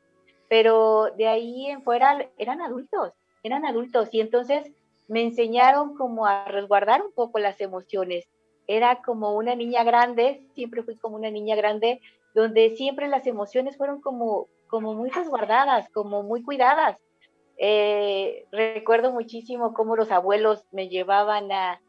pero 0.48 1.10
de 1.18 1.28
ahí 1.28 1.66
en 1.68 1.84
fuera 1.84 2.30
eran 2.38 2.62
adultos, 2.62 3.12
eran 3.44 3.66
adultos 3.66 4.08
y 4.14 4.22
entonces 4.22 4.72
me 5.10 5.22
enseñaron 5.22 5.98
como 5.98 6.28
a 6.28 6.46
resguardar 6.46 7.02
un 7.02 7.12
poco 7.12 7.40
las 7.40 7.60
emociones. 7.60 8.26
Era 8.68 9.02
como 9.02 9.36
una 9.36 9.56
niña 9.56 9.84
grande, 9.84 10.48
siempre 10.54 10.84
fui 10.84 10.96
como 10.98 11.16
una 11.16 11.30
niña 11.30 11.56
grande, 11.56 12.02
donde 12.34 12.76
siempre 12.76 13.08
las 13.08 13.28
emociones 13.28 13.78
fueron 13.78 14.02
como, 14.02 14.48
como 14.68 14.94
muy 14.94 15.10
resguardadas, 15.10 15.90
como 15.90 16.24
muy 16.24 16.44
cuidadas. 16.44 16.98
Eh, 17.58 18.46
recuerdo 18.52 19.12
muchísimo 19.12 19.74
cómo 19.74 19.96
los 19.96 20.12
abuelos 20.12 20.66
me 20.72 20.90
llevaban 20.90 21.52
a, 21.52 21.80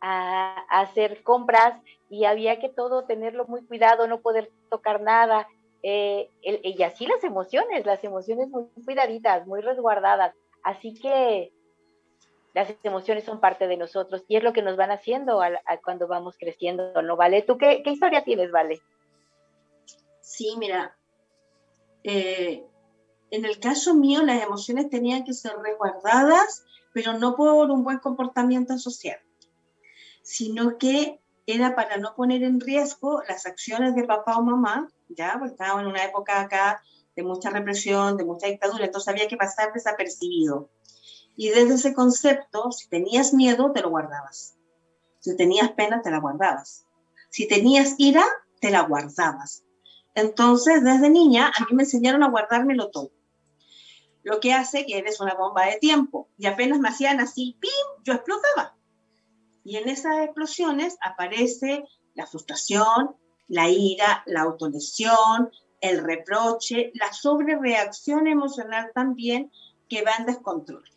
a, 0.00 0.64
hacer 0.68 1.22
compras 1.22 1.80
y 2.10 2.26
había 2.26 2.58
que 2.58 2.68
todo 2.68 3.04
tenerlo 3.04 3.46
muy 3.46 3.64
cuidado, 3.64 4.06
no 4.06 4.20
poder 4.20 4.50
tocar 4.70 5.00
nada. 5.00 5.48
Eh, 5.82 6.30
y 6.42 6.82
así 6.82 7.06
las 7.06 7.24
emociones, 7.24 7.86
las 7.86 8.04
emociones 8.04 8.48
muy 8.48 8.66
cuidaditas, 8.84 9.46
muy 9.46 9.60
resguardadas. 9.60 10.34
Así 10.62 10.94
que 10.94 11.52
las 12.54 12.72
emociones 12.84 13.24
son 13.24 13.40
parte 13.40 13.66
de 13.66 13.76
nosotros 13.76 14.24
y 14.28 14.36
es 14.36 14.42
lo 14.42 14.52
que 14.52 14.62
nos 14.62 14.76
van 14.76 14.92
haciendo 14.92 15.40
cuando 15.82 16.06
vamos 16.06 16.36
creciendo, 16.38 17.02
¿no, 17.02 17.16
Vale? 17.16 17.42
¿Tú 17.42 17.58
qué, 17.58 17.82
historia 17.84 18.22
tienes, 18.22 18.52
Vale? 18.52 18.80
Sí, 20.20 20.54
mira, 20.56 20.96
eh, 22.04 22.64
en 23.30 23.44
el 23.44 23.58
caso 23.58 23.94
mío 23.94 24.22
las 24.22 24.42
emociones 24.42 24.88
tenían 24.88 25.24
que 25.24 25.34
ser 25.34 25.52
resguardadas, 25.58 26.64
pero 26.92 27.14
no 27.18 27.34
por 27.34 27.70
un 27.70 27.82
buen 27.82 27.98
comportamiento 27.98 28.78
social, 28.78 29.18
sino 30.22 30.78
que 30.78 31.20
era 31.46 31.74
para 31.74 31.96
no 31.96 32.14
poner 32.14 32.44
en 32.44 32.60
riesgo 32.60 33.20
las 33.28 33.46
acciones 33.46 33.96
de 33.96 34.04
papá 34.04 34.38
o 34.38 34.42
mamá, 34.42 34.88
ya, 35.08 35.36
porque 35.38 35.52
estábamos 35.52 35.82
en 35.82 35.88
una 35.88 36.04
época 36.04 36.40
acá 36.40 36.80
de 37.16 37.22
mucha 37.24 37.50
represión, 37.50 38.16
de 38.16 38.24
mucha 38.24 38.46
dictadura, 38.46 38.84
entonces 38.84 39.08
había 39.08 39.28
que 39.28 39.36
pasar 39.36 39.72
desapercibido. 39.72 40.70
Y 41.36 41.48
desde 41.48 41.74
ese 41.74 41.94
concepto, 41.94 42.70
si 42.70 42.88
tenías 42.88 43.34
miedo, 43.34 43.72
te 43.72 43.82
lo 43.82 43.90
guardabas. 43.90 44.56
Si 45.18 45.36
tenías 45.36 45.72
pena, 45.72 46.00
te 46.00 46.10
la 46.10 46.20
guardabas. 46.20 46.86
Si 47.30 47.48
tenías 47.48 47.94
ira, 47.98 48.24
te 48.60 48.70
la 48.70 48.82
guardabas. 48.82 49.64
Entonces, 50.14 50.84
desde 50.84 51.10
niña, 51.10 51.48
a 51.48 51.64
mí 51.64 51.74
me 51.74 51.82
enseñaron 51.82 52.22
a 52.22 52.30
guardármelo 52.30 52.90
todo. 52.90 53.10
Lo 54.22 54.38
que 54.38 54.52
hace 54.52 54.86
que 54.86 54.98
eres 54.98 55.20
una 55.20 55.34
bomba 55.34 55.66
de 55.66 55.78
tiempo. 55.78 56.28
Y 56.38 56.46
apenas 56.46 56.78
me 56.78 56.88
hacían 56.88 57.18
así, 57.20 57.56
¡pim!, 57.60 58.04
yo 58.04 58.14
explotaba. 58.14 58.76
Y 59.64 59.76
en 59.76 59.88
esas 59.88 60.24
explosiones 60.24 60.96
aparece 61.00 61.84
la 62.14 62.26
frustración, 62.26 63.16
la 63.48 63.68
ira, 63.68 64.22
la 64.26 64.42
autolesión, 64.42 65.50
el 65.80 66.02
reproche, 66.04 66.92
la 66.94 67.12
sobrereacción 67.12 68.28
emocional 68.28 68.92
también 68.94 69.50
que 69.88 70.02
va 70.02 70.12
en 70.18 70.26
descontrol 70.26 70.93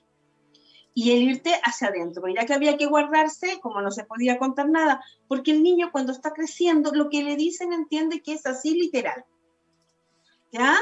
y 1.00 1.12
el 1.12 1.22
irte 1.22 1.52
hacia 1.64 1.90
adentro. 1.90 2.24
Ya 2.28 2.48
que 2.48 2.56
había 2.56 2.76
que 2.76 2.88
guardarse, 2.88 3.60
como 3.62 3.82
no 3.82 3.92
se 3.92 4.04
podía 4.04 4.40
contar 4.40 4.68
nada, 4.68 5.00
porque 5.28 5.52
el 5.52 5.62
niño 5.62 5.92
cuando 5.92 6.12
está 6.12 6.32
creciendo, 6.32 6.92
lo 6.92 7.08
que 7.10 7.22
le 7.22 7.36
dicen 7.36 7.72
entiende 7.72 8.24
que 8.24 8.34
es 8.34 8.48
así 8.48 8.72
literal. 8.74 9.24
¿Ya? 10.52 10.76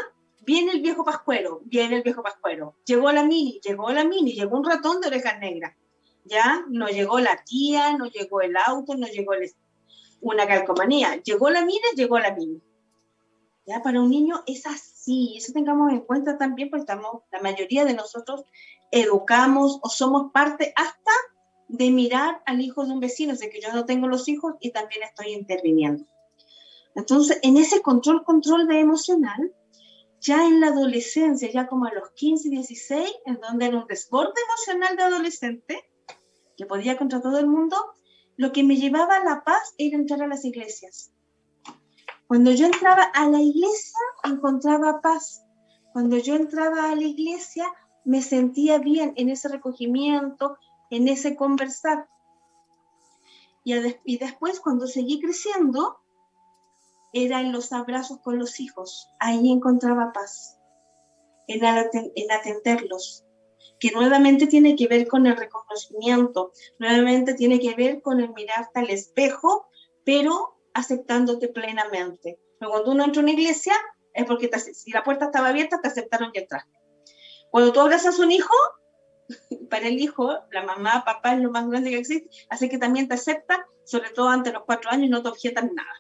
Viene 0.45 0.71
el 0.71 0.81
viejo 0.81 1.03
pascuero, 1.03 1.59
viene 1.65 1.97
el 1.97 2.01
viejo 2.01 2.23
pascuero. 2.23 2.77
Llegó 2.85 3.11
la 3.11 3.25
mini, 3.25 3.59
llegó 3.61 3.91
la 3.91 4.05
mini, 4.05 4.31
llegó 4.31 4.55
un 4.55 4.63
ratón 4.63 5.01
de 5.01 5.09
orejas 5.09 5.37
negras. 5.41 5.75
¿Ya? 6.23 6.63
No 6.69 6.87
llegó 6.87 7.19
la 7.19 7.43
tía, 7.43 7.97
no 7.97 8.05
llegó 8.05 8.39
el 8.39 8.55
auto, 8.55 8.95
no 8.95 9.07
llegó 9.07 9.33
una 10.21 10.47
calcomanía. 10.47 11.21
Llegó 11.23 11.49
la 11.49 11.65
mini, 11.65 11.81
llegó 11.93 12.19
la 12.19 12.33
mini. 12.33 12.61
¿Ya? 13.65 13.81
Para 13.81 13.99
un 13.99 14.09
niño 14.09 14.43
es 14.47 14.65
así, 14.65 15.35
eso 15.35 15.51
tengamos 15.51 15.91
en 15.91 15.99
cuenta 15.99 16.37
también, 16.37 16.69
porque 16.69 16.83
estamos, 16.83 17.23
la 17.33 17.41
mayoría 17.41 17.83
de 17.83 17.95
nosotros 17.95 18.45
educamos 18.91 19.79
o 19.81 19.89
somos 19.89 20.31
parte 20.31 20.73
hasta 20.75 21.11
de 21.67 21.91
mirar 21.91 22.41
al 22.45 22.61
hijo 22.61 22.85
de 22.85 22.93
un 22.93 22.99
vecino, 22.99 23.35
sé 23.35 23.49
que 23.49 23.61
yo 23.61 23.73
no 23.73 23.85
tengo 23.85 24.07
los 24.07 24.27
hijos 24.27 24.55
y 24.59 24.71
también 24.71 25.03
estoy 25.03 25.33
interviniendo. 25.33 26.05
Entonces, 26.95 27.39
en 27.41 27.57
ese 27.57 27.81
control, 27.81 28.23
control 28.23 28.67
de 28.67 28.79
emocional, 28.79 29.53
ya 30.21 30.47
en 30.47 30.61
la 30.61 30.67
adolescencia, 30.67 31.51
ya 31.51 31.67
como 31.67 31.85
a 31.85 31.93
los 31.93 32.11
15, 32.11 32.49
16, 32.49 33.09
en 33.25 33.39
donde 33.41 33.65
era 33.65 33.77
un 33.77 33.87
desborde 33.87 34.33
emocional 34.47 34.95
de 34.95 35.03
adolescente, 35.03 35.89
que 36.55 36.65
podía 36.65 36.97
contra 36.97 37.21
todo 37.21 37.37
el 37.37 37.47
mundo, 37.47 37.75
lo 38.37 38.51
que 38.51 38.63
me 38.63 38.77
llevaba 38.77 39.17
a 39.17 39.23
la 39.23 39.43
paz 39.43 39.73
era 39.77 39.97
entrar 39.97 40.21
a 40.21 40.27
las 40.27 40.45
iglesias. 40.45 41.11
Cuando 42.27 42.51
yo 42.51 42.65
entraba 42.65 43.03
a 43.03 43.29
la 43.29 43.39
iglesia, 43.39 43.99
encontraba 44.23 45.01
paz. 45.01 45.43
Cuando 45.93 46.17
yo 46.17 46.35
entraba 46.35 46.89
a 46.91 46.95
la 46.95 47.03
iglesia, 47.03 47.65
me 48.05 48.21
sentía 48.21 48.77
bien 48.77 49.13
en 49.17 49.29
ese 49.29 49.49
recogimiento, 49.49 50.57
en 50.89 51.07
ese 51.07 51.35
conversar. 51.35 52.07
Y, 53.63 54.17
después, 54.17 54.59
cuando 54.59 54.85
seguí 54.85 55.19
creciendo, 55.19 55.97
era 57.13 57.41
en 57.41 57.51
los 57.51 57.73
abrazos 57.73 58.19
con 58.19 58.37
los 58.37 58.59
hijos. 58.59 59.09
Ahí 59.19 59.51
encontraba 59.51 60.13
paz, 60.13 60.59
en, 61.47 61.63
en 61.63 62.31
atenderlos, 62.31 63.25
que 63.79 63.91
nuevamente 63.91 64.45
tiene 64.45 64.75
que 64.75 64.87
ver 64.87 65.07
con 65.07 65.25
el 65.25 65.35
reconocimiento, 65.35 66.51
nuevamente 66.77 67.33
tiene 67.33 67.59
que 67.59 67.73
ver 67.73 68.03
con 68.03 68.19
el 68.19 68.31
mirarte 68.33 68.79
al 68.79 68.89
espejo, 68.91 69.67
pero 70.03 70.59
aceptándote 70.75 71.47
plenamente. 71.47 72.39
cuando 72.59 72.91
uno 72.91 73.05
entra 73.05 73.21
en 73.21 73.29
una 73.29 73.39
iglesia, 73.39 73.73
es 74.13 74.25
porque 74.25 74.49
si 74.59 74.91
la 74.91 75.03
puerta 75.03 75.25
estaba 75.25 75.49
abierta, 75.49 75.81
te 75.81 75.87
aceptaron 75.87 76.29
y 76.33 76.39
entraste. 76.39 76.84
Cuando 77.55 77.71
tú 77.71 77.79
abrazas 77.79 78.19
a 78.19 78.21
un 78.21 78.31
hijo, 78.33 78.53
para 79.69 79.87
el 79.87 79.97
hijo, 79.97 80.39
la 80.51 80.63
mamá, 80.63 81.05
papá 81.05 81.35
es 81.35 81.39
lo 81.39 81.51
más 81.51 81.65
grande 81.69 81.89
que 81.89 81.99
existe, 81.99 82.29
así 82.49 82.67
que 82.67 82.77
también 82.77 83.07
te 83.07 83.13
acepta, 83.13 83.65
sobre 83.85 84.09
todo 84.09 84.27
ante 84.27 84.51
los 84.51 84.63
cuatro 84.65 84.91
años, 84.91 85.09
no 85.09 85.23
te 85.23 85.29
objetan 85.29 85.71
nada. 85.73 85.93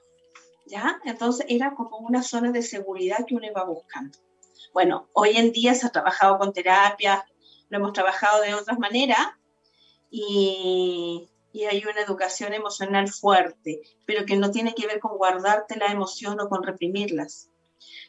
¿Ya? 0.65 0.99
Entonces 1.05 1.45
era 1.47 1.73
como 1.73 1.99
una 1.99 2.23
zona 2.23 2.51
de 2.51 2.61
seguridad 2.61 3.25
que 3.25 3.35
uno 3.35 3.47
iba 3.47 3.63
buscando. 3.63 4.17
Bueno, 4.73 5.07
hoy 5.13 5.37
en 5.37 5.53
día 5.53 5.73
se 5.75 5.87
ha 5.87 5.91
trabajado 5.91 6.37
con 6.39 6.51
terapia, 6.51 7.25
lo 7.69 7.77
hemos 7.77 7.93
trabajado 7.93 8.41
de 8.41 8.53
otras 8.53 8.77
maneras 8.77 9.25
y 10.11 11.29
hay 11.53 11.85
una 11.85 12.01
educación 12.01 12.51
emocional 12.53 13.07
fuerte, 13.07 13.79
pero 14.05 14.25
que 14.25 14.35
no 14.35 14.51
tiene 14.51 14.75
que 14.75 14.87
ver 14.87 14.99
con 14.99 15.17
guardarte 15.17 15.77
la 15.77 15.85
emoción 15.85 16.37
o 16.41 16.49
con 16.49 16.63
reprimirlas, 16.63 17.49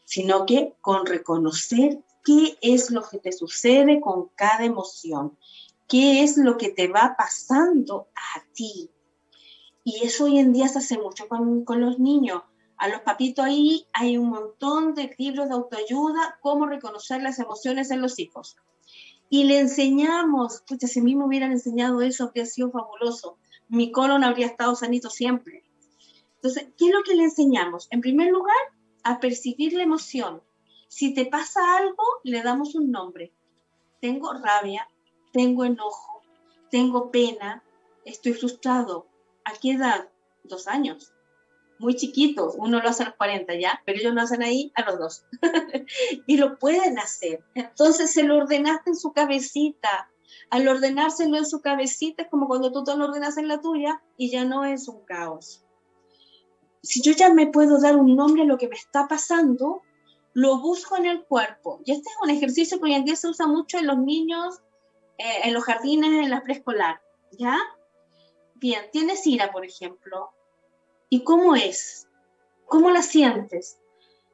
sino 0.04 0.46
que 0.46 0.74
con 0.80 1.06
reconocer 1.06 2.00
qué 2.26 2.58
es 2.60 2.90
lo 2.90 3.02
que 3.08 3.18
te 3.18 3.30
sucede 3.30 4.00
con 4.00 4.30
cada 4.34 4.64
emoción, 4.64 5.38
qué 5.86 6.24
es 6.24 6.36
lo 6.36 6.58
que 6.58 6.70
te 6.70 6.88
va 6.88 7.14
pasando 7.16 8.08
a 8.16 8.42
ti. 8.52 8.90
Y 9.84 10.04
eso 10.04 10.24
hoy 10.24 10.40
en 10.40 10.52
día 10.52 10.66
se 10.66 10.78
hace 10.78 10.98
mucho 10.98 11.28
con, 11.28 11.64
con 11.64 11.80
los 11.80 12.00
niños. 12.00 12.42
A 12.78 12.88
los 12.88 13.02
papitos 13.02 13.44
ahí 13.44 13.86
hay 13.92 14.18
un 14.18 14.28
montón 14.30 14.94
de 14.94 15.14
libros 15.16 15.48
de 15.48 15.54
autoayuda, 15.54 16.38
cómo 16.42 16.66
reconocer 16.66 17.22
las 17.22 17.38
emociones 17.38 17.92
en 17.92 18.02
los 18.02 18.18
hijos. 18.18 18.56
Y 19.30 19.44
le 19.44 19.60
enseñamos, 19.60 20.56
escucha, 20.56 20.88
si 20.88 20.98
a 20.98 21.04
mí 21.04 21.14
me 21.14 21.24
hubieran 21.24 21.52
enseñado 21.52 22.02
eso, 22.02 22.24
habría 22.24 22.46
sido 22.46 22.72
fabuloso. 22.72 23.38
Mi 23.68 23.92
colon 23.92 24.24
habría 24.24 24.46
estado 24.46 24.74
sanito 24.74 25.10
siempre. 25.10 25.62
Entonces, 26.36 26.66
¿qué 26.76 26.86
es 26.86 26.92
lo 26.92 27.04
que 27.04 27.14
le 27.14 27.22
enseñamos? 27.22 27.86
En 27.92 28.00
primer 28.00 28.32
lugar, 28.32 28.56
a 29.04 29.20
percibir 29.20 29.74
la 29.74 29.84
emoción, 29.84 30.42
si 30.88 31.14
te 31.14 31.26
pasa 31.26 31.78
algo, 31.78 32.02
le 32.22 32.42
damos 32.42 32.74
un 32.74 32.90
nombre. 32.90 33.32
Tengo 34.00 34.32
rabia, 34.32 34.88
tengo 35.32 35.64
enojo, 35.64 36.22
tengo 36.70 37.10
pena, 37.10 37.62
estoy 38.04 38.32
frustrado. 38.32 39.06
¿A 39.44 39.52
qué 39.52 39.72
edad? 39.72 40.08
Dos 40.44 40.68
años. 40.68 41.12
Muy 41.78 41.94
chiquito, 41.94 42.52
uno 42.56 42.80
lo 42.80 42.88
hace 42.88 43.02
a 43.02 43.06
los 43.06 43.16
40 43.16 43.54
ya, 43.56 43.82
pero 43.84 43.98
ellos 43.98 44.14
lo 44.14 44.22
hacen 44.22 44.42
ahí 44.42 44.72
a 44.74 44.90
los 44.90 44.98
dos. 44.98 45.24
y 46.26 46.38
lo 46.38 46.58
pueden 46.58 46.98
hacer. 46.98 47.44
Entonces 47.54 48.12
se 48.12 48.22
lo 48.22 48.38
ordenaste 48.38 48.90
en 48.90 48.96
su 48.96 49.12
cabecita. 49.12 50.10
Al 50.50 50.66
ordenárselo 50.66 51.36
en 51.36 51.46
su 51.46 51.60
cabecita 51.60 52.22
es 52.22 52.28
como 52.30 52.46
cuando 52.46 52.72
tú 52.72 52.84
te 52.84 52.96
lo 52.96 53.04
ordenas 53.06 53.36
en 53.36 53.48
la 53.48 53.60
tuya 53.60 54.02
y 54.16 54.30
ya 54.30 54.44
no 54.44 54.64
es 54.64 54.88
un 54.88 55.04
caos. 55.04 55.64
Si 56.82 57.02
yo 57.02 57.12
ya 57.12 57.32
me 57.32 57.48
puedo 57.48 57.80
dar 57.80 57.96
un 57.96 58.16
nombre 58.16 58.42
a 58.42 58.46
lo 58.46 58.56
que 58.56 58.68
me 58.68 58.76
está 58.76 59.08
pasando, 59.08 59.82
lo 60.36 60.58
busco 60.58 60.98
en 60.98 61.06
el 61.06 61.24
cuerpo. 61.24 61.80
Y 61.86 61.92
este 61.92 62.10
es 62.10 62.16
un 62.22 62.28
ejercicio 62.28 62.78
que 62.78 62.84
hoy 62.84 62.92
en 62.92 63.06
día 63.06 63.16
se 63.16 63.26
usa 63.26 63.46
mucho 63.46 63.78
en 63.78 63.86
los 63.86 63.96
niños, 63.96 64.60
eh, 65.16 65.40
en 65.44 65.54
los 65.54 65.64
jardines, 65.64 66.10
en 66.10 66.28
la 66.28 66.42
preescolar. 66.42 67.00
¿Ya? 67.38 67.56
Bien, 68.54 68.82
tienes 68.92 69.26
ira, 69.26 69.50
por 69.50 69.64
ejemplo. 69.64 70.32
¿Y 71.08 71.24
cómo 71.24 71.56
es? 71.56 72.06
¿Cómo 72.66 72.90
la 72.90 73.00
sientes? 73.00 73.80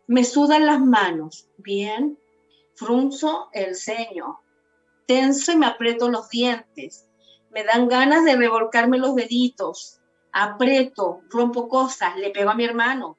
Me 0.08 0.24
sudan 0.24 0.66
las 0.66 0.80
manos. 0.80 1.48
Bien. 1.58 2.18
frunzo 2.74 3.48
el 3.52 3.76
ceño, 3.76 4.40
tenso 5.06 5.52
y 5.52 5.56
me 5.56 5.66
aprieto 5.66 6.08
los 6.08 6.30
dientes, 6.30 7.06
me 7.50 7.62
dan 7.62 7.86
ganas 7.86 8.24
de 8.24 8.34
revolcarme 8.34 8.98
los 8.98 9.14
deditos, 9.14 10.00
aprieto, 10.32 11.20
rompo 11.28 11.68
cosas, 11.68 12.16
le 12.16 12.30
pego 12.30 12.50
a 12.50 12.54
mi 12.54 12.64
hermano, 12.64 13.18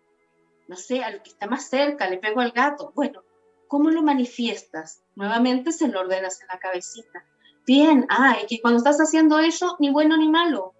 no 0.68 0.76
sé, 0.76 1.04
al 1.04 1.22
que 1.22 1.30
está 1.30 1.48
más 1.48 1.70
cerca, 1.70 2.10
le 2.10 2.18
pego 2.18 2.42
al 2.42 2.52
gato. 2.52 2.92
Bueno, 2.96 3.24
¿cómo 3.68 3.90
lo 3.90 4.02
manifiestas? 4.02 5.04
Nuevamente 5.16 5.72
se 5.72 5.88
lo 5.88 6.02
ordenas 6.02 6.42
en 6.42 6.48
la 6.48 6.60
cabecita. 6.60 7.26
Bien, 7.66 8.06
ah, 8.10 8.38
es 8.42 8.48
que 8.48 8.62
cuando 8.62 8.78
estás 8.78 9.00
haciendo 9.00 9.40
eso, 9.40 9.78
ni 9.80 9.90
bueno 9.90 10.18
ni 10.18 10.30
malo, 10.30 10.74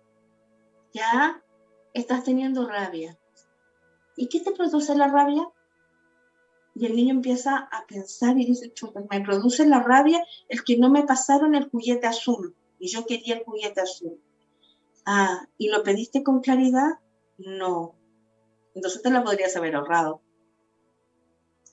ya 0.94 1.42
estás 1.94 2.24
teniendo 2.24 2.68
rabia. 2.68 3.18
¿Y 4.16 4.28
qué 4.28 4.42
te 4.42 4.52
produce 4.52 4.96
la 4.96 5.08
rabia? 5.08 5.48
Y 6.76 6.86
el 6.86 6.96
niño 6.96 7.14
empieza 7.14 7.58
a 7.72 7.86
pensar 7.86 8.38
y 8.38 8.46
dice, 8.46 8.74
chuta, 8.74 9.02
me 9.10 9.22
produce 9.22 9.66
la 9.66 9.82
rabia 9.82 10.26
el 10.50 10.64
que 10.64 10.78
no 10.78 10.90
me 10.90 11.04
pasaron 11.04 11.56
el 11.56 11.70
juguete 11.70 12.08
azul 12.08 12.56
y 12.80 12.88
yo 12.88 13.06
quería 13.06 13.36
el 13.36 13.44
juguete 13.44 13.82
azul. 13.82 14.20
Ah, 15.06 15.48
¿y 15.58 15.70
lo 15.70 15.84
pediste 15.84 16.24
con 16.24 16.42
claridad? 16.42 17.00
No. 17.38 17.96
Entonces 18.76 19.02
te 19.02 19.10
la 19.12 19.24
podrías 19.24 19.56
haber 19.56 19.76
ahorrado. 19.76 20.22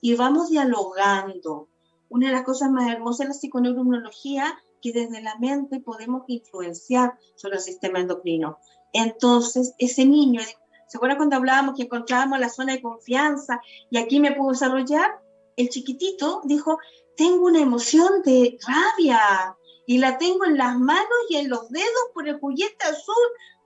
Y 0.01 0.15
vamos 0.15 0.49
dialogando. 0.49 1.67
Una 2.09 2.27
de 2.27 2.33
las 2.33 2.43
cosas 2.43 2.69
más 2.71 2.91
hermosas 2.91 3.19
de 3.19 3.27
la 3.29 3.33
psiconeuroinmunología 3.33 4.57
que 4.81 4.91
desde 4.91 5.21
la 5.21 5.37
mente 5.37 5.79
podemos 5.79 6.23
influenciar 6.27 7.17
sobre 7.35 7.57
el 7.57 7.61
sistema 7.61 7.99
endocrino. 7.99 8.57
Entonces, 8.93 9.73
ese 9.77 10.05
niño, 10.05 10.41
¿se 10.87 10.97
acuerdan 10.97 11.17
cuando 11.17 11.37
hablábamos 11.37 11.75
que 11.75 11.83
encontrábamos 11.83 12.39
la 12.39 12.49
zona 12.49 12.73
de 12.73 12.81
confianza 12.81 13.61
y 13.89 13.97
aquí 13.97 14.19
me 14.19 14.33
puedo 14.33 14.51
desarrollar? 14.51 15.21
El 15.55 15.69
chiquitito 15.69 16.41
dijo, 16.43 16.79
tengo 17.15 17.45
una 17.45 17.61
emoción 17.61 18.21
de 18.23 18.57
rabia 18.67 19.55
y 19.85 19.99
la 19.99 20.17
tengo 20.17 20.45
en 20.45 20.57
las 20.57 20.77
manos 20.77 21.07
y 21.29 21.37
en 21.37 21.49
los 21.49 21.69
dedos 21.69 22.09
por 22.13 22.27
el 22.27 22.39
juguete 22.39 22.85
azul. 22.85 23.15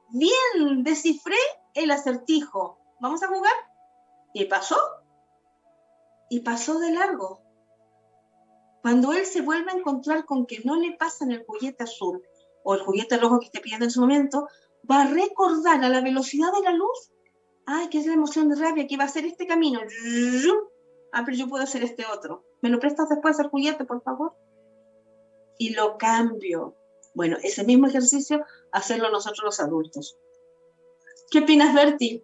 Bien, 0.09 0.83
descifré 0.83 1.37
el 1.73 1.91
acertijo. 1.91 2.79
¿Vamos 2.99 3.21
a 3.23 3.27
jugar? 3.27 3.53
Y 4.33 4.45
pasó. 4.45 4.77
Y 6.29 6.41
pasó 6.41 6.79
de 6.79 6.91
largo. 6.91 7.41
Cuando 8.81 9.13
él 9.13 9.25
se 9.25 9.41
vuelve 9.41 9.71
a 9.71 9.75
encontrar 9.75 10.25
con 10.25 10.45
que 10.45 10.61
no 10.63 10.75
le 10.75 10.95
pasan 10.97 11.31
el 11.31 11.43
juguete 11.45 11.83
azul 11.83 12.21
o 12.63 12.75
el 12.75 12.81
juguete 12.81 13.17
rojo 13.17 13.39
que 13.39 13.47
esté 13.47 13.59
pidiendo 13.59 13.85
en 13.85 13.91
su 13.91 13.99
momento, 13.99 14.47
va 14.89 15.01
a 15.01 15.07
recordar 15.07 15.83
a 15.83 15.89
la 15.89 16.01
velocidad 16.01 16.51
de 16.53 16.61
la 16.61 16.71
luz, 16.71 17.11
ay, 17.65 17.89
que 17.89 17.99
es 17.99 18.05
la 18.05 18.13
emoción 18.13 18.49
de 18.49 18.55
rabia, 18.55 18.87
que 18.87 18.97
va 18.97 19.05
a 19.05 19.09
ser 19.09 19.25
este 19.25 19.47
camino. 19.47 19.79
Ah, 21.11 21.23
pero 21.25 21.37
yo 21.37 21.47
puedo 21.47 21.63
hacer 21.63 21.83
este 21.83 22.05
otro. 22.05 22.43
¿Me 22.61 22.69
lo 22.69 22.79
prestas 22.79 23.09
después 23.09 23.39
el 23.39 23.47
juguete, 23.47 23.85
por 23.85 24.03
favor? 24.03 24.35
Y 25.57 25.73
lo 25.73 25.97
cambio. 25.97 26.75
Bueno, 27.13 27.37
ese 27.41 27.63
mismo 27.63 27.87
ejercicio, 27.87 28.43
hacerlo 28.71 29.09
nosotros 29.09 29.43
los 29.45 29.59
adultos. 29.59 30.17
¿Qué 31.31 31.39
opinas, 31.39 31.73
Berti? 31.73 32.23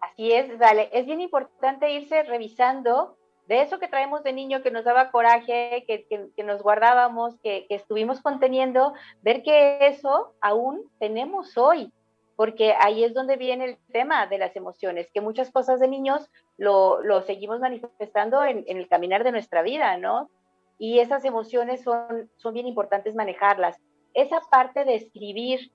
Así 0.00 0.32
es, 0.32 0.58
vale. 0.58 0.88
Es 0.92 1.06
bien 1.06 1.20
importante 1.20 1.92
irse 1.92 2.22
revisando 2.22 3.16
de 3.46 3.62
eso 3.62 3.78
que 3.78 3.88
traemos 3.88 4.22
de 4.22 4.32
niño 4.32 4.62
que 4.62 4.70
nos 4.70 4.84
daba 4.84 5.10
coraje, 5.10 5.84
que, 5.86 6.06
que, 6.06 6.44
nos 6.44 6.62
guardábamos, 6.62 7.36
que, 7.42 7.66
que, 7.68 7.74
estuvimos 7.74 8.20
conteniendo, 8.22 8.94
ver 9.22 9.42
que 9.42 9.88
eso 9.88 10.34
aún 10.40 10.88
tenemos 11.00 11.58
hoy, 11.58 11.92
porque 12.36 12.74
ahí 12.78 13.02
es 13.02 13.12
donde 13.12 13.36
viene 13.36 13.64
el 13.64 13.78
tema 13.92 14.26
de 14.28 14.38
las 14.38 14.54
emociones, 14.54 15.10
que 15.12 15.20
muchas 15.20 15.50
cosas 15.50 15.80
de 15.80 15.88
niños 15.88 16.30
lo, 16.58 17.02
lo 17.02 17.22
seguimos 17.22 17.58
manifestando 17.58 18.44
en, 18.44 18.64
en, 18.68 18.78
el 18.78 18.88
caminar 18.88 19.24
de 19.24 19.32
nuestra 19.32 19.62
vida, 19.62 19.96
¿no? 19.98 20.30
Y 20.78 21.00
esas 21.00 21.24
emociones 21.24 21.82
son, 21.82 22.30
son 22.36 22.54
bien 22.54 22.68
importantes 22.68 23.16
manejarlas. 23.16 23.76
Esa 24.14 24.40
parte 24.48 24.84
de 24.84 24.94
escribir 24.94 25.72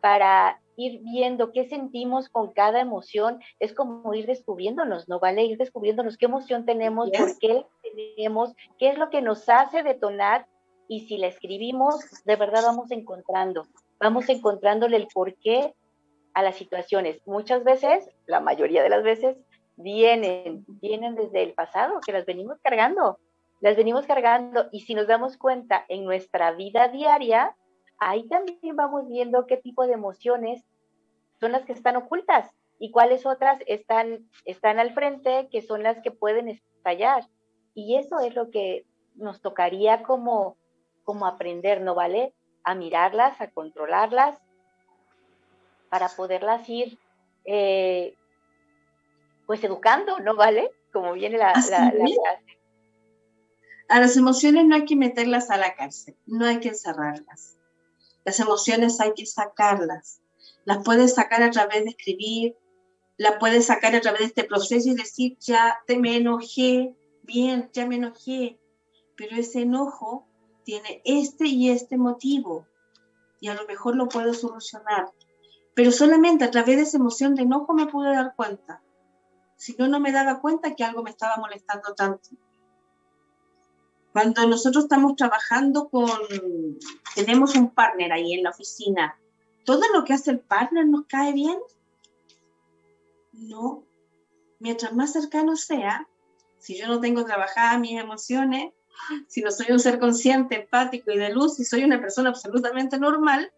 para 0.00 0.60
ir 0.78 1.00
viendo 1.02 1.50
qué 1.50 1.68
sentimos 1.68 2.28
con 2.28 2.52
cada 2.52 2.80
emoción, 2.80 3.40
es 3.58 3.74
como 3.74 4.14
ir 4.14 4.26
descubriéndonos, 4.26 5.08
¿no? 5.08 5.18
¿Vale? 5.18 5.42
Ir 5.42 5.58
descubriéndonos 5.58 6.16
qué 6.16 6.26
emoción 6.26 6.64
tenemos, 6.64 7.10
por 7.10 7.36
qué 7.38 7.66
tenemos, 7.82 8.54
qué 8.78 8.90
es 8.90 8.98
lo 8.98 9.10
que 9.10 9.20
nos 9.20 9.48
hace 9.48 9.82
detonar 9.82 10.46
y 10.86 11.00
si 11.00 11.18
la 11.18 11.26
escribimos, 11.26 11.96
de 12.24 12.36
verdad 12.36 12.62
vamos 12.62 12.92
encontrando, 12.92 13.66
vamos 13.98 14.28
encontrándole 14.28 14.96
el 14.96 15.08
porqué 15.12 15.74
a 16.32 16.42
las 16.44 16.54
situaciones. 16.54 17.20
Muchas 17.26 17.64
veces, 17.64 18.08
la 18.26 18.38
mayoría 18.38 18.84
de 18.84 18.88
las 18.88 19.02
veces, 19.02 19.36
vienen, 19.76 20.64
vienen 20.68 21.16
desde 21.16 21.42
el 21.42 21.54
pasado, 21.54 22.00
que 22.06 22.12
las 22.12 22.24
venimos 22.24 22.58
cargando, 22.62 23.18
las 23.60 23.76
venimos 23.76 24.06
cargando 24.06 24.66
y 24.70 24.82
si 24.82 24.94
nos 24.94 25.08
damos 25.08 25.36
cuenta 25.36 25.84
en 25.88 26.04
nuestra 26.04 26.52
vida 26.52 26.86
diaria, 26.86 27.56
ahí 27.98 28.26
también 28.28 28.76
vamos 28.76 29.08
viendo 29.08 29.46
qué 29.46 29.56
tipo 29.56 29.86
de 29.86 29.94
emociones 29.94 30.64
son 31.40 31.52
las 31.52 31.64
que 31.64 31.72
están 31.72 31.96
ocultas 31.96 32.50
y 32.78 32.90
cuáles 32.90 33.26
otras 33.26 33.60
están, 33.66 34.28
están 34.44 34.78
al 34.78 34.94
frente, 34.94 35.48
que 35.50 35.62
son 35.62 35.82
las 35.82 36.00
que 36.02 36.10
pueden 36.10 36.48
estallar. 36.48 37.28
Y 37.74 37.96
eso 37.96 38.20
es 38.20 38.34
lo 38.34 38.50
que 38.50 38.86
nos 39.14 39.40
tocaría 39.40 40.02
como, 40.02 40.56
como 41.04 41.26
aprender, 41.26 41.80
¿no 41.80 41.94
vale? 41.94 42.34
A 42.64 42.74
mirarlas, 42.74 43.40
a 43.40 43.50
controlarlas, 43.50 44.38
para 45.90 46.08
poderlas 46.08 46.68
ir, 46.68 46.98
eh, 47.44 48.14
pues 49.46 49.62
educando, 49.64 50.18
¿no 50.20 50.36
vale? 50.36 50.70
Como 50.92 51.12
viene 51.14 51.38
la, 51.38 51.52
la, 51.70 51.84
la 51.84 51.90
frase. 51.90 52.58
A 53.88 54.00
las 54.00 54.16
emociones 54.16 54.66
no 54.66 54.74
hay 54.74 54.84
que 54.84 54.96
meterlas 54.96 55.50
a 55.50 55.56
la 55.56 55.74
cárcel, 55.74 56.16
no 56.26 56.46
hay 56.46 56.60
que 56.60 56.68
encerrarlas. 56.68 57.57
Las 58.28 58.40
emociones 58.40 59.00
hay 59.00 59.14
que 59.14 59.24
sacarlas. 59.24 60.20
Las 60.66 60.84
puedes 60.84 61.14
sacar 61.14 61.42
a 61.42 61.50
través 61.50 61.84
de 61.84 61.90
escribir, 61.92 62.58
las 63.16 63.38
puedes 63.40 63.64
sacar 63.64 63.96
a 63.96 64.02
través 64.02 64.20
de 64.20 64.26
este 64.26 64.44
proceso 64.44 64.90
y 64.90 64.94
decir, 64.94 65.38
ya 65.40 65.78
te 65.86 65.96
me 65.96 66.18
enojé, 66.18 66.94
bien, 67.22 67.70
ya 67.72 67.86
me 67.86 67.96
enojé, 67.96 68.60
pero 69.16 69.34
ese 69.34 69.62
enojo 69.62 70.28
tiene 70.64 71.00
este 71.06 71.46
y 71.46 71.70
este 71.70 71.96
motivo 71.96 72.66
y 73.40 73.48
a 73.48 73.54
lo 73.54 73.66
mejor 73.66 73.96
lo 73.96 74.10
puedo 74.10 74.34
solucionar. 74.34 75.10
Pero 75.72 75.90
solamente 75.90 76.44
a 76.44 76.50
través 76.50 76.76
de 76.76 76.82
esa 76.82 76.98
emoción 76.98 77.34
de 77.34 77.44
enojo 77.44 77.72
me 77.72 77.86
pude 77.86 78.14
dar 78.14 78.34
cuenta. 78.36 78.82
Si 79.56 79.74
no, 79.78 79.88
no 79.88 80.00
me 80.00 80.12
daba 80.12 80.42
cuenta 80.42 80.76
que 80.76 80.84
algo 80.84 81.02
me 81.02 81.08
estaba 81.08 81.36
molestando 81.38 81.94
tanto. 81.94 82.28
Cuando 84.18 84.48
nosotros 84.48 84.86
estamos 84.86 85.14
trabajando 85.14 85.88
con, 85.90 86.10
tenemos 87.14 87.54
un 87.54 87.70
partner 87.70 88.12
ahí 88.12 88.34
en 88.34 88.42
la 88.42 88.50
oficina, 88.50 89.16
¿todo 89.64 89.82
lo 89.94 90.04
que 90.04 90.12
hace 90.12 90.32
el 90.32 90.40
partner 90.40 90.88
nos 90.88 91.06
cae 91.06 91.32
bien? 91.32 91.56
No. 93.30 93.84
Mientras 94.58 94.92
más 94.92 95.12
cercano 95.12 95.54
sea, 95.54 96.08
si 96.58 96.76
yo 96.76 96.88
no 96.88 96.98
tengo 96.98 97.24
trabajadas 97.24 97.78
mis 97.78 98.00
emociones, 98.00 98.72
si 99.28 99.40
no 99.40 99.52
soy 99.52 99.66
un 99.70 99.78
ser 99.78 100.00
consciente, 100.00 100.62
empático 100.62 101.12
y 101.12 101.16
de 101.16 101.28
luz, 101.32 101.54
si 101.54 101.64
soy 101.64 101.84
una 101.84 102.00
persona 102.00 102.30
absolutamente 102.30 102.98
normal, 102.98 103.52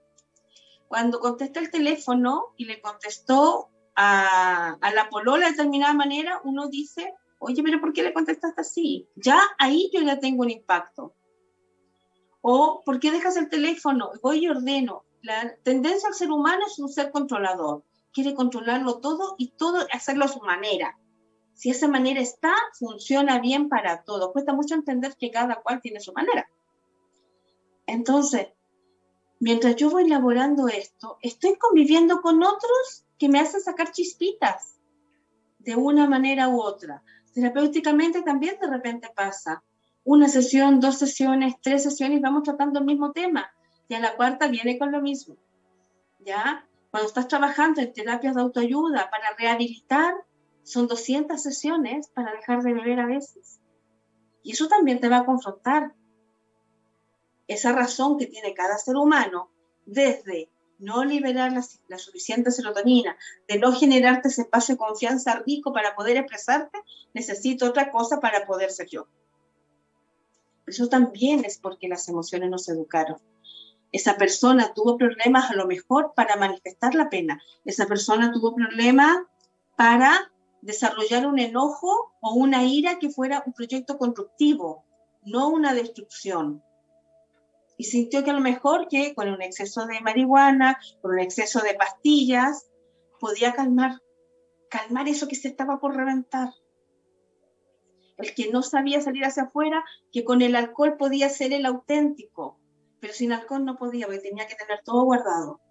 cuando 0.88 1.20
contesta 1.20 1.58
el 1.60 1.70
teléfono 1.70 2.52
y 2.58 2.66
le 2.66 2.82
contestó 2.82 3.70
a, 3.96 4.76
a 4.78 4.92
la 4.92 5.08
polola 5.08 5.46
de 5.46 5.52
determinada 5.52 5.94
manera, 5.94 6.42
uno 6.44 6.68
dice, 6.68 7.14
oye, 7.40 7.62
pero 7.62 7.80
¿por 7.80 7.92
qué 7.92 8.02
le 8.02 8.12
contestaste 8.12 8.60
así? 8.60 9.08
Ya 9.16 9.40
ahí 9.58 9.90
yo 9.92 10.00
ya 10.02 10.20
tengo 10.20 10.42
un 10.42 10.50
impacto. 10.50 11.14
O, 12.42 12.82
¿por 12.84 13.00
qué 13.00 13.10
dejas 13.10 13.36
el 13.36 13.48
teléfono? 13.48 14.12
Voy 14.22 14.44
y 14.44 14.48
ordeno. 14.48 15.04
La 15.22 15.54
tendencia 15.62 16.08
al 16.08 16.14
ser 16.14 16.30
humano 16.30 16.64
es 16.66 16.78
un 16.78 16.88
ser 16.88 17.10
controlador. 17.10 17.82
Quiere 18.12 18.34
controlarlo 18.34 19.00
todo 19.00 19.34
y 19.38 19.48
todo 19.48 19.86
hacerlo 19.92 20.24
a 20.24 20.28
su 20.28 20.40
manera. 20.40 20.98
Si 21.54 21.70
esa 21.70 21.88
manera 21.88 22.20
está, 22.20 22.54
funciona 22.78 23.38
bien 23.40 23.68
para 23.68 24.02
todos. 24.02 24.32
Cuesta 24.32 24.52
mucho 24.52 24.74
entender 24.74 25.14
que 25.16 25.30
cada 25.30 25.56
cual 25.56 25.80
tiene 25.80 26.00
su 26.00 26.12
manera. 26.12 26.48
Entonces, 27.86 28.48
mientras 29.40 29.76
yo 29.76 29.90
voy 29.90 30.04
elaborando 30.04 30.68
esto, 30.68 31.18
estoy 31.20 31.56
conviviendo 31.56 32.20
con 32.20 32.42
otros 32.42 33.04
que 33.18 33.28
me 33.28 33.40
hacen 33.40 33.60
sacar 33.60 33.92
chispitas 33.92 34.80
de 35.58 35.76
una 35.76 36.08
manera 36.08 36.48
u 36.48 36.60
otra. 36.60 37.02
Terapéuticamente 37.32 38.22
también 38.22 38.58
de 38.60 38.68
repente 38.68 39.10
pasa. 39.14 39.62
Una 40.04 40.28
sesión, 40.28 40.80
dos 40.80 40.98
sesiones, 40.98 41.54
tres 41.62 41.82
sesiones, 41.82 42.20
vamos 42.20 42.42
tratando 42.42 42.80
el 42.80 42.86
mismo 42.86 43.12
tema. 43.12 43.50
Y 43.88 43.94
a 43.94 44.00
la 44.00 44.16
cuarta 44.16 44.48
viene 44.48 44.78
con 44.78 44.92
lo 44.92 45.00
mismo. 45.00 45.36
¿Ya? 46.20 46.66
Cuando 46.90 47.08
estás 47.08 47.28
trabajando 47.28 47.80
en 47.80 47.92
terapias 47.92 48.34
de 48.34 48.40
autoayuda 48.40 49.10
para 49.10 49.36
rehabilitar, 49.38 50.14
son 50.62 50.86
200 50.86 51.40
sesiones 51.40 52.08
para 52.08 52.32
dejar 52.32 52.62
de 52.62 52.74
beber 52.74 53.00
a 53.00 53.06
veces. 53.06 53.60
Y 54.42 54.52
eso 54.52 54.68
también 54.68 55.00
te 55.00 55.08
va 55.08 55.18
a 55.18 55.24
confrontar. 55.24 55.94
Esa 57.46 57.72
razón 57.72 58.18
que 58.18 58.26
tiene 58.26 58.54
cada 58.54 58.78
ser 58.78 58.96
humano, 58.96 59.50
desde 59.86 60.50
no 60.80 61.04
liberar 61.04 61.52
la, 61.52 61.98
suficiente 61.98 62.50
serotonina, 62.50 63.16
de 63.46 63.58
no 63.58 63.72
generarte 63.72 64.28
ese 64.28 64.42
espacio 64.42 64.74
de 64.74 64.78
confianza 64.78 65.42
rico 65.46 65.72
para 65.72 65.94
poder 65.94 66.16
expresarte, 66.16 66.78
necesito 67.14 67.66
otra 67.66 67.90
cosa 67.90 68.18
para 68.20 68.46
poder 68.46 68.70
ser 68.70 68.88
yo. 68.88 69.06
eso 70.66 70.88
también 70.88 71.44
es 71.44 71.58
porque 71.58 71.88
las 71.88 72.08
emociones 72.08 72.50
nos 72.50 72.68
educaron. 72.68 73.18
Esa 73.92 74.16
persona 74.16 74.72
tuvo 74.72 74.96
problemas 74.96 75.50
a 75.50 75.54
lo 75.54 75.66
mejor 75.66 76.12
para 76.14 76.36
manifestar 76.36 76.94
la 76.94 77.10
pena. 77.10 77.42
Esa 77.64 77.86
persona 77.86 78.32
tuvo 78.32 78.54
problemas 78.54 79.18
para 79.76 80.30
desarrollar 80.62 81.26
un 81.26 81.38
enojo 81.38 82.14
o 82.20 82.34
una 82.34 82.64
ira 82.64 82.98
que 82.98 83.10
fuera 83.10 83.42
un 83.44 83.52
proyecto 83.52 83.98
constructivo, 83.98 84.84
no 85.24 85.48
una 85.48 85.74
destrucción. 85.74 86.62
Y 87.80 87.84
sintió 87.84 88.22
que 88.22 88.28
a 88.28 88.34
lo 88.34 88.42
mejor 88.42 88.88
que 88.88 89.14
con 89.14 89.30
un 89.30 89.40
exceso 89.40 89.86
de 89.86 90.02
marihuana, 90.02 90.78
con 91.00 91.12
un 91.12 91.18
exceso 91.18 91.60
de 91.60 91.72
pastillas, 91.72 92.68
podía 93.18 93.54
calmar, 93.54 94.02
calmar 94.68 95.08
eso 95.08 95.26
que 95.26 95.34
se 95.34 95.48
estaba 95.48 95.80
por 95.80 95.96
reventar. 95.96 96.50
El 98.18 98.34
que 98.34 98.52
no 98.52 98.60
sabía 98.60 99.00
salir 99.00 99.24
hacia 99.24 99.44
afuera, 99.44 99.82
que 100.12 100.24
con 100.24 100.42
el 100.42 100.56
alcohol 100.56 100.98
podía 100.98 101.30
ser 101.30 101.54
el 101.54 101.64
auténtico, 101.64 102.60
pero 103.00 103.14
sin 103.14 103.32
alcohol 103.32 103.64
no 103.64 103.78
podía, 103.78 104.04
porque 104.04 104.20
tenía 104.20 104.46
que 104.46 104.56
tener 104.56 104.82
todo 104.84 105.04
guardado. 105.04 105.62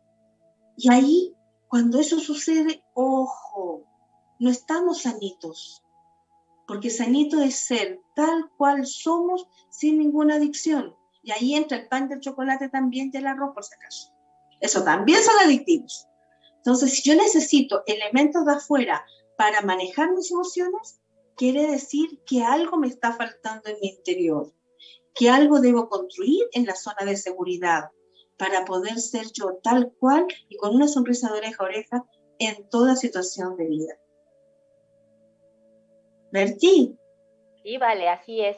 Y 0.77 0.91
ahí, 0.91 1.35
cuando 1.67 1.99
eso 1.99 2.17
sucede, 2.17 2.83
ojo, 2.95 3.85
no 4.39 4.49
estamos 4.49 5.03
sanitos, 5.03 5.83
porque 6.65 6.89
sanito 6.89 7.39
es 7.39 7.67
ser 7.67 8.01
tal 8.15 8.49
cual 8.57 8.87
somos 8.87 9.47
sin 9.69 9.99
ninguna 9.99 10.37
adicción. 10.37 10.95
Y 11.21 11.31
ahí 11.31 11.55
entra 11.55 11.77
el 11.77 11.87
pan 11.87 12.07
del 12.07 12.19
chocolate 12.19 12.69
también 12.69 13.11
y 13.13 13.17
el 13.17 13.27
arroz, 13.27 13.53
por 13.53 13.63
si 13.63 13.75
acaso. 13.75 14.13
Eso 14.59 14.83
también 14.83 15.21
son 15.23 15.35
adictivos. 15.43 16.07
Entonces, 16.57 16.91
si 16.91 17.09
yo 17.09 17.15
necesito 17.15 17.83
elementos 17.85 18.45
de 18.45 18.53
afuera 18.53 19.05
para 19.37 19.61
manejar 19.61 20.11
mis 20.11 20.31
emociones, 20.31 20.99
quiere 21.35 21.67
decir 21.67 22.21
que 22.25 22.43
algo 22.43 22.77
me 22.77 22.87
está 22.87 23.13
faltando 23.13 23.69
en 23.69 23.77
mi 23.81 23.89
interior, 23.89 24.51
que 25.15 25.29
algo 25.29 25.61
debo 25.61 25.87
construir 25.87 26.45
en 26.51 26.65
la 26.65 26.75
zona 26.75 27.05
de 27.05 27.15
seguridad 27.15 27.91
para 28.37 28.65
poder 28.65 28.99
ser 28.99 29.27
yo 29.33 29.59
tal 29.63 29.93
cual 29.99 30.27
y 30.47 30.57
con 30.57 30.75
una 30.75 30.87
sonrisa 30.87 31.31
de 31.31 31.39
oreja 31.39 31.63
a 31.63 31.65
oreja 31.65 32.05
en 32.39 32.69
toda 32.69 32.95
situación 32.95 33.55
de 33.57 33.67
vida. 33.67 33.93
Berti. 36.31 36.97
Sí, 37.63 37.77
vale, 37.77 38.09
así 38.09 38.41
es. 38.41 38.57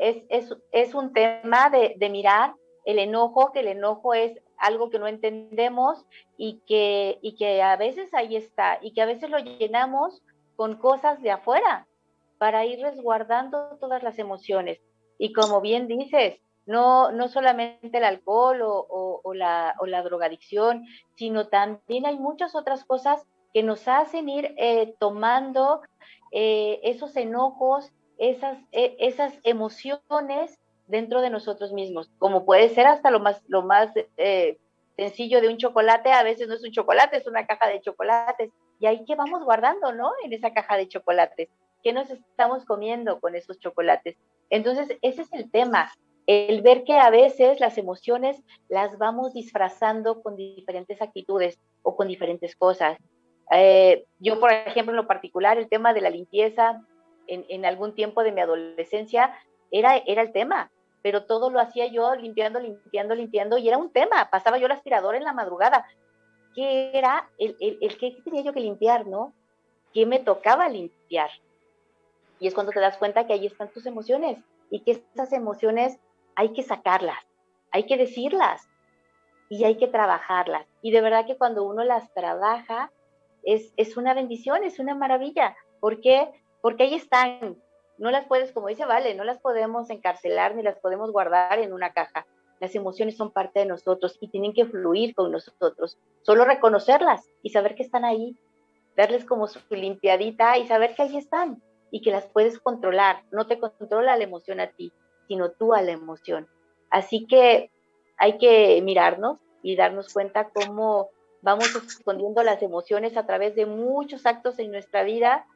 Es, 0.00 0.24
es, 0.28 0.52
es 0.72 0.94
un 0.94 1.12
tema 1.12 1.70
de, 1.70 1.94
de, 1.98 2.08
mirar 2.08 2.54
el 2.84 2.98
enojo, 2.98 3.52
que 3.52 3.60
el 3.60 3.68
enojo 3.68 4.14
es 4.14 4.32
algo 4.56 4.90
que 4.90 4.98
no 4.98 5.06
entendemos 5.06 6.04
y 6.36 6.60
que, 6.66 7.18
y 7.22 7.36
que 7.36 7.62
a 7.62 7.76
veces 7.76 8.12
ahí 8.14 8.36
está 8.36 8.78
y 8.80 8.92
que 8.92 9.02
a 9.02 9.06
veces 9.06 9.30
lo 9.30 9.38
llenamos 9.38 10.22
con 10.56 10.76
cosas 10.76 11.22
de 11.22 11.30
afuera 11.30 11.86
para 12.38 12.64
ir 12.64 12.80
resguardando 12.80 13.76
todas 13.78 14.02
las 14.02 14.18
emociones. 14.18 14.80
Y 15.18 15.32
como 15.32 15.60
bien 15.60 15.86
dices, 15.86 16.40
no, 16.66 17.10
no 17.12 17.28
solamente 17.28 17.98
el 17.98 18.04
alcohol 18.04 18.62
o, 18.62 19.20
o, 19.22 19.34
la, 19.34 19.74
o 19.80 19.86
la 19.86 20.02
drogadicción, 20.02 20.86
sino 21.16 21.48
también 21.48 22.06
hay 22.06 22.18
muchas 22.18 22.54
otras 22.54 22.84
cosas 22.84 23.26
que 23.52 23.62
nos 23.62 23.88
hacen 23.88 24.28
ir 24.28 24.54
eh, 24.56 24.94
tomando 24.98 25.82
eh, 26.32 26.80
esos 26.84 27.16
enojos, 27.16 27.92
esas, 28.20 28.58
eh, 28.70 28.96
esas 29.00 29.32
emociones 29.44 30.58
dentro 30.86 31.22
de 31.22 31.30
nosotros 31.30 31.72
mismos, 31.72 32.10
como 32.18 32.44
puede 32.44 32.68
ser 32.68 32.86
hasta 32.86 33.10
lo 33.10 33.18
más, 33.18 33.42
lo 33.48 33.62
más 33.62 33.90
eh, 34.18 34.58
sencillo 34.96 35.40
de 35.40 35.48
un 35.48 35.56
chocolate, 35.56 36.12
a 36.12 36.22
veces 36.22 36.46
no 36.46 36.54
es 36.54 36.62
un 36.62 36.70
chocolate, 36.70 37.16
es 37.16 37.26
una 37.26 37.46
caja 37.46 37.68
de 37.68 37.80
chocolates, 37.80 38.50
y 38.78 38.86
ahí 38.86 39.04
que 39.06 39.16
vamos 39.16 39.42
guardando, 39.42 39.92
¿no? 39.92 40.12
En 40.22 40.32
esa 40.34 40.52
caja 40.52 40.76
de 40.76 40.88
chocolates, 40.88 41.48
¿qué 41.82 41.94
nos 41.94 42.10
estamos 42.10 42.66
comiendo 42.66 43.20
con 43.20 43.34
esos 43.34 43.58
chocolates? 43.58 44.16
Entonces, 44.50 44.98
ese 45.00 45.22
es 45.22 45.32
el 45.32 45.50
tema, 45.50 45.90
el 46.26 46.60
ver 46.60 46.84
que 46.84 46.98
a 46.98 47.08
veces 47.08 47.58
las 47.58 47.78
emociones 47.78 48.42
las 48.68 48.98
vamos 48.98 49.32
disfrazando 49.32 50.22
con 50.22 50.36
diferentes 50.36 51.00
actitudes 51.00 51.58
o 51.82 51.96
con 51.96 52.08
diferentes 52.08 52.54
cosas. 52.54 52.98
Eh, 53.52 54.04
yo, 54.18 54.38
por 54.38 54.52
ejemplo, 54.52 54.92
en 54.92 54.96
lo 54.96 55.06
particular, 55.06 55.56
el 55.56 55.68
tema 55.68 55.94
de 55.94 56.02
la 56.02 56.10
limpieza 56.10 56.82
en, 57.30 57.64
algún 57.64 57.94
tiempo 57.94 58.22
de 58.22 58.32
mi 58.32 58.40
adolescencia 58.40 59.34
era, 59.70 59.96
era 59.96 60.22
el 60.22 60.32
tema, 60.32 60.70
pero 61.02 61.24
todo 61.24 61.50
lo 61.50 61.60
hacía 61.60 61.86
yo 61.86 62.14
limpiando, 62.14 62.60
limpiando, 62.60 63.14
limpiando, 63.14 63.58
y 63.58 63.68
era 63.68 63.78
un 63.78 63.92
tema. 63.92 64.28
Pasaba 64.30 64.58
yo 64.58 64.66
el 64.66 64.72
aspirador 64.72 65.14
en 65.14 65.24
la 65.24 65.32
madrugada. 65.32 65.86
¿Qué 66.54 66.90
era 66.92 67.30
el, 67.38 67.56
el, 67.60 67.78
el 67.80 67.96
que 67.96 68.18
tenía 68.24 68.42
yo 68.42 68.52
que 68.52 68.60
limpiar, 68.60 69.06
no? 69.06 69.32
¿Qué 69.94 70.04
me 70.06 70.18
tocaba 70.18 70.68
limpiar? 70.68 71.30
Y 72.38 72.48
es 72.48 72.54
cuando 72.54 72.72
te 72.72 72.80
das 72.80 72.96
cuenta 72.96 73.26
que 73.26 73.32
ahí 73.34 73.46
están 73.46 73.70
tus 73.70 73.86
emociones 73.86 74.38
y 74.70 74.80
que 74.80 75.02
esas 75.14 75.32
emociones 75.32 75.98
hay 76.34 76.52
que 76.52 76.62
sacarlas, 76.62 77.18
hay 77.70 77.84
que 77.84 77.96
decirlas 77.96 78.68
y 79.48 79.64
hay 79.64 79.76
que 79.76 79.88
trabajarlas. 79.88 80.66
Y 80.80 80.90
de 80.90 81.02
verdad 81.02 81.26
que 81.26 81.36
cuando 81.36 81.64
uno 81.64 81.84
las 81.84 82.12
trabaja, 82.14 82.90
es, 83.42 83.72
es 83.76 83.96
una 83.96 84.14
bendición, 84.14 84.64
es 84.64 84.78
una 84.78 84.94
maravilla. 84.94 85.56
¿Por 85.80 86.00
qué? 86.00 86.30
Porque 86.60 86.84
ahí 86.84 86.94
están. 86.94 87.56
No 87.98 88.10
las 88.10 88.26
puedes, 88.26 88.52
como 88.52 88.68
dice 88.68 88.84
Vale, 88.84 89.14
no 89.14 89.24
las 89.24 89.38
podemos 89.38 89.90
encarcelar 89.90 90.54
ni 90.54 90.62
las 90.62 90.78
podemos 90.78 91.12
guardar 91.12 91.58
en 91.58 91.72
una 91.72 91.92
caja. 91.92 92.26
Las 92.60 92.74
emociones 92.74 93.16
son 93.16 93.30
parte 93.30 93.60
de 93.60 93.66
nosotros 93.66 94.18
y 94.20 94.28
tienen 94.28 94.52
que 94.52 94.66
fluir 94.66 95.14
con 95.14 95.32
nosotros. 95.32 95.98
Solo 96.22 96.44
reconocerlas 96.44 97.26
y 97.42 97.50
saber 97.50 97.74
que 97.74 97.82
están 97.82 98.04
ahí, 98.04 98.36
darles 98.96 99.24
como 99.24 99.46
su 99.46 99.60
limpiadita 99.70 100.58
y 100.58 100.66
saber 100.66 100.94
que 100.94 101.02
ahí 101.02 101.16
están 101.16 101.62
y 101.90 102.02
que 102.02 102.10
las 102.10 102.26
puedes 102.26 102.58
controlar. 102.58 103.22
No 103.30 103.46
te 103.46 103.58
controla 103.58 104.16
la 104.16 104.24
emoción 104.24 104.60
a 104.60 104.68
ti, 104.68 104.92
sino 105.26 105.50
tú 105.50 105.74
a 105.74 105.80
la 105.80 105.92
emoción. 105.92 106.48
Así 106.90 107.26
que 107.26 107.70
hay 108.18 108.36
que 108.36 108.80
mirarnos 108.82 109.38
y 109.62 109.76
darnos 109.76 110.12
cuenta 110.12 110.50
cómo 110.50 111.08
vamos 111.42 111.74
escondiendo 111.74 112.42
las 112.42 112.62
emociones 112.62 113.16
a 113.16 113.26
través 113.26 113.54
de 113.54 113.66
muchos 113.66 114.26
actos 114.26 114.58
en 114.58 114.70
nuestra 114.70 115.02
vida, 115.02 115.46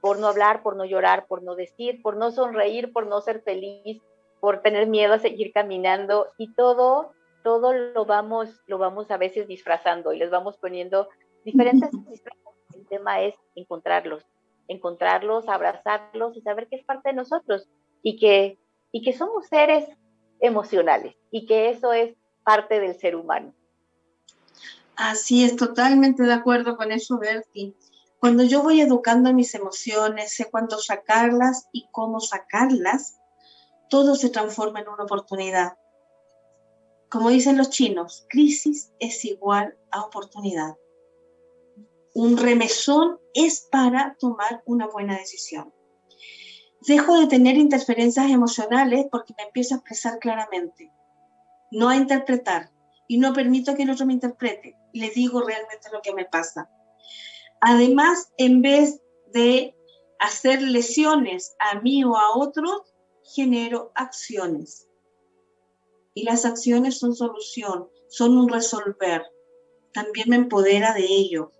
por 0.00 0.18
no 0.18 0.28
hablar, 0.28 0.62
por 0.62 0.76
no 0.76 0.84
llorar, 0.84 1.26
por 1.26 1.42
no 1.42 1.54
decir, 1.54 2.02
por 2.02 2.16
no 2.16 2.30
sonreír, 2.30 2.92
por 2.92 3.06
no 3.06 3.20
ser 3.20 3.42
feliz, 3.42 4.00
por 4.40 4.60
tener 4.62 4.86
miedo 4.86 5.14
a 5.14 5.18
seguir 5.18 5.52
caminando 5.52 6.28
y 6.38 6.52
todo, 6.54 7.12
todo 7.42 7.72
lo 7.72 8.04
vamos, 8.04 8.60
lo 8.66 8.78
vamos 8.78 9.10
a 9.10 9.16
veces 9.16 9.48
disfrazando 9.48 10.12
y 10.12 10.18
les 10.18 10.30
vamos 10.30 10.56
poniendo 10.58 11.08
diferentes 11.44 11.90
disfraces. 12.08 12.42
El 12.74 12.86
tema 12.86 13.22
es 13.22 13.34
encontrarlos, 13.54 14.24
encontrarlos, 14.68 15.48
abrazarlos 15.48 16.36
y 16.36 16.42
saber 16.42 16.68
que 16.68 16.76
es 16.76 16.84
parte 16.84 17.10
de 17.10 17.14
nosotros 17.14 17.68
y 18.02 18.18
que, 18.18 18.58
y 18.92 19.02
que 19.02 19.12
somos 19.12 19.46
seres 19.46 19.88
emocionales 20.40 21.16
y 21.30 21.46
que 21.46 21.70
eso 21.70 21.92
es 21.92 22.14
parte 22.44 22.80
del 22.80 22.94
ser 22.96 23.16
humano. 23.16 23.52
Así 24.96 25.44
es, 25.44 25.56
totalmente 25.56 26.22
de 26.22 26.32
acuerdo 26.32 26.76
con 26.76 26.90
eso, 26.90 27.18
Berti. 27.18 27.74
Cuando 28.18 28.44
yo 28.44 28.62
voy 28.62 28.80
educando 28.80 29.32
mis 29.32 29.54
emociones, 29.54 30.34
sé 30.34 30.50
cuándo 30.50 30.78
sacarlas 30.78 31.68
y 31.72 31.88
cómo 31.92 32.20
sacarlas, 32.20 33.20
todo 33.88 34.14
se 34.14 34.30
transforma 34.30 34.80
en 34.80 34.88
una 34.88 35.04
oportunidad. 35.04 35.76
Como 37.10 37.30
dicen 37.30 37.56
los 37.56 37.70
chinos, 37.70 38.26
crisis 38.28 38.92
es 38.98 39.24
igual 39.24 39.78
a 39.90 40.02
oportunidad. 40.02 40.76
Un 42.14 42.36
remesón 42.36 43.20
es 43.34 43.68
para 43.70 44.16
tomar 44.18 44.62
una 44.64 44.86
buena 44.86 45.18
decisión. 45.18 45.72
Dejo 46.86 47.18
de 47.18 47.26
tener 47.26 47.56
interferencias 47.56 48.30
emocionales 48.30 49.06
porque 49.10 49.34
me 49.36 49.44
empiezo 49.44 49.74
a 49.74 49.78
expresar 49.78 50.18
claramente, 50.18 50.92
no 51.70 51.88
a 51.88 51.96
interpretar 51.96 52.70
y 53.08 53.18
no 53.18 53.32
permito 53.32 53.74
que 53.74 53.82
el 53.82 53.90
otro 53.90 54.06
me 54.06 54.14
interprete. 54.14 54.76
Le 54.92 55.10
digo 55.10 55.42
realmente 55.42 55.88
lo 55.92 56.00
que 56.00 56.14
me 56.14 56.24
pasa. 56.24 56.70
Además, 57.60 58.32
en 58.38 58.62
vez 58.62 59.00
de 59.32 59.74
hacer 60.18 60.62
lesiones 60.62 61.56
a 61.58 61.80
mí 61.80 62.04
o 62.04 62.16
a 62.16 62.36
otros, 62.36 62.94
genero 63.34 63.92
acciones. 63.94 64.88
Y 66.14 66.24
las 66.24 66.44
acciones 66.44 66.98
son 66.98 67.14
solución, 67.14 67.88
son 68.08 68.36
un 68.38 68.48
resolver. 68.48 69.22
También 69.92 70.30
me 70.30 70.36
empodera 70.36 70.94
de 70.94 71.04
ello 71.04 71.52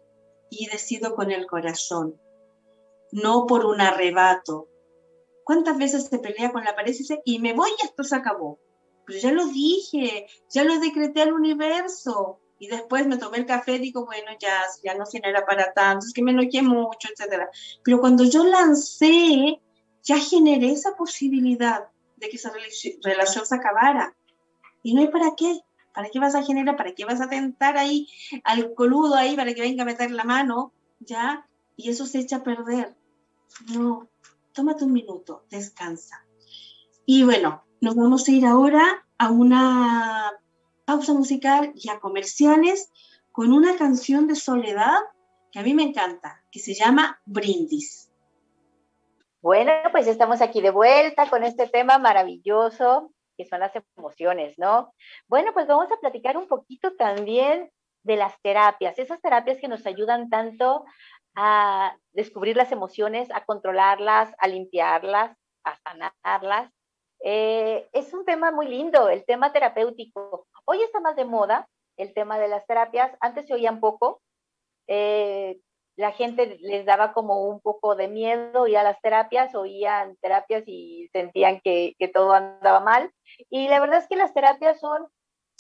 y 0.51 0.67
decido 0.67 1.15
con 1.15 1.31
el 1.31 1.47
corazón, 1.47 2.21
no 3.13 3.47
por 3.47 3.67
un 3.67 3.81
arrebato. 3.81 4.69
¿Cuántas 5.45 5.79
veces 5.79 6.05
se 6.07 6.19
pelea 6.19 6.53
con 6.53 6.65
la 6.65 6.75
pared 6.75 6.93
y 6.93 6.99
dice, 6.99 7.21
y 7.25 7.39
me 7.39 7.53
voy 7.53 7.71
y 7.71 7.87
esto 7.87 8.03
se 8.05 8.17
acabó? 8.17 8.59
pero 9.07 9.21
ya 9.21 9.33
lo 9.33 9.47
dije, 9.47 10.27
ya 10.51 10.65
lo 10.65 10.79
decreté 10.81 11.23
al 11.23 11.33
universo. 11.33 12.41
Y 12.59 12.69
después 12.69 13.07
me 13.07 13.19
tomé 13.19 13.39
el 13.39 13.47
café 13.47 13.79
digo, 13.79 14.07
bueno, 14.07 14.31
ya, 14.41 14.63
ya 14.83 14.95
no 14.95 15.05
si 15.05 15.21
no 15.21 15.29
era 15.29 15.45
para 15.45 15.73
tanto, 15.73 16.07
es 16.07 16.13
que 16.13 16.23
me 16.23 16.31
enojé 16.31 16.63
mucho, 16.63 17.09
etc. 17.09 17.45
Pero 17.85 18.01
cuando 18.01 18.25
yo 18.25 18.45
lancé, 18.45 19.61
ya 20.03 20.19
generé 20.19 20.71
esa 20.71 20.97
posibilidad 20.97 21.89
de 22.17 22.29
que 22.29 22.37
esa 22.37 22.53
relación 23.03 23.45
se 23.45 23.55
acabara. 23.55 24.15
Y 24.83 24.95
no 24.95 25.03
hay 25.03 25.09
para 25.09 25.35
qué. 25.37 25.61
¿Para 25.93 26.11
qué 26.11 26.19
vas 26.19 26.35
a 26.35 26.43
generar? 26.43 26.77
¿Para 26.77 26.95
qué 26.95 27.05
vas 27.05 27.21
a 27.21 27.29
tentar 27.29 27.77
ahí 27.77 28.09
al 28.45 28.75
coludo 28.75 29.15
ahí 29.15 29.35
para 29.35 29.55
que 29.55 29.63
venga 29.63 29.83
a 29.83 29.87
meter 29.87 30.11
la 30.11 30.25
mano? 30.25 30.73
¿Ya? 31.01 31.47
Y 31.75 31.91
eso 31.91 32.07
se 32.07 32.19
echa 32.19 32.37
a 32.37 32.45
perder. 32.45 32.95
No, 33.75 34.09
tómate 34.53 34.85
un 34.85 34.93
minuto, 34.93 35.45
descansa. 35.51 36.25
Y 37.07 37.25
bueno, 37.25 37.65
nos 37.81 37.95
vamos 37.95 38.29
a 38.29 38.33
ir 38.33 38.45
ahora 38.45 39.07
a 39.19 39.31
una 39.31 40.33
pausa 40.87 41.13
musical 41.13 41.73
y 41.75 41.91
a 41.91 42.01
comerciales 42.01 42.91
con 43.33 43.53
una 43.53 43.77
canción 43.77 44.27
de 44.27 44.37
soledad 44.37 44.99
que 45.53 45.59
a 45.59 45.63
mí 45.63 45.75
me 45.75 45.83
encanta, 45.83 46.43
que 46.51 46.61
se 46.61 46.73
llama 46.73 47.21
Brindis. 47.27 48.11
Bueno, 49.43 49.73
pues 49.93 50.07
estamos 50.07 50.41
aquí 50.41 50.63
de 50.63 50.71
vuelta 50.71 51.29
con 51.29 51.45
este 51.45 51.69
tema 51.69 51.99
maravilloso 51.99 53.13
que 53.37 53.45
son 53.45 53.61
las 53.61 53.73
emociones, 53.97 54.59
¿no? 54.59 54.93
Bueno, 55.29 55.53
pues 55.53 55.67
vamos 55.67 55.91
a 55.93 56.01
platicar 56.01 56.37
un 56.37 56.49
poquito 56.49 56.97
también 56.97 57.71
de 58.03 58.17
las 58.17 58.41
terapias, 58.41 58.99
esas 58.99 59.21
terapias 59.21 59.59
que 59.59 59.69
nos 59.69 59.85
ayudan 59.87 60.31
tanto 60.31 60.85
a 61.35 61.97
descubrir 62.13 62.57
las 62.57 62.73
emociones, 62.73 63.29
a 63.33 63.45
controlarlas, 63.45 64.35
a 64.39 64.49
limpiarlas, 64.49 65.37
a 65.65 65.77
sanarlas. 65.77 66.73
Eh, 67.23 67.89
es 67.93 68.13
un 68.15 68.25
tema 68.25 68.51
muy 68.53 68.69
lindo, 68.69 69.09
el 69.09 69.25
tema 69.25 69.53
terapéutico. 69.53 70.47
Hoy 70.67 70.83
está 70.83 71.01
más 71.01 71.17
de 71.17 71.25
moda 71.25 71.69
el 71.97 72.13
tema 72.13 72.39
de 72.39 72.49
las 72.49 72.67
terapias. 72.67 73.17
Antes 73.21 73.47
se 73.47 73.55
oían 73.55 73.81
poco. 73.81 74.21
Eh, 74.87 75.59
la 75.97 76.13
gente 76.13 76.59
les 76.61 76.85
daba 76.85 77.15
como 77.15 77.49
un 77.49 77.61
poco 77.61 77.97
de 77.97 78.09
miedo 78.09 78.67
y 78.67 78.77
a 78.77 78.83
las 78.83 79.01
terapias, 79.01 79.55
oían 79.55 80.17
terapias 80.21 80.65
y 80.67 81.09
sentían 81.13 81.61
que 81.63 81.95
todo 82.13 82.33
andaba 82.33 82.81
mal. 82.81 83.11
Y 83.49 83.69
la 83.69 83.81
verdad 83.81 83.99
es 84.01 84.09
que 84.09 84.17
las 84.17 84.35
terapias 84.35 84.79
son 84.79 85.07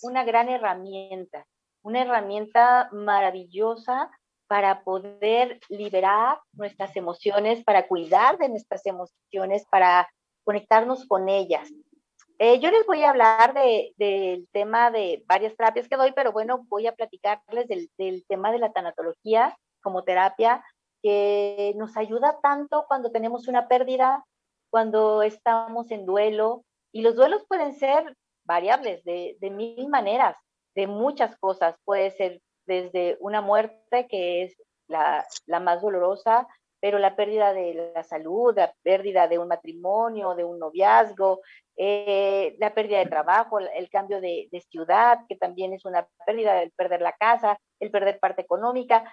una 0.02 0.24
gran 0.24 0.50
herramienta 0.50 1.46
una 1.86 2.02
herramienta 2.02 2.88
maravillosa 2.90 4.10
para 4.48 4.82
poder 4.82 5.60
liberar 5.68 6.40
nuestras 6.52 6.96
emociones, 6.96 7.62
para 7.62 7.86
cuidar 7.86 8.38
de 8.38 8.48
nuestras 8.48 8.84
emociones, 8.86 9.64
para 9.70 10.08
conectarnos 10.42 11.06
con 11.06 11.28
ellas. 11.28 11.70
Eh, 12.38 12.60
yo 12.60 12.70
les 12.70 12.86
voy 12.86 13.02
a 13.02 13.10
hablar 13.10 13.54
del 13.54 14.48
tema 14.52 14.90
de 14.90 15.24
varias 15.26 15.56
terapias 15.56 15.88
que 15.88 15.96
doy, 15.96 16.12
pero 16.12 16.32
bueno, 16.32 16.66
voy 16.68 16.86
a 16.86 16.94
platicarles 16.94 17.66
del, 17.68 17.90
del 17.96 18.26
tema 18.26 18.52
de 18.52 18.58
la 18.58 18.72
tanatología 18.72 19.56
como 19.82 20.04
terapia, 20.04 20.64
que 21.02 21.72
nos 21.76 21.96
ayuda 21.96 22.38
tanto 22.42 22.84
cuando 22.88 23.10
tenemos 23.10 23.48
una 23.48 23.68
pérdida, 23.68 24.24
cuando 24.70 25.22
estamos 25.22 25.90
en 25.90 26.04
duelo, 26.04 26.64
y 26.92 27.02
los 27.02 27.14
duelos 27.14 27.44
pueden 27.48 27.74
ser 27.74 28.16
variables 28.44 29.02
de, 29.04 29.36
de 29.40 29.50
mil 29.50 29.88
maneras 29.88 30.36
de 30.74 30.86
muchas 30.86 31.36
cosas. 31.38 31.76
Puede 31.84 32.10
ser 32.10 32.40
desde 32.66 33.16
una 33.20 33.40
muerte, 33.40 34.06
que 34.08 34.42
es 34.42 34.56
la, 34.88 35.26
más 35.60 35.82
dolorosa, 35.82 36.46
pero 36.86 37.00
la 37.00 37.16
pérdida 37.16 37.52
de 37.52 37.90
la 37.96 38.04
salud, 38.04 38.54
la 38.54 38.72
pérdida 38.84 39.26
de 39.26 39.40
un 39.40 39.48
matrimonio, 39.48 40.36
de 40.36 40.44
un 40.44 40.60
noviazgo, 40.60 41.40
eh, 41.76 42.54
la 42.60 42.74
pérdida 42.74 42.98
de 43.00 43.06
trabajo, 43.06 43.58
el 43.58 43.90
cambio 43.90 44.20
de, 44.20 44.48
de, 44.52 44.60
ciudad, 44.60 45.18
que 45.28 45.34
también 45.34 45.72
es 45.72 45.84
una 45.84 46.06
pérdida, 46.24 46.62
el 46.62 46.70
perder 46.70 47.00
la 47.00 47.14
casa, 47.14 47.58
el 47.80 47.90
perder 47.90 48.20
parte 48.20 48.42
económica. 48.42 49.12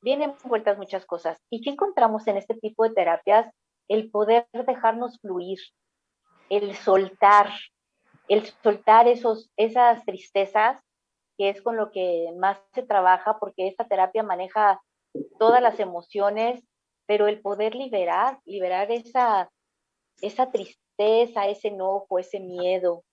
Vienen 0.00 0.32
vueltas 0.44 0.78
muchas 0.78 1.04
cosas. 1.04 1.36
¿Y 1.50 1.60
qué 1.60 1.68
encontramos 1.68 2.26
en 2.26 2.38
este 2.38 2.54
tipo 2.54 2.84
de 2.84 2.94
terapias? 2.94 3.52
El 3.86 4.10
poder 4.10 4.46
dejarnos 4.66 5.20
fluir, 5.20 5.58
el 6.48 6.74
soltar, 6.74 7.50
el 8.28 8.46
soltar 8.62 9.08
esos, 9.08 9.50
esas 9.58 10.02
tristezas, 10.06 10.80
que 11.36 11.50
es 11.50 11.60
con 11.60 11.76
lo 11.76 11.90
que 11.90 12.32
más 12.38 12.56
se 12.72 12.82
trabaja, 12.82 13.38
porque 13.38 13.68
esta 13.68 13.86
terapia 13.86 14.22
maneja 14.22 14.80
todas 15.38 15.60
las 15.60 15.78
emociones, 15.80 16.64
pero 17.06 17.26
el 17.26 17.40
poder 17.40 17.74
liberar, 17.74 18.38
liberar 18.44 18.90
esa, 18.90 19.50
esa 20.20 20.50
tristeza, 20.50 21.48
ese 21.48 21.68
enojo, 21.68 22.18
ese 22.18 22.40
miedo 22.40 23.04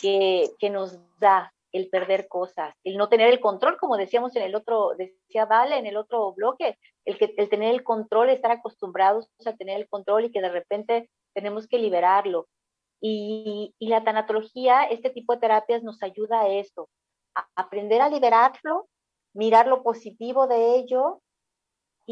que, 0.00 0.50
que 0.58 0.70
nos 0.70 0.98
da 1.18 1.52
el 1.72 1.88
perder 1.88 2.26
cosas, 2.26 2.74
el 2.82 2.96
no 2.96 3.08
tener 3.08 3.28
el 3.28 3.40
control, 3.40 3.76
como 3.78 3.96
decíamos 3.96 4.34
en 4.34 4.42
el 4.42 4.54
otro, 4.54 4.92
decía 4.96 5.44
Vale 5.44 5.78
en 5.78 5.86
el 5.86 5.96
otro 5.96 6.32
bloque, 6.32 6.76
el, 7.04 7.16
que, 7.16 7.32
el 7.36 7.48
tener 7.48 7.72
el 7.72 7.84
control, 7.84 8.30
estar 8.30 8.50
acostumbrados 8.50 9.30
a 9.46 9.54
tener 9.54 9.78
el 9.78 9.88
control 9.88 10.24
y 10.24 10.32
que 10.32 10.40
de 10.40 10.48
repente 10.48 11.10
tenemos 11.32 11.68
que 11.68 11.78
liberarlo. 11.78 12.48
Y, 13.00 13.74
y 13.78 13.88
la 13.88 14.04
tanatología, 14.04 14.84
este 14.84 15.10
tipo 15.10 15.32
de 15.32 15.40
terapias 15.40 15.82
nos 15.82 16.02
ayuda 16.02 16.40
a 16.40 16.48
eso, 16.48 16.88
aprender 17.54 18.02
a 18.02 18.10
liberarlo, 18.10 18.88
mirar 19.32 19.68
lo 19.68 19.82
positivo 19.82 20.48
de 20.48 20.76
ello 20.76 21.22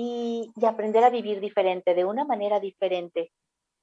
y, 0.01 0.53
aprender 0.65 1.03
a 1.03 1.11
vivir 1.11 1.41
diferente, 1.41 1.93
de 1.93 2.05
una 2.05 2.25
manera 2.25 2.61
diferente. 2.61 3.33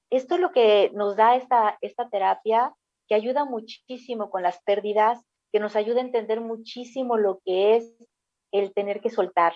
Esto 0.09 0.35
es 0.35 0.41
lo 0.41 0.53
que 0.53 0.89
nos 0.93 1.17
da 1.17 1.35
esta, 1.35 1.77
esta 1.81 2.07
terapia, 2.09 2.73
que 3.09 3.15
ayuda 3.15 3.43
muchísimo 3.43 4.29
con 4.29 4.41
las 4.41 4.61
pérdidas, 4.63 5.21
que 5.51 5.59
nos 5.59 5.75
ayuda 5.75 5.99
a 5.99 6.05
entender 6.05 6.39
muchísimo 6.39 7.17
lo 7.17 7.41
que 7.43 7.75
es 7.75 7.93
el 8.53 8.73
tener 8.73 9.01
que 9.01 9.09
soltar 9.09 9.55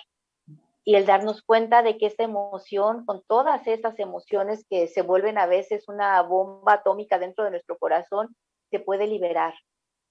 y 0.83 0.95
el 0.95 1.05
darnos 1.05 1.43
cuenta 1.43 1.81
de 1.81 1.97
que 1.97 2.07
esta 2.07 2.23
emoción, 2.23 3.05
con 3.05 3.23
todas 3.25 3.65
estas 3.65 3.97
emociones 3.97 4.65
que 4.69 4.87
se 4.87 5.01
vuelven 5.01 5.37
a 5.37 5.45
veces 5.45 5.87
una 5.87 6.21
bomba 6.23 6.73
atómica 6.73 7.19
dentro 7.19 7.45
de 7.45 7.51
nuestro 7.51 7.77
corazón, 7.77 8.35
se 8.69 8.81
puede 8.81 9.07
liberar 9.07 9.53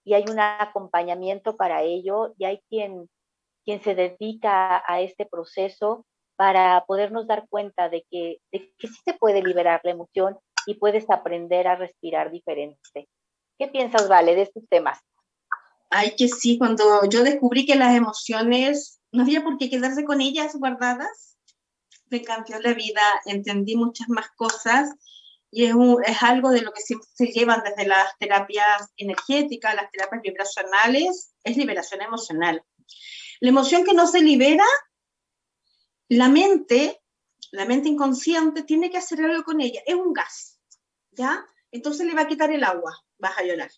y 0.03 0.15
hay 0.15 0.25
un 0.31 0.41
acompañamiento 0.41 1.59
para 1.59 1.83
ello 1.83 2.33
y 2.39 2.47
hay 2.47 2.63
quien, 2.71 3.11
quien 3.67 3.83
se 3.83 3.95
dedica 3.95 4.83
a 4.87 5.03
este 5.03 5.27
proceso 5.27 6.07
para 6.39 6.85
podernos 6.87 7.27
dar 7.27 7.49
cuenta 7.49 7.89
de 7.89 8.07
que, 8.09 8.39
de 8.53 8.73
que 8.79 8.87
sí 8.87 8.95
se 9.05 9.13
puede 9.15 9.43
liberar 9.43 9.81
la 9.83 9.91
emoción 9.91 10.39
y 10.67 10.75
puedes 10.75 11.11
aprender 11.11 11.67
a 11.67 11.75
respirar 11.75 12.31
diferente. 12.31 13.09
¿Qué 13.59 13.67
piensas, 13.67 14.09
Vale, 14.09 14.37
de 14.37 14.43
estos 14.43 14.63
temas? 14.71 15.01
Ay, 15.91 16.15
que 16.17 16.29
sí, 16.29 16.57
cuando 16.57 17.05
yo 17.11 17.25
descubrí 17.25 17.67
que 17.67 17.75
las 17.75 17.93
emociones 17.97 19.01
no 19.11 19.25
había 19.25 19.43
por 19.43 19.59
qué 19.59 19.69
quedarse 19.69 20.05
con 20.05 20.21
ellas 20.21 20.55
guardadas, 20.55 21.37
me 22.09 22.23
cambió 22.23 22.61
la 22.61 22.73
vida, 22.73 23.03
entendí 23.27 23.75
muchas 23.75 24.09
más 24.09 24.29
cosas 24.37 24.95
y 25.51 25.65
es, 25.65 25.75
es, 26.07 26.23
algo 26.23 26.51
de 26.51 26.63
lo 26.63 26.73
que 26.73 26.83
siempre 26.83 27.09
se 27.15 27.27
llevan 27.27 27.65
desde 27.65 27.89
las 27.89 28.17
terapias 28.19 28.93
energéticas, 28.97 29.75
las 29.75 29.91
terapias 29.91 30.23
vibracionales, 30.23 31.35
es 31.43 31.57
liberación 31.57 32.01
emocional. 32.01 32.63
La 33.41 33.49
emoción 33.49 33.85
que 33.85 33.95
no 33.95 34.07
se 34.07 34.21
libera, 34.21 34.65
la 36.09 36.29
mente, 36.29 37.01
la 37.53 37.65
mente 37.65 37.89
inconsciente, 37.89 38.63
tiene 38.63 38.91
que 38.91 38.99
hacer 38.99 39.21
algo 39.23 39.45
con 39.45 39.61
ella. 39.61 39.81
Es 39.87 39.95
un 39.95 40.13
gas, 40.13 40.59
¿ya? 41.13 41.47
Entonces 41.71 42.07
le 42.07 42.15
va 42.15 42.23
a 42.23 42.29
quitar 42.29 42.51
el 42.51 42.65
agua, 42.65 42.97
vas 43.19 43.39
a 43.39 43.45
llorar. 43.45 43.71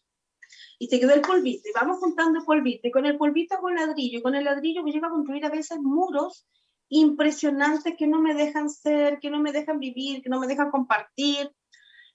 Y 0.79 0.89
te 0.89 0.99
quedó 0.99 1.13
el 1.13 1.21
polvito, 1.21 1.69
vamos 1.75 1.99
juntando 1.99 2.45
polvito, 2.45 2.89
y 2.89 2.91
con 2.91 3.07
el 3.07 3.17
polvito 3.17 3.57
hago 3.57 3.71
ladrillo, 3.71 4.23
con 4.23 4.35
el 4.35 4.45
ladrillo 4.45 4.83
me 4.83 4.93
lleva 4.93 5.09
a 5.09 5.11
construir 5.11 5.45
a 5.45 5.51
veces 5.51 5.79
muros 5.79 6.47
impresionantes 6.89 7.95
que 7.97 8.07
no 8.07 8.21
me 8.21 8.35
dejan 8.35 8.69
ser, 8.69 9.21
que 9.21 9.31
no 9.31 9.41
me 9.41 9.53
dejan 9.53 9.79
vivir, 9.79 10.23
que 10.23 10.29
no 10.29 10.41
me 10.41 10.49
dejan 10.49 10.71
compartir, 10.71 11.53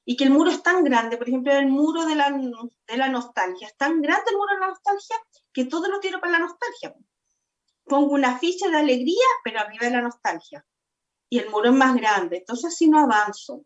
y 0.03 0.15
que 0.17 0.25
el 0.25 0.31
muro 0.31 0.51
es 0.51 0.61
tan 0.61 0.83
grande, 0.83 1.17
por 1.17 1.27
ejemplo, 1.27 1.51
el 1.53 1.67
muro 1.67 2.05
de 2.05 2.15
la, 2.15 2.29
de 2.29 2.97
la 2.97 3.09
nostalgia, 3.09 3.67
es 3.67 3.77
tan 3.77 4.01
grande 4.01 4.29
el 4.29 4.37
muro 4.37 4.53
de 4.53 4.59
la 4.59 4.67
nostalgia 4.67 5.15
que 5.51 5.65
todo 5.65 5.89
lo 5.89 5.99
tiro 5.99 6.19
para 6.19 6.33
la 6.33 6.39
nostalgia. 6.39 6.95
Pongo 7.85 8.13
una 8.13 8.39
ficha 8.39 8.69
de 8.69 8.77
alegría, 8.77 9.25
pero 9.43 9.59
arriba 9.59 9.85
de 9.85 9.91
la 9.91 10.01
nostalgia. 10.01 10.65
Y 11.29 11.39
el 11.39 11.49
muro 11.49 11.69
es 11.69 11.75
más 11.75 11.95
grande, 11.95 12.37
entonces 12.37 12.73
así 12.73 12.87
no 12.87 12.99
avanzo. 12.99 13.65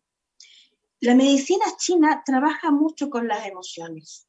La 1.00 1.14
medicina 1.14 1.64
china 1.78 2.22
trabaja 2.24 2.70
mucho 2.70 3.08
con 3.08 3.26
las 3.26 3.46
emociones, 3.46 4.28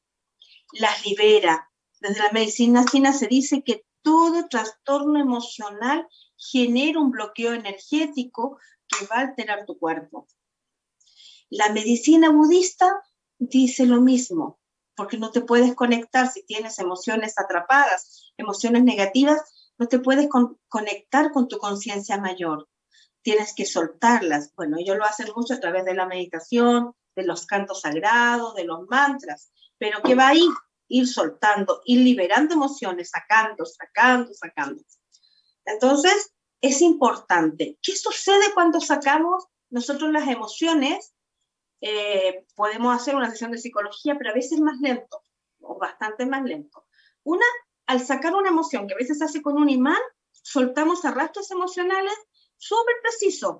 las 0.73 1.05
libera. 1.05 1.69
Desde 1.99 2.23
la 2.23 2.31
medicina 2.31 2.85
china 2.85 3.13
se 3.13 3.27
dice 3.27 3.63
que 3.63 3.85
todo 4.01 4.47
trastorno 4.47 5.19
emocional 5.19 6.07
genera 6.37 6.99
un 6.99 7.11
bloqueo 7.11 7.53
energético 7.53 8.57
que 8.87 9.05
va 9.07 9.17
a 9.17 9.21
alterar 9.21 9.65
tu 9.65 9.77
cuerpo. 9.77 10.27
La 11.49 11.69
medicina 11.69 12.29
budista 12.29 13.03
dice 13.37 13.85
lo 13.85 13.99
mismo, 13.99 14.59
porque 14.95 15.17
no 15.17 15.31
te 15.31 15.41
puedes 15.41 15.75
conectar 15.75 16.31
si 16.31 16.45
tienes 16.45 16.79
emociones 16.79 17.37
atrapadas, 17.37 18.31
emociones 18.37 18.83
negativas, 18.83 19.41
no 19.81 19.87
te 19.87 19.97
puedes 19.97 20.29
conectar 20.67 21.31
con 21.31 21.47
tu 21.47 21.57
conciencia 21.57 22.19
mayor. 22.19 22.69
Tienes 23.23 23.55
que 23.55 23.65
soltarlas. 23.65 24.53
Bueno, 24.55 24.77
ellos 24.79 24.95
lo 24.95 25.05
hacen 25.05 25.25
mucho 25.35 25.55
a 25.55 25.59
través 25.59 25.85
de 25.85 25.95
la 25.95 26.05
meditación, 26.05 26.93
de 27.15 27.23
los 27.23 27.47
cantos 27.47 27.81
sagrados, 27.81 28.53
de 28.53 28.65
los 28.65 28.87
mantras, 28.87 29.51
pero 29.79 30.03
que 30.03 30.13
va 30.13 30.27
a 30.27 30.35
ir, 30.35 30.51
ir 30.87 31.07
soltando, 31.07 31.81
ir 31.85 32.01
liberando 32.01 32.53
emociones, 32.53 33.09
sacando, 33.09 33.65
sacando, 33.65 34.31
sacando. 34.35 34.83
Entonces, 35.65 36.31
es 36.61 36.83
importante. 36.83 37.79
¿Qué 37.81 37.95
sucede 37.95 38.53
cuando 38.53 38.79
sacamos 38.81 39.47
nosotros 39.71 40.11
las 40.11 40.27
emociones 40.27 41.15
eh, 41.81 42.45
podemos 42.55 42.95
hacer 42.95 43.15
una 43.15 43.31
sesión 43.31 43.49
de 43.49 43.57
psicología, 43.57 44.15
pero 44.15 44.29
a 44.29 44.35
veces 44.35 44.59
más 44.59 44.79
lento, 44.79 45.23
o 45.59 45.79
bastante 45.79 46.27
más 46.27 46.43
lento. 46.43 46.85
Una, 47.23 47.45
al 47.87 48.05
sacar 48.05 48.35
una 48.35 48.49
emoción 48.49 48.87
que 48.87 48.93
a 48.93 48.97
veces 48.97 49.17
se 49.17 49.25
hace 49.25 49.41
con 49.41 49.57
un 49.57 49.69
imán, 49.69 49.99
soltamos 50.31 51.05
arrastros 51.05 51.51
emocionales 51.51 52.13
súper 52.57 52.95
precisos, 53.01 53.57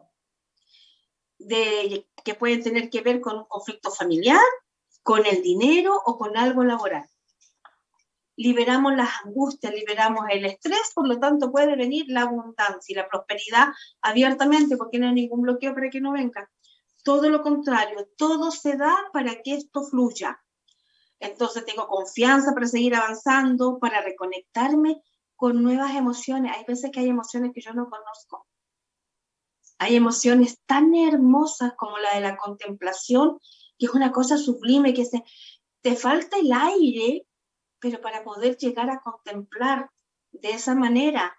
de, 1.40 2.08
que 2.24 2.36
pueden 2.36 2.64
tener 2.64 2.90
que 2.90 3.02
ver 3.02 3.20
con 3.20 3.38
un 3.38 3.46
conflicto 3.46 3.92
familiar, 3.92 4.40
con 5.04 5.26
el 5.26 5.42
dinero 5.42 6.00
o 6.06 6.18
con 6.18 6.38
algo 6.38 6.64
laboral. 6.64 7.08
Liberamos 8.36 8.96
las 8.96 9.10
angustias, 9.26 9.74
liberamos 9.74 10.26
el 10.32 10.46
estrés, 10.46 10.92
por 10.94 11.08
lo 11.08 11.20
tanto 11.20 11.52
puede 11.52 11.76
venir 11.76 12.06
la 12.08 12.22
abundancia 12.22 12.94
y 12.94 12.96
la 12.96 13.08
prosperidad 13.08 13.68
abiertamente 14.02 14.78
porque 14.78 15.00
no 15.00 15.08
hay 15.08 15.14
ningún 15.14 15.42
bloqueo 15.42 15.74
para 15.74 15.90
que 15.90 16.02
no 16.02 16.12
venga. 16.12 16.50
Todo 17.04 17.30
lo 17.30 17.42
contrario, 17.42 18.08
todo 18.16 18.52
se 18.52 18.78
da 18.78 18.96
para 19.12 19.42
que 19.42 19.56
esto 19.56 19.84
fluya. 19.84 20.40
Entonces 21.22 21.66
tengo 21.66 21.88
confianza 21.88 22.54
para 22.54 22.68
seguir 22.68 22.96
avanzando, 22.96 23.78
para 23.80 24.02
reconectarme 24.02 25.02
con 25.36 25.62
nuevas 25.62 25.96
emociones. 25.96 26.52
Hay 26.56 26.66
veces 26.66 26.90
que 26.92 27.00
hay 27.00 27.10
emociones 27.10 27.52
que 27.54 27.62
yo 27.62 27.74
no 27.74 27.90
conozco. 27.90 28.48
Hay 29.78 29.96
emociones 29.96 30.60
tan 30.66 30.94
hermosas 30.96 31.74
como 31.78 32.00
la 32.00 32.16
de 32.16 32.22
la 32.22 32.38
contemplación, 32.38 33.40
que 33.78 33.86
es 33.86 33.94
una 33.94 34.12
cosa 34.12 34.38
sublime, 34.38 34.96
que 34.96 35.06
se, 35.06 35.24
te 35.82 35.96
falta 35.96 36.38
el 36.38 36.52
aire, 36.52 37.28
pero 37.80 38.02
para 38.02 38.24
poder 38.24 38.58
llegar 38.58 38.90
a 38.90 39.02
contemplar 39.02 39.92
de 40.32 40.52
esa 40.52 40.74
manera 40.74 41.36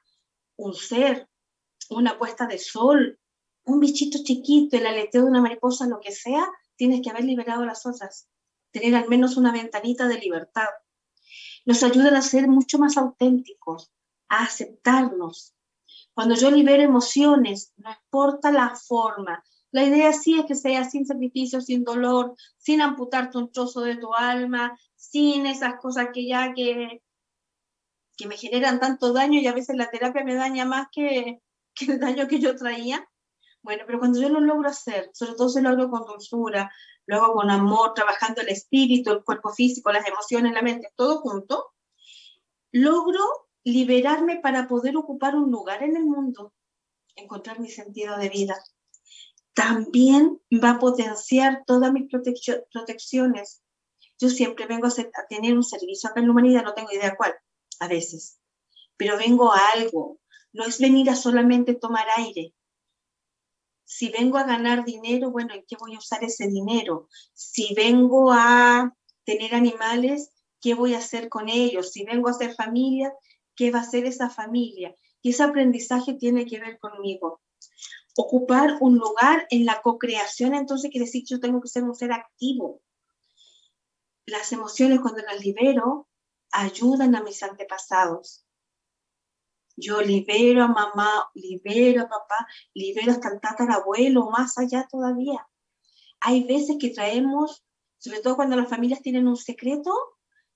un 0.57 0.75
ser, 0.75 1.29
una 1.91 2.19
puesta 2.19 2.47
de 2.47 2.59
sol, 2.59 3.19
un 3.65 3.81
bichito 3.81 4.19
chiquito, 4.23 4.77
el 4.77 4.87
aleteo 4.87 5.23
de 5.23 5.31
una 5.31 5.41
mariposa, 5.41 5.89
lo 5.89 5.99
que 5.99 6.13
sea, 6.13 6.49
tienes 6.77 7.01
que 7.03 7.11
haber 7.11 7.25
liberado 7.25 7.65
las 7.65 7.85
otras, 7.85 8.29
tener 8.73 8.95
al 8.95 9.09
menos 9.09 9.37
una 9.37 9.53
ventanita 9.53 10.09
de 10.09 10.19
libertad. 10.19 10.69
Nos 11.65 11.83
ayudan 11.83 12.17
a 12.17 12.23
ser 12.23 12.49
mucho 12.49 12.79
más 12.79 12.97
auténticos, 12.97 13.93
a 14.29 14.45
aceptarnos. 14.45 15.55
Cuando 16.15 16.35
yo 16.35 16.51
libero 16.51 16.83
emociones, 16.83 17.73
no 17.77 17.91
importa 17.91 18.51
la 18.51 18.75
forma, 18.75 19.43
la 19.73 19.85
idea 19.85 20.13
sí 20.13 20.39
es 20.39 20.45
que 20.45 20.55
sea 20.55 20.85
sin 20.85 21.07
sacrificio, 21.07 21.63
sin 21.63 21.83
dolor, 21.83 22.35
sin 22.59 22.83
amputarte 22.83 23.39
un 23.39 23.51
trozo 23.51 23.81
de 23.81 23.97
tu 23.97 24.15
alma, 24.15 24.79
sin 24.97 25.47
esas 25.47 25.81
cosas 25.81 26.09
que 26.13 26.27
ya 26.27 26.53
que, 26.53 27.03
que 28.17 28.27
me 28.27 28.37
generan 28.37 28.81
tanto 28.81 29.15
daño 29.15 29.41
y 29.41 29.47
a 29.47 29.55
veces 29.55 29.77
la 29.77 29.91
terapia 29.91 30.25
me 30.25 30.35
daña 30.35 30.67
más 30.67 30.89
que, 30.93 31.41
que 31.75 31.93
el 31.93 32.01
daño 32.01 32.29
que 32.29 32.39
yo 32.39 32.55
traía. 32.55 33.09
Bueno, 33.63 33.85
pero 33.87 33.99
cuando 33.99 34.21
yo 34.21 34.29
lo 34.29 34.41
logro 34.41 34.69
hacer, 34.69 35.11
sobre 35.15 35.35
todo 35.35 35.49
se 35.49 35.63
lo 35.63 35.71
hago 35.71 35.89
con 35.89 36.05
dulzura, 36.05 36.71
lo 37.07 37.17
hago 37.17 37.35
con 37.35 37.51
amor, 37.51 37.95
trabajando 37.95 38.41
el 38.41 38.49
espíritu, 38.49 39.11
el 39.11 39.25
cuerpo 39.25 39.53
físico, 39.53 39.93
las 39.93 40.07
emociones, 40.07 40.53
la 40.53 40.63
mente, 40.63 40.89
todo 40.97 41.21
junto, 41.21 41.73
logro 42.71 43.21
liberarme 43.65 44.41
para 44.41 44.69
poder 44.69 44.97
ocupar 44.97 45.37
un 45.37 45.51
lugar 45.51 45.83
en 45.83 45.97
el 45.97 46.05
mundo, 46.05 46.53
encontrar 47.17 47.61
mi 47.61 47.69
sentido 47.69 48.17
de 48.19 48.29
vida 48.29 48.57
también 49.55 50.41
va 50.53 50.71
a 50.71 50.79
potenciar 50.79 51.65
todas 51.67 51.93
mis 51.93 52.09
protecciones. 52.11 53.63
Yo 54.19 54.29
siempre 54.29 54.67
vengo 54.67 54.87
a, 54.87 54.93
tener 55.29 55.55
un 55.55 55.65
servicio 55.65 56.09
acá 56.09 56.21
en 56.21 56.27
la 56.27 56.33
humanidad, 56.33 56.65
no 56.65 56.75
tengo 56.75 56.93
idea 56.93 57.17
cuál, 57.17 57.35
a 57.81 57.89
veces, 57.89 58.39
pero 58.97 59.17
vengo 59.19 59.53
a 59.53 59.59
algo. 59.75 60.19
No 60.53 60.65
es 60.65 60.79
venir 60.79 61.09
a 61.09 61.17
solamente 61.17 61.75
tomar 61.75 62.07
aire. 62.17 62.55
Si 63.97 64.09
vengo 64.11 64.39
a 64.39 64.45
ganar 64.45 64.85
dinero, 64.85 65.31
bueno, 65.31 65.55
¿en 65.55 65.65
qué 65.67 65.77
voy 65.79 65.95
a 65.95 65.99
usar 65.99 66.25
ese 66.25 66.47
dinero? 66.49 67.09
Si 67.35 67.75
vengo 67.75 68.33
a 68.33 68.97
tener 69.25 69.55
animales, 69.55 70.31
¿qué 70.61 70.75
voy 70.75 70.95
a 70.95 70.99
hacer 70.99 71.29
con 71.29 71.49
ellos? 71.49 71.93
Si 71.93 72.05
vengo 72.05 72.29
a 72.29 72.33
hacer 72.33 72.55
familia, 72.55 73.13
¿qué 73.55 73.71
va 73.71 73.81
a 73.81 73.83
hacer 73.83 74.07
esa 74.07 74.31
familia? 74.31 74.95
Y 75.21 75.31
ese 75.31 75.43
aprendizaje 75.43 76.15
tiene 76.15 76.47
que 76.47 76.59
ver 76.59 76.79
conmigo 76.79 77.43
ocupar 78.17 78.77
un 78.81 78.99
lugar 78.99 79.47
en 79.51 79.65
la 79.65 79.81
co-creación, 79.81 80.55
entonces 80.55 80.91
quiere 80.91 81.07
decir 81.07 81.23
que 81.23 81.35
yo 81.35 81.41
tengo 81.41 81.61
que 81.61 81.69
ser 81.69 81.85
un 81.85 81.95
ser 81.95 82.13
activo. 82.13 82.83
Las 84.27 84.53
emociones 84.53 85.01
cuando 85.01 85.23
las 85.23 85.43
libero 85.43 86.09
ayudan 86.51 87.15
a 87.17 87.23
mis 87.23 87.43
antepasados. 87.43 88.42
Yo 89.77 90.01
libero 90.01 90.65
a 90.65 90.69
mamá, 90.69 91.31
libero 91.35 92.03
a 92.03 92.09
papá, 92.09 92.47
libero 92.75 93.13
hasta 93.13 93.29
el 93.31 93.41
tatarabuelo, 93.41 94.31
más 94.31 94.59
allá 94.59 94.87
todavía. 94.91 95.47
Hay 96.21 96.45
veces 96.45 96.77
que 96.79 96.91
traemos, 96.91 97.65
sobre 97.99 98.21
todo 98.21 98.37
cuando 98.37 98.57
las 98.57 98.69
familias 98.69 99.03
tienen 99.03 99.27
un 99.27 99.37
secreto 99.37 99.93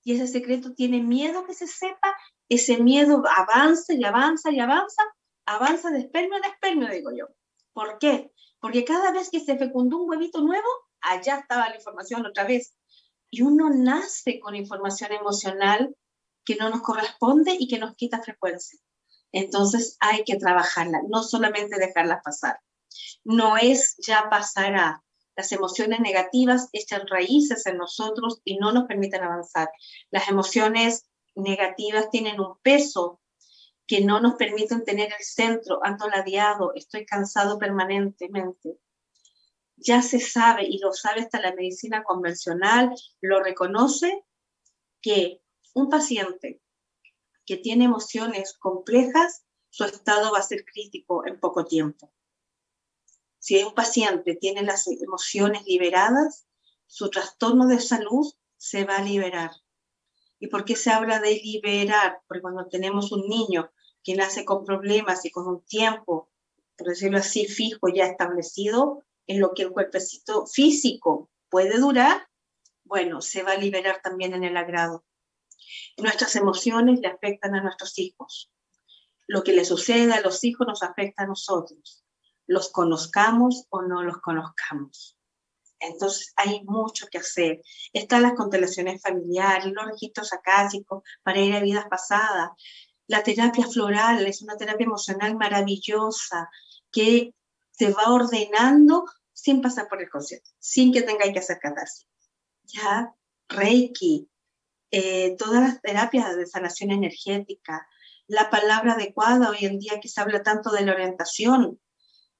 y 0.03 0.13
ese 0.13 0.27
secreto 0.27 0.73
tiene 0.73 1.01
miedo 1.01 1.45
que 1.45 1.53
se 1.53 1.67
sepa, 1.67 2.15
ese 2.47 2.77
miedo 2.77 3.23
avanza 3.35 3.93
y 3.93 4.03
avanza 4.05 4.51
y 4.51 4.59
avanza, 4.59 5.03
avanza 5.45 5.89
de 5.89 5.99
espermio 5.99 6.35
a 6.41 6.47
espermio, 6.47 6.87
digo 6.89 7.09
yo. 7.11 7.25
¿Por 7.73 7.99
qué? 7.99 8.31
Porque 8.59 8.85
cada 8.85 9.11
vez 9.11 9.29
que 9.29 9.39
se 9.39 9.57
fecundó 9.57 9.97
un 9.97 10.09
huevito 10.09 10.41
nuevo, 10.41 10.67
allá 11.01 11.39
estaba 11.39 11.69
la 11.69 11.75
información 11.75 12.25
otra 12.25 12.45
vez. 12.45 12.75
Y 13.29 13.41
uno 13.41 13.69
nace 13.69 14.39
con 14.39 14.55
información 14.55 15.11
emocional 15.11 15.95
que 16.45 16.55
no 16.55 16.69
nos 16.69 16.81
corresponde 16.81 17.55
y 17.59 17.67
que 17.67 17.77
nos 17.77 17.95
quita 17.95 18.21
frecuencia. 18.21 18.79
Entonces 19.31 19.97
hay 19.99 20.23
que 20.23 20.37
trabajarla, 20.37 21.01
no 21.07 21.23
solamente 21.23 21.77
dejarlas 21.77 22.21
pasar. 22.23 22.59
No 23.23 23.57
es 23.57 23.95
ya 23.97 24.29
pasar 24.29 24.75
a 24.75 25.03
las 25.35 25.51
emociones 25.51 25.99
negativas 25.99 26.69
echan 26.73 27.05
raíces 27.07 27.65
en 27.67 27.77
nosotros 27.77 28.41
y 28.43 28.57
no 28.57 28.71
nos 28.71 28.85
permiten 28.85 29.23
avanzar. 29.23 29.69
Las 30.09 30.29
emociones 30.29 31.07
negativas 31.35 32.09
tienen 32.09 32.39
un 32.39 32.57
peso 32.63 33.21
que 33.85 34.03
no 34.03 34.19
nos 34.19 34.33
permiten 34.35 34.83
tener 34.83 35.13
el 35.17 35.23
centro, 35.23 35.79
ando 35.83 36.09
ladeado, 36.09 36.73
estoy 36.75 37.05
cansado 37.05 37.57
permanentemente. 37.57 38.79
Ya 39.77 40.01
se 40.01 40.19
sabe, 40.19 40.65
y 40.67 40.79
lo 40.79 40.91
sabe 40.91 41.21
hasta 41.21 41.39
la 41.39 41.53
medicina 41.53 42.03
convencional, 42.03 42.93
lo 43.21 43.41
reconoce, 43.41 44.25
que 45.01 45.41
un 45.73 45.89
paciente 45.89 46.59
que 47.47 47.57
tiene 47.57 47.85
emociones 47.85 48.55
complejas, 48.59 49.45
su 49.69 49.85
estado 49.85 50.31
va 50.31 50.39
a 50.39 50.43
ser 50.43 50.65
crítico 50.65 51.25
en 51.25 51.39
poco 51.39 51.65
tiempo. 51.65 52.13
Si 53.39 53.63
un 53.63 53.73
paciente 53.73 54.35
tiene 54.35 54.61
las 54.61 54.87
emociones 54.87 55.63
liberadas, 55.65 56.45
su 56.85 57.09
trastorno 57.09 57.65
de 57.67 57.79
salud 57.79 58.27
se 58.57 58.83
va 58.83 58.97
a 58.97 59.03
liberar. 59.03 59.51
¿Y 60.39 60.47
por 60.47 60.65
qué 60.65 60.75
se 60.75 60.91
habla 60.91 61.19
de 61.19 61.35
liberar? 61.35 62.21
Porque 62.27 62.41
cuando 62.41 62.67
tenemos 62.67 63.11
un 63.11 63.27
niño 63.27 63.71
que 64.03 64.15
nace 64.15 64.43
con 64.43 64.65
problemas 64.65 65.25
y 65.25 65.31
con 65.31 65.47
un 65.47 65.63
tiempo, 65.65 66.29
por 66.77 66.87
decirlo 66.87 67.17
así, 67.17 67.47
fijo 67.47 67.87
ya 67.87 68.05
establecido, 68.05 69.03
en 69.25 69.39
lo 69.39 69.53
que 69.53 69.63
el 69.63 69.71
cuerpecito 69.71 70.45
físico 70.45 71.29
puede 71.49 71.79
durar, 71.79 72.27
bueno, 72.83 73.21
se 73.21 73.43
va 73.43 73.53
a 73.53 73.57
liberar 73.57 74.01
también 74.01 74.33
en 74.33 74.43
el 74.43 74.57
agrado. 74.57 75.05
Nuestras 75.97 76.35
emociones 76.35 76.99
le 76.99 77.07
afectan 77.07 77.55
a 77.55 77.63
nuestros 77.63 77.97
hijos. 77.99 78.51
Lo 79.27 79.43
que 79.43 79.53
le 79.53 79.65
sucede 79.65 80.13
a 80.13 80.21
los 80.21 80.43
hijos 80.43 80.67
nos 80.67 80.83
afecta 80.83 81.23
a 81.23 81.27
nosotros, 81.27 82.05
los 82.45 82.69
conozcamos 82.69 83.65
o 83.69 83.81
no 83.81 84.03
los 84.03 84.19
conozcamos. 84.19 85.17
Entonces 85.79 86.33
hay 86.35 86.63
mucho 86.63 87.07
que 87.11 87.19
hacer. 87.19 87.61
Están 87.93 88.23
las 88.23 88.33
constelaciones 88.33 89.01
familiares, 89.01 89.71
los 89.73 89.85
registros 89.85 90.33
acásicos 90.33 91.03
para 91.23 91.39
ir 91.39 91.55
a 91.55 91.59
vidas 91.59 91.85
pasadas, 91.89 92.51
la 93.07 93.23
terapia 93.23 93.65
floral 93.65 94.25
es 94.27 94.41
una 94.41 94.57
terapia 94.57 94.85
emocional 94.85 95.35
maravillosa 95.37 96.49
que 96.91 97.33
te 97.77 97.91
va 97.91 98.11
ordenando 98.13 99.05
sin 99.31 99.61
pasar 99.61 99.87
por 99.87 100.01
el 100.01 100.09
concierto, 100.09 100.49
sin 100.59 100.91
que 100.91 101.03
tengáis 101.03 101.31
que 101.31 101.39
hacer 101.39 101.59
catarsis. 101.59 102.05
Ya, 102.65 103.13
Reiki, 103.47 104.29
eh, 104.91 105.35
todas 105.37 105.61
las 105.61 105.81
terapias 105.81 106.35
de 106.35 106.45
sanación 106.45 106.91
energética, 106.91 107.87
la 108.27 108.49
palabra 108.49 108.93
adecuada 108.93 109.49
hoy 109.49 109.59
en 109.61 109.79
día 109.79 109.99
que 110.01 110.09
se 110.09 110.21
habla 110.21 110.43
tanto 110.43 110.71
de 110.71 110.85
la 110.85 110.93
orientación, 110.93 111.79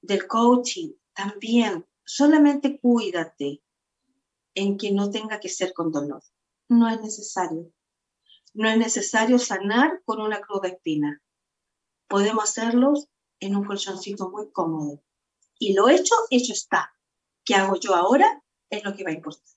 del 0.02 0.28
coaching, 0.28 0.94
también, 1.14 1.86
solamente 2.06 2.80
cuídate 2.80 3.62
en 4.54 4.78
que 4.78 4.92
no 4.92 5.10
tenga 5.10 5.40
que 5.40 5.50
ser 5.50 5.74
con 5.74 5.92
dolor. 5.92 6.24
No 6.70 6.90
es 6.90 7.02
necesario. 7.02 7.72
No 8.54 8.70
es 8.70 8.78
necesario 8.78 9.40
sanar 9.40 10.02
con 10.04 10.22
una 10.22 10.42
cruda 10.42 10.70
espina. 10.70 11.22
Podemos 12.08 12.44
hacerlos 12.44 13.08
en 13.40 13.56
un 13.56 13.66
colchoncito 13.66 14.30
muy 14.30 14.52
cómodo. 14.52 15.04
Y 15.60 15.74
lo 15.74 15.90
hecho, 15.90 16.16
hecho 16.30 16.54
está. 16.54 16.94
¿Qué 17.44 17.56
hago 17.56 17.80
yo 17.80 17.96
ahora? 17.96 18.44
Es 18.70 18.84
lo 18.84 18.96
que 18.96 19.04
va 19.04 19.12
a 19.12 19.14
importar. 19.14 19.57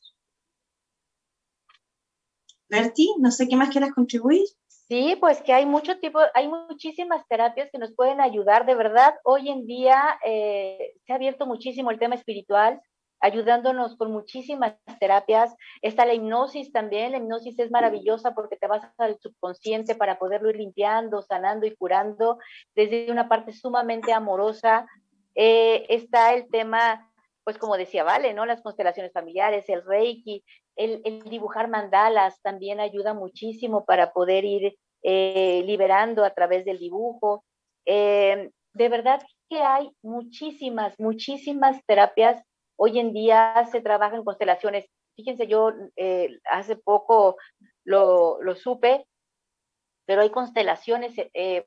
Berti, 2.70 3.14
no 3.18 3.30
sé 3.30 3.48
qué 3.48 3.56
más 3.56 3.70
quieras 3.70 3.92
contribuir. 3.92 4.44
Sí, 4.68 5.16
pues 5.20 5.42
que 5.42 5.52
hay 5.52 5.66
mucho 5.66 5.98
tipo, 5.98 6.18
hay 6.34 6.48
muchísimas 6.48 7.26
terapias 7.28 7.68
que 7.70 7.78
nos 7.78 7.92
pueden 7.92 8.20
ayudar. 8.20 8.66
De 8.66 8.74
verdad, 8.74 9.14
hoy 9.24 9.48
en 9.48 9.66
día 9.66 10.18
eh, 10.24 10.94
se 11.06 11.12
ha 11.12 11.16
abierto 11.16 11.46
muchísimo 11.46 11.90
el 11.90 11.98
tema 11.98 12.16
espiritual 12.16 12.80
ayudándonos 13.20 13.96
con 13.96 14.10
muchísimas 14.10 14.74
terapias. 14.98 15.54
Está 15.82 16.06
la 16.06 16.14
hipnosis 16.14 16.72
también. 16.72 17.12
La 17.12 17.18
hipnosis 17.18 17.58
es 17.58 17.70
maravillosa 17.70 18.34
porque 18.34 18.56
te 18.56 18.66
vas 18.66 18.82
al 18.98 19.18
subconsciente 19.20 19.94
para 19.94 20.18
poderlo 20.18 20.50
ir 20.50 20.56
limpiando, 20.56 21.22
sanando 21.22 21.66
y 21.66 21.76
curando 21.76 22.38
desde 22.74 23.10
una 23.12 23.28
parte 23.28 23.52
sumamente 23.52 24.12
amorosa. 24.12 24.86
Eh, 25.34 25.86
está 25.90 26.34
el 26.34 26.48
tema, 26.50 27.12
pues 27.44 27.58
como 27.58 27.76
decía 27.76 28.04
Vale, 28.04 28.34
¿no? 28.34 28.46
Las 28.46 28.62
constelaciones 28.62 29.12
familiares, 29.12 29.68
el 29.68 29.84
Reiki, 29.84 30.42
el, 30.80 31.22
dibujar 31.24 31.68
mandalas 31.68 32.40
también 32.42 32.80
ayuda 32.80 33.14
muchísimo 33.14 33.84
para 33.84 34.12
poder 34.12 34.44
ir 34.44 34.76
eh, 35.02 35.62
liberando 35.66 36.24
a 36.24 36.30
través 36.30 36.64
del 36.64 36.78
dibujo. 36.78 37.44
Eh, 37.84 38.50
de 38.72 38.88
verdad 38.88 39.22
que 39.48 39.62
hay 39.62 39.90
muchísimas, 40.02 40.98
muchísimas 40.98 41.84
terapias. 41.86 42.42
Hoy 42.76 42.98
en 42.98 43.12
día 43.12 43.68
se 43.70 43.80
trabaja 43.80 44.16
en 44.16 44.24
constelaciones. 44.24 44.86
Fíjense, 45.16 45.46
yo 45.46 45.72
eh, 45.96 46.38
hace 46.50 46.76
poco 46.76 47.36
lo, 47.84 48.40
lo, 48.40 48.54
supe, 48.54 49.04
pero 50.06 50.22
hay 50.22 50.30
constelaciones, 50.30 51.14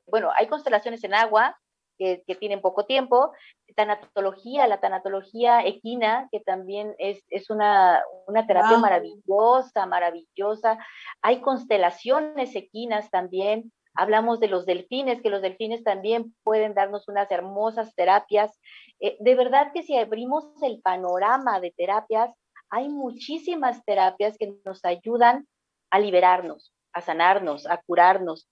bueno, 0.06 0.30
hay 0.36 0.48
constelaciones 0.48 1.04
en 1.04 1.14
agua, 1.14 1.56
que, 1.98 2.22
tienen 2.38 2.60
poco 2.60 2.84
tiempo, 2.86 3.32
tanatología, 3.76 4.66
la 4.66 4.80
tanatología 4.80 5.64
equina, 5.64 6.28
que 6.30 6.40
también 6.40 6.94
es, 6.98 7.24
es 7.30 7.50
una, 7.50 8.02
una 8.26 8.46
terapia 8.46 8.78
maravillosa, 8.78 9.86
maravillosa. 9.86 10.78
Hay 11.22 11.40
constelaciones 11.40 12.54
equinas 12.56 13.10
también. 13.10 13.72
Hablamos 13.94 14.40
de 14.40 14.48
los 14.48 14.66
delfines, 14.66 15.22
que 15.22 15.30
los 15.30 15.42
delfines 15.42 15.84
también 15.84 16.34
pueden 16.42 16.74
darnos 16.74 17.08
unas 17.08 17.30
hermosas 17.30 17.94
terapias. 17.94 18.58
Eh, 19.00 19.16
de 19.20 19.34
verdad 19.34 19.70
que 19.72 19.82
si 19.82 19.96
abrimos 19.96 20.44
el 20.62 20.80
panorama 20.82 21.60
de 21.60 21.72
terapias, 21.76 22.30
hay 22.70 22.88
muchísimas 22.88 23.84
terapias 23.84 24.36
que 24.36 24.52
nos 24.64 24.84
ayudan 24.84 25.46
a 25.90 26.00
liberarnos, 26.00 26.72
a 26.92 27.00
sanarnos, 27.00 27.68
a 27.68 27.80
curarnos. 27.86 28.48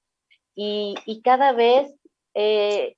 Y, 0.54 0.94
y 1.06 1.22
cada 1.22 1.52
vez 1.52 1.92
eh, 2.34 2.94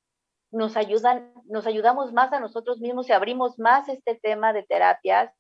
nos 0.54 0.76
ayudan, 0.76 1.32
nos 1.46 1.66
ayudamos 1.66 2.12
más 2.12 2.32
a 2.32 2.40
nosotros 2.40 2.80
mismos 2.80 3.08
y 3.08 3.12
abrimos 3.12 3.58
más 3.58 3.88
este 3.88 4.14
tema 4.14 4.52
de 4.52 4.62
terapias. 4.62 5.32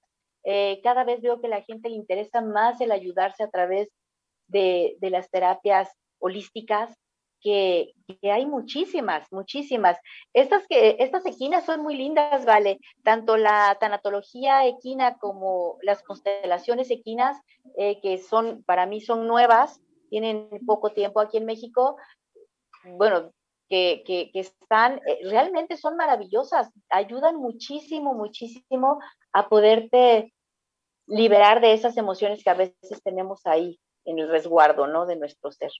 Eh, 0.42 0.80
cada 0.82 1.04
vez 1.04 1.22
veo 1.22 1.40
que 1.40 1.48
la 1.48 1.62
gente 1.62 1.88
le 1.88 1.94
interesa 1.94 2.40
más 2.40 2.80
el 2.80 2.90
ayudarse 2.90 3.44
a 3.44 3.50
través 3.50 3.88
de, 4.48 4.96
las 5.00 5.30
terapias 5.30 5.88
holísticas, 6.18 6.98
que, 7.40 7.92
hay 8.22 8.44
muchísimas, 8.46 9.30
muchísimas. 9.30 9.98
Estas, 10.32 10.66
que, 10.66 10.96
estas 10.98 11.24
equinas 11.26 11.64
son 11.64 11.82
muy 11.82 11.96
lindas, 11.96 12.44
¿vale? 12.44 12.80
Tanto 13.04 13.36
la 13.36 13.76
tanatología 13.78 14.66
equina 14.66 15.16
como 15.18 15.78
las 15.82 16.02
constelaciones 16.02 16.90
equinas, 16.90 17.38
eh, 17.78 18.00
que 18.00 18.18
son, 18.18 18.64
para 18.64 18.86
mí 18.86 19.00
son 19.00 19.28
nuevas, 19.28 19.80
tienen 20.10 20.48
poco 20.66 20.92
tiempo 20.92 21.20
aquí 21.20 21.36
en 21.36 21.46
México. 21.46 21.96
Bueno, 22.84 23.32
que, 24.04 24.30
están, 24.34 25.00
eh, 25.06 25.18
realmente 25.24 25.76
son 25.76 25.96
maravillosas, 25.96 26.70
ayudan 26.90 27.36
muchísimo, 27.36 28.14
muchísimo 28.14 29.00
a 29.32 29.48
poderte 29.48 30.32
liberar 31.06 31.60
de 31.60 31.72
esas 31.72 31.96
emociones 31.96 32.42
que 32.42 32.50
a 32.50 32.54
veces 32.54 33.02
tenemos 33.02 33.46
ahí 33.46 33.80
en 34.04 34.18
el 34.18 34.28
resguardo, 34.28 34.86
¿no? 34.86 35.06
De 35.06 35.16
nuestro 35.16 35.50
ser. 35.50 35.70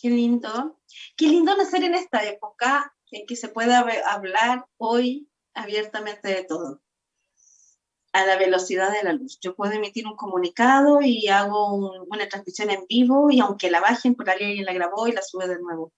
Qué 0.00 0.08
lindo. 0.08 0.80
Qué 1.16 1.26
lindo 1.26 1.56
nacer 1.56 1.84
en 1.84 1.94
esta 1.94 2.24
época 2.24 2.94
en 3.10 3.26
que 3.26 3.36
se 3.36 3.48
pueda 3.48 3.84
hablar 4.08 4.66
hoy 4.78 5.28
abiertamente 5.54 6.28
de 6.28 6.44
todo 6.44 6.80
a 8.12 8.26
la 8.26 8.36
velocidad 8.36 8.92
de 8.92 9.04
la 9.04 9.12
luz. 9.12 9.38
Yo 9.40 9.54
puedo 9.54 9.72
emitir 9.72 10.06
un 10.06 10.16
comunicado 10.16 11.00
y 11.00 11.28
hago 11.28 11.76
una 12.08 12.28
transmisión 12.28 12.70
en 12.70 12.84
vivo 12.88 13.30
y 13.30 13.40
aunque 13.40 13.70
la 13.70 13.80
bajen, 13.80 14.14
por 14.14 14.28
alguien 14.28 14.64
la 14.64 14.72
grabó 14.72 15.06
y 15.06 15.12
la 15.12 15.22
sube 15.22 15.46
de 15.46 15.60
nuevo. 15.60 15.92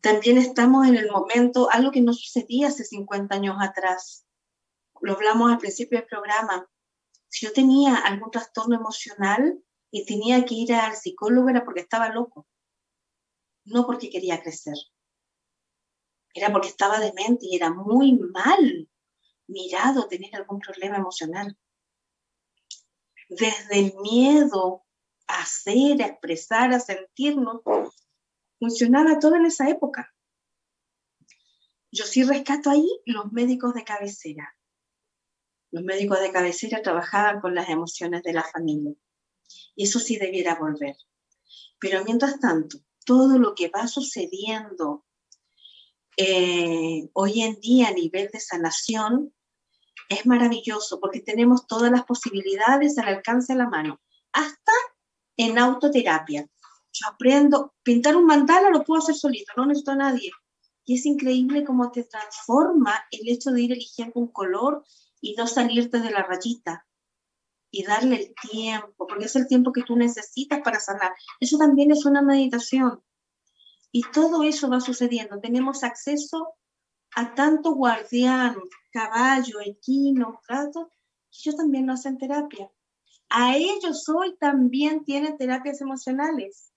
También 0.00 0.38
estamos 0.38 0.86
en 0.86 0.96
el 0.96 1.10
momento, 1.10 1.68
algo 1.70 1.90
que 1.90 2.00
no 2.00 2.12
sucedía 2.12 2.68
hace 2.68 2.84
50 2.84 3.34
años 3.34 3.56
atrás. 3.60 4.24
Lo 5.00 5.14
hablamos 5.14 5.50
al 5.50 5.58
principio 5.58 5.98
del 5.98 6.06
programa. 6.06 6.68
Si 7.28 7.46
yo 7.46 7.52
tenía 7.52 7.96
algún 7.96 8.30
trastorno 8.30 8.76
emocional 8.76 9.62
y 9.90 10.06
tenía 10.06 10.44
que 10.44 10.54
ir 10.54 10.72
al 10.72 10.94
psicólogo 10.94 11.48
era 11.48 11.64
porque 11.64 11.80
estaba 11.80 12.10
loco, 12.10 12.46
no 13.64 13.86
porque 13.86 14.10
quería 14.10 14.40
crecer. 14.40 14.76
Era 16.32 16.52
porque 16.52 16.68
estaba 16.68 17.00
demente 17.00 17.46
y 17.46 17.56
era 17.56 17.70
muy 17.70 18.18
mal 18.18 18.88
mirado 19.48 20.06
tener 20.08 20.34
algún 20.36 20.60
problema 20.60 20.96
emocional. 20.96 21.58
Desde 23.28 23.78
el 23.78 23.94
miedo 24.00 24.84
a 25.26 25.42
hacer, 25.42 26.02
a 26.02 26.06
expresar, 26.06 26.72
a 26.72 26.80
sentirnos, 26.80 27.62
funcionaba 28.58 29.18
todo 29.18 29.36
en 29.36 29.46
esa 29.46 29.68
época. 29.68 30.14
Yo 31.90 32.04
sí 32.04 32.22
rescato 32.22 32.70
ahí 32.70 32.86
los 33.06 33.32
médicos 33.32 33.74
de 33.74 33.84
cabecera. 33.84 34.54
Los 35.70 35.84
médicos 35.84 36.20
de 36.20 36.32
cabecera 36.32 36.82
trabajaban 36.82 37.40
con 37.40 37.54
las 37.54 37.68
emociones 37.68 38.22
de 38.22 38.32
la 38.32 38.44
familia. 38.44 38.94
Y 39.74 39.84
eso 39.84 39.98
sí 39.98 40.16
debiera 40.16 40.56
volver. 40.56 40.96
Pero 41.78 42.04
mientras 42.04 42.40
tanto, 42.40 42.78
todo 43.04 43.38
lo 43.38 43.54
que 43.54 43.68
va 43.68 43.86
sucediendo 43.86 45.06
eh, 46.16 47.08
hoy 47.12 47.42
en 47.42 47.60
día 47.60 47.88
a 47.88 47.92
nivel 47.92 48.28
de 48.32 48.40
sanación 48.40 49.32
es 50.08 50.26
maravilloso 50.26 51.00
porque 51.00 51.20
tenemos 51.20 51.66
todas 51.66 51.90
las 51.90 52.04
posibilidades 52.04 52.98
al 52.98 53.08
alcance 53.08 53.52
de 53.52 53.60
la 53.60 53.68
mano, 53.68 54.00
hasta 54.32 54.72
en 55.36 55.58
autoterapia. 55.58 56.48
Yo 57.00 57.08
aprendo, 57.12 57.74
pintar 57.82 58.16
un 58.16 58.26
mandala 58.26 58.70
lo 58.70 58.84
puedo 58.84 59.00
hacer 59.00 59.14
solito, 59.14 59.52
no 59.56 59.66
necesito 59.66 59.92
a 59.92 59.96
nadie. 59.96 60.30
Y 60.84 60.94
es 60.94 61.06
increíble 61.06 61.64
cómo 61.64 61.90
te 61.90 62.04
transforma 62.04 62.94
el 63.10 63.28
hecho 63.28 63.50
de 63.50 63.62
ir 63.62 63.72
eligiendo 63.72 64.20
un 64.20 64.32
color 64.32 64.84
y 65.20 65.34
no 65.34 65.46
salirte 65.46 66.00
de 66.00 66.10
la 66.10 66.22
rayita 66.22 66.86
y 67.70 67.84
darle 67.84 68.16
el 68.16 68.34
tiempo, 68.50 69.06
porque 69.06 69.26
es 69.26 69.36
el 69.36 69.46
tiempo 69.46 69.72
que 69.72 69.82
tú 69.82 69.96
necesitas 69.96 70.60
para 70.64 70.80
sanar. 70.80 71.12
Eso 71.40 71.58
también 71.58 71.90
es 71.90 72.06
una 72.06 72.22
meditación. 72.22 73.02
Y 73.92 74.02
todo 74.12 74.42
eso 74.42 74.70
va 74.70 74.80
sucediendo. 74.80 75.40
Tenemos 75.40 75.84
acceso 75.84 76.54
a 77.14 77.34
tanto 77.34 77.74
guardián, 77.74 78.56
caballo, 78.90 79.60
equino, 79.60 80.40
gato, 80.48 80.90
que 81.30 81.38
ellos 81.44 81.56
también 81.56 81.86
no 81.86 81.94
hacen 81.94 82.18
terapia. 82.18 82.70
A 83.30 83.56
ellos 83.56 84.08
hoy 84.08 84.36
también 84.38 85.04
tienen 85.04 85.36
terapias 85.36 85.80
emocionales. 85.80 86.67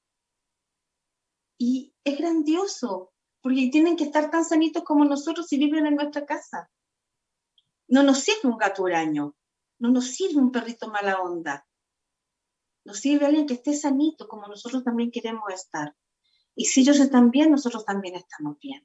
Y 1.63 1.93
es 2.03 2.17
grandioso, 2.17 3.13
porque 3.39 3.69
tienen 3.71 3.95
que 3.95 4.05
estar 4.05 4.31
tan 4.31 4.43
sanitos 4.43 4.83
como 4.83 5.05
nosotros 5.05 5.45
si 5.45 5.59
viven 5.59 5.85
en 5.85 5.93
nuestra 5.93 6.25
casa. 6.25 6.71
No 7.87 8.01
nos 8.01 8.21
sirve 8.21 8.49
un 8.49 8.57
gato 8.57 8.81
huraño, 8.81 9.35
no 9.77 9.89
nos 9.89 10.05
sirve 10.05 10.39
un 10.39 10.51
perrito 10.51 10.87
mala 10.87 11.21
onda. 11.21 11.67
Nos 12.83 12.97
sirve 12.97 13.27
alguien 13.27 13.45
que 13.45 13.53
esté 13.53 13.75
sanito 13.75 14.27
como 14.27 14.47
nosotros 14.47 14.83
también 14.83 15.11
queremos 15.11 15.53
estar. 15.53 15.95
Y 16.55 16.65
si 16.65 16.81
ellos 16.81 16.99
están 16.99 17.29
bien, 17.29 17.51
nosotros 17.51 17.85
también 17.85 18.15
estamos 18.15 18.57
bien. 18.57 18.83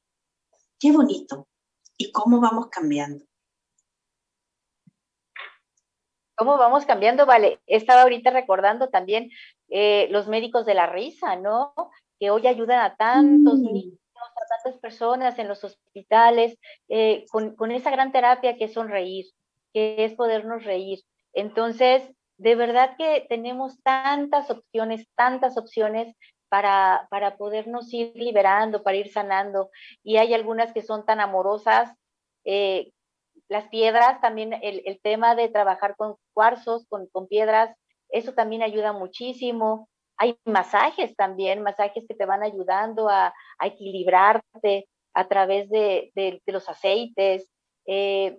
Qué 0.79 0.93
bonito. 0.93 1.49
¿Y 1.97 2.13
cómo 2.13 2.43
vamos 2.43 2.69
cambiando? 2.69 3.25
¿Cómo 6.37 6.59
vamos 6.59 6.85
cambiando? 6.85 7.25
Vale, 7.25 7.63
estaba 7.65 8.03
ahorita 8.03 8.33
recordando 8.33 8.91
también 8.91 9.31
eh, 9.69 10.09
los 10.11 10.29
médicos 10.29 10.67
de 10.67 10.75
la 10.75 10.87
risa, 10.87 11.37
¿no? 11.37 11.73
Que 12.19 12.31
hoy 12.31 12.47
ayudan 12.47 12.81
a 12.81 12.97
tantos 12.97 13.59
mm. 13.59 13.73
niños, 13.73 13.99
a 14.17 14.47
tantas 14.47 14.81
personas 14.81 15.39
en 15.39 15.49
los 15.49 15.63
hospitales, 15.65 16.59
eh, 16.89 17.25
con, 17.31 17.71
esa 17.71 17.91
gran 17.91 18.13
terapia 18.13 18.57
que 18.57 18.65
es 18.65 18.73
sonreír, 18.73 19.27
que 19.73 20.05
es 20.05 20.15
podernos 20.15 20.65
reír. 20.65 21.01
Entonces, 21.33 22.03
de 22.39 22.55
verdad 22.55 22.97
que 22.97 23.27
tenemos 23.29 23.83
tantas 23.83 24.51
opciones, 24.51 25.07
tantas 25.15 25.57
opciones 25.57 26.15
para, 26.49 27.07
para 27.11 27.37
podernos 27.37 27.93
ir 27.93 28.13
liberando, 28.15 28.83
para 28.83 28.97
ir 28.97 29.11
sanando. 29.11 29.71
Y 30.03 30.17
hay 30.17 30.35
algunas 30.35 30.73
que 30.73 30.83
son 30.83 31.05
tan 31.05 31.21
amorosas. 31.21 31.93
Eh, 32.45 32.93
las 33.49 33.69
piedras, 33.69 34.21
también 34.21 34.55
el, 34.63 35.01
tema 35.03 35.35
de 35.35 35.49
trabajar 35.49 35.95
con 35.97 36.17
cuarzos, 36.33 36.87
con, 36.89 37.07
con 37.07 37.29
piedras, 37.29 37.75
eso 38.09 38.33
también 38.33 38.63
ayuda 38.63 38.93
muchísimo. 38.93 39.89
Hay 40.19 40.39
masajes 40.45 41.15
también, 41.17 41.63
masajes 41.63 42.05
que 42.09 42.15
te 42.15 42.27
van 42.27 42.43
ayudando 42.43 43.09
a, 43.09 43.35
equilibrarte 43.63 44.89
a 45.15 45.29
través 45.29 45.69
de, 45.71 46.43
los 46.47 46.69
aceites. 46.69 47.51
Eh, 47.87 48.39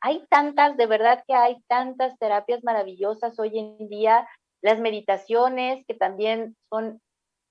hay 0.00 0.24
tantas, 0.30 0.76
de 0.76 0.86
verdad 0.86 1.22
que 1.26 1.34
hay 1.34 1.60
tantas 1.68 2.18
terapias 2.18 2.64
maravillosas 2.64 3.38
hoy 3.38 3.58
en 3.58 3.88
día. 3.88 4.26
Las 4.62 4.80
meditaciones 4.80 5.84
que 5.86 5.94
también 5.94 6.56
son 6.70 7.00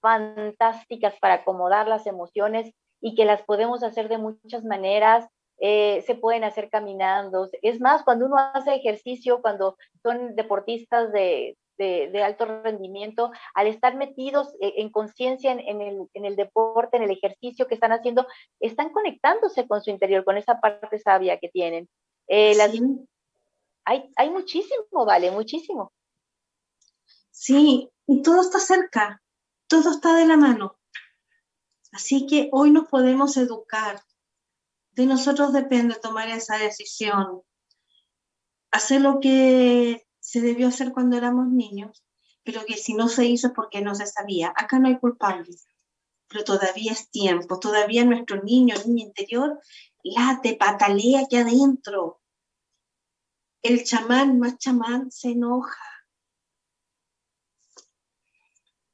fantásticas 0.01 1.15
para 1.19 1.35
acomodar 1.35 1.87
las 1.87 2.07
emociones 2.07 2.73
y 3.01 3.15
que 3.15 3.25
las 3.25 3.41
podemos 3.43 3.83
hacer 3.83 4.09
de 4.09 4.17
muchas 4.17 4.63
maneras. 4.63 5.27
Eh, 5.61 6.01
se 6.07 6.15
pueden 6.15 6.43
hacer 6.43 6.69
caminando. 6.69 7.49
Es 7.61 7.81
más, 7.81 8.03
cuando 8.03 8.25
uno 8.25 8.37
hace 8.53 8.75
ejercicio, 8.75 9.41
cuando 9.41 9.77
son 10.01 10.35
deportistas 10.35 11.11
de, 11.11 11.57
de, 11.79 12.23
alto 12.23 12.45
rendimiento, 12.45 13.31
al 13.55 13.67
estar 13.67 13.95
metidos 13.95 14.53
eh, 14.59 14.73
en 14.77 14.91
conciencia 14.91 15.51
en, 15.51 15.81
el, 16.13 16.35
deporte, 16.35 16.97
en 16.97 17.03
el 17.03 17.11
ejercicio 17.11 17.67
que 17.67 17.75
están 17.75 17.93
haciendo, 17.93 18.27
están 18.59 18.91
conectándose 18.91 19.67
con 19.67 19.81
su 19.81 19.89
interior, 19.89 20.25
con 20.25 20.37
esa 20.37 20.59
parte 20.59 20.99
sabia 20.99 21.39
que 21.39 21.49
tienen. 21.49 21.89
Eh, 22.27 22.55
Hay, 23.85 24.11
hay 24.17 24.29
muchísimo, 24.29 25.05
vale, 25.05 25.31
muchísimo. 25.31 25.93
Sí, 27.31 27.89
y 28.05 28.21
todo 28.21 28.41
está 28.41 28.59
cerca, 28.59 29.21
todo 29.67 29.91
está 29.91 30.15
de 30.15 30.27
la 30.27 30.35
mano. 30.35 30.77
Así 31.93 32.27
que 32.27 32.49
hoy 32.51 32.71
nos 32.71 32.87
podemos 32.89 33.37
educar. 33.37 34.01
De 34.91 35.05
nosotros 35.05 35.53
depende 35.53 35.95
tomar 35.95 36.27
esa 36.29 36.57
decisión. 36.57 37.41
Hacer 38.69 39.01
lo 39.01 39.19
que 39.19 40.05
se 40.29 40.41
debió 40.41 40.67
hacer 40.67 40.93
cuando 40.93 41.17
éramos 41.17 41.47
niños, 41.47 42.05
pero 42.43 42.63
que 42.63 42.77
si 42.77 42.93
no 42.93 43.09
se 43.09 43.25
hizo 43.25 43.51
porque 43.51 43.81
no 43.81 43.95
se 43.95 44.05
sabía. 44.05 44.53
Acá 44.55 44.77
no 44.77 44.87
hay 44.87 44.99
culpables, 44.99 45.65
pero 46.27 46.43
todavía 46.43 46.91
es 46.91 47.09
tiempo, 47.09 47.59
todavía 47.59 48.05
nuestro 48.05 48.43
niño, 48.43 48.75
niño 48.85 49.07
interior, 49.07 49.59
late, 50.03 50.55
patalea 50.55 51.21
aquí 51.21 51.37
adentro. 51.37 52.21
El 53.63 53.83
chamán 53.83 54.37
más 54.37 54.59
chamán 54.59 55.11
se 55.11 55.31
enoja. 55.31 55.83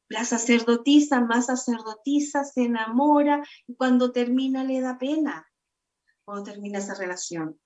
La 0.08 0.24
sacerdotisa 0.24 1.20
más 1.20 1.48
sacerdotisa 1.48 2.46
se 2.46 2.64
enamora 2.64 3.44
y 3.68 3.76
cuando 3.76 4.14
termina 4.14 4.64
le 4.64 4.80
da 4.80 4.98
pena, 4.98 5.52
cuando 6.24 6.44
termina 6.44 6.80
esa 6.80 6.94
relación. 6.94 7.60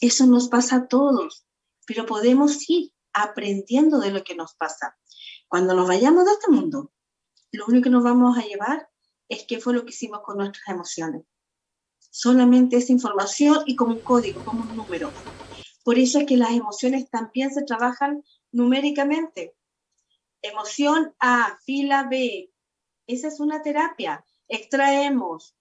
Eso 0.00 0.26
nos 0.26 0.48
pasa 0.48 0.76
a 0.76 0.88
todos 0.88 1.46
pero 1.90 2.06
podemos 2.06 2.70
ir 2.70 2.92
aprendiendo 3.12 3.98
de 3.98 4.12
lo 4.12 4.22
que 4.22 4.36
nos 4.36 4.54
pasa. 4.54 4.96
Cuando 5.48 5.74
nos 5.74 5.88
vayamos 5.88 6.24
de 6.24 6.30
este 6.30 6.48
mundo, 6.48 6.92
lo 7.50 7.66
único 7.66 7.82
que 7.82 7.90
nos 7.90 8.04
vamos 8.04 8.38
a 8.38 8.42
llevar 8.42 8.88
es 9.28 9.44
qué 9.44 9.58
fue 9.58 9.74
lo 9.74 9.82
que 9.84 9.90
hicimos 9.90 10.20
con 10.22 10.36
nuestras 10.36 10.68
emociones. 10.68 11.24
Solamente 11.98 12.76
esa 12.76 12.92
información 12.92 13.64
y 13.66 13.74
como 13.74 13.94
un 13.94 14.02
código, 14.02 14.44
como 14.44 14.62
un 14.62 14.76
número. 14.76 15.10
Por 15.82 15.98
eso 15.98 16.20
es 16.20 16.26
que 16.26 16.36
las 16.36 16.52
emociones 16.52 17.10
también 17.10 17.52
se 17.52 17.64
trabajan 17.64 18.22
numéricamente. 18.52 19.56
Emoción 20.42 21.12
A, 21.18 21.58
fila 21.66 22.06
B. 22.08 22.52
Esa 23.08 23.26
es 23.26 23.40
una 23.40 23.62
terapia. 23.62 24.24
Extraemos, 24.46 25.56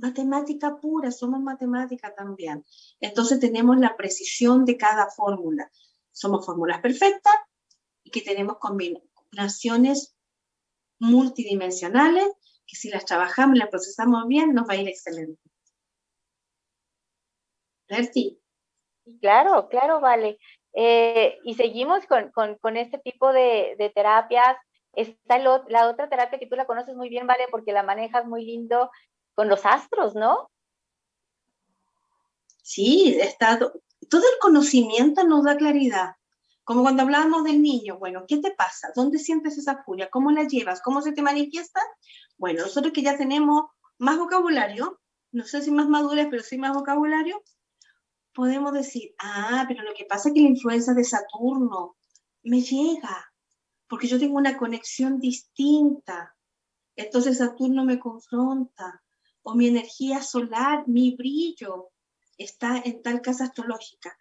matemática 0.00 0.78
pura, 0.80 1.10
somos 1.10 1.40
matemática 1.40 2.14
también. 2.14 2.64
Entonces 3.00 3.40
tenemos 3.40 3.78
la 3.78 3.96
precisión 3.96 4.64
de 4.64 4.76
cada 4.76 5.10
fórmula. 5.10 5.70
Somos 6.10 6.44
fórmulas 6.44 6.80
perfectas 6.80 7.34
y 8.02 8.10
que 8.10 8.22
tenemos 8.22 8.58
combinaciones 8.58 10.16
multidimensionales 10.98 12.28
que 12.70 12.76
si 12.76 12.88
las 12.88 13.04
trabajamos 13.04 13.58
las 13.58 13.68
procesamos 13.68 14.28
bien 14.28 14.54
nos 14.54 14.68
va 14.68 14.74
a 14.74 14.76
ir 14.76 14.88
excelente. 14.88 15.40
Berti. 17.88 18.40
Claro, 19.20 19.68
claro, 19.68 20.00
vale. 20.00 20.38
Eh, 20.72 21.38
y 21.42 21.54
seguimos 21.54 22.06
con, 22.06 22.30
con, 22.30 22.76
este 22.76 22.98
tipo 22.98 23.32
de, 23.32 23.90
terapias. 23.94 24.56
Está 24.92 25.38
la 25.38 25.88
otra 25.88 26.08
terapia 26.08 26.38
que 26.38 26.46
tú 26.46 26.54
la 26.54 26.66
conoces 26.66 26.94
muy 26.94 27.08
bien, 27.08 27.26
¿vale? 27.26 27.46
Porque 27.50 27.72
la 27.72 27.82
manejas 27.82 28.26
muy 28.26 28.44
lindo, 28.44 28.90
con 29.34 29.48
los 29.48 29.64
astros, 29.64 30.14
¿no? 30.14 30.50
Sí, 32.62 33.18
todo 34.08 34.22
el 34.22 34.38
conocimiento 34.40 35.24
nos 35.24 35.44
da 35.44 35.56
claridad. 35.56 36.14
Como 36.64 36.82
cuando 36.82 37.02
hablábamos 37.02 37.42
del 37.44 37.60
niño, 37.62 37.98
bueno, 37.98 38.24
¿qué 38.28 38.38
te 38.38 38.52
pasa? 38.52 38.92
¿Dónde 38.94 39.18
sientes 39.18 39.58
esa 39.58 39.82
furia? 39.82 40.08
¿Cómo 40.08 40.30
la 40.30 40.44
llevas? 40.44 40.80
¿Cómo 40.80 41.02
se 41.02 41.12
te 41.12 41.22
manifiesta? 41.22 41.80
Bueno, 42.36 42.62
nosotros 42.62 42.92
que 42.92 43.02
ya 43.02 43.16
tenemos 43.16 43.64
más 43.98 44.18
vocabulario, 44.18 45.00
no 45.32 45.44
sé 45.44 45.62
si 45.62 45.70
más 45.70 45.88
madurez, 45.88 46.28
pero 46.30 46.42
sí 46.42 46.58
más 46.58 46.72
vocabulario, 46.72 47.42
podemos 48.32 48.72
decir, 48.72 49.14
ah, 49.18 49.64
pero 49.66 49.82
lo 49.82 49.94
que 49.94 50.04
pasa 50.04 50.28
es 50.28 50.34
que 50.34 50.42
la 50.42 50.48
influencia 50.48 50.94
de 50.94 51.04
Saturno 51.04 51.96
me 52.42 52.60
llega, 52.60 53.32
porque 53.88 54.06
yo 54.06 54.18
tengo 54.18 54.36
una 54.36 54.56
conexión 54.56 55.18
distinta. 55.18 56.36
Entonces 56.94 57.38
Saturno 57.38 57.84
me 57.84 57.98
confronta 57.98 59.02
mi 59.54 59.68
energía 59.68 60.22
solar, 60.22 60.84
mi 60.86 61.14
brillo 61.16 61.90
está 62.38 62.80
en 62.84 63.02
tal 63.02 63.20
casa 63.20 63.44
astrológica. 63.44 64.16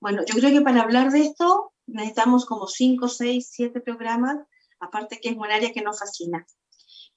Bueno, 0.00 0.22
yo 0.24 0.34
creo 0.34 0.50
que 0.50 0.62
para 0.62 0.82
hablar 0.82 1.10
de 1.10 1.20
esto 1.20 1.72
necesitamos 1.86 2.46
como 2.46 2.66
5, 2.66 3.08
6, 3.08 3.48
7 3.50 3.80
programas, 3.80 4.38
aparte 4.80 5.20
que 5.20 5.30
es 5.30 5.36
un 5.36 5.50
área 5.50 5.72
que 5.72 5.82
nos 5.82 5.98
fascina. 5.98 6.46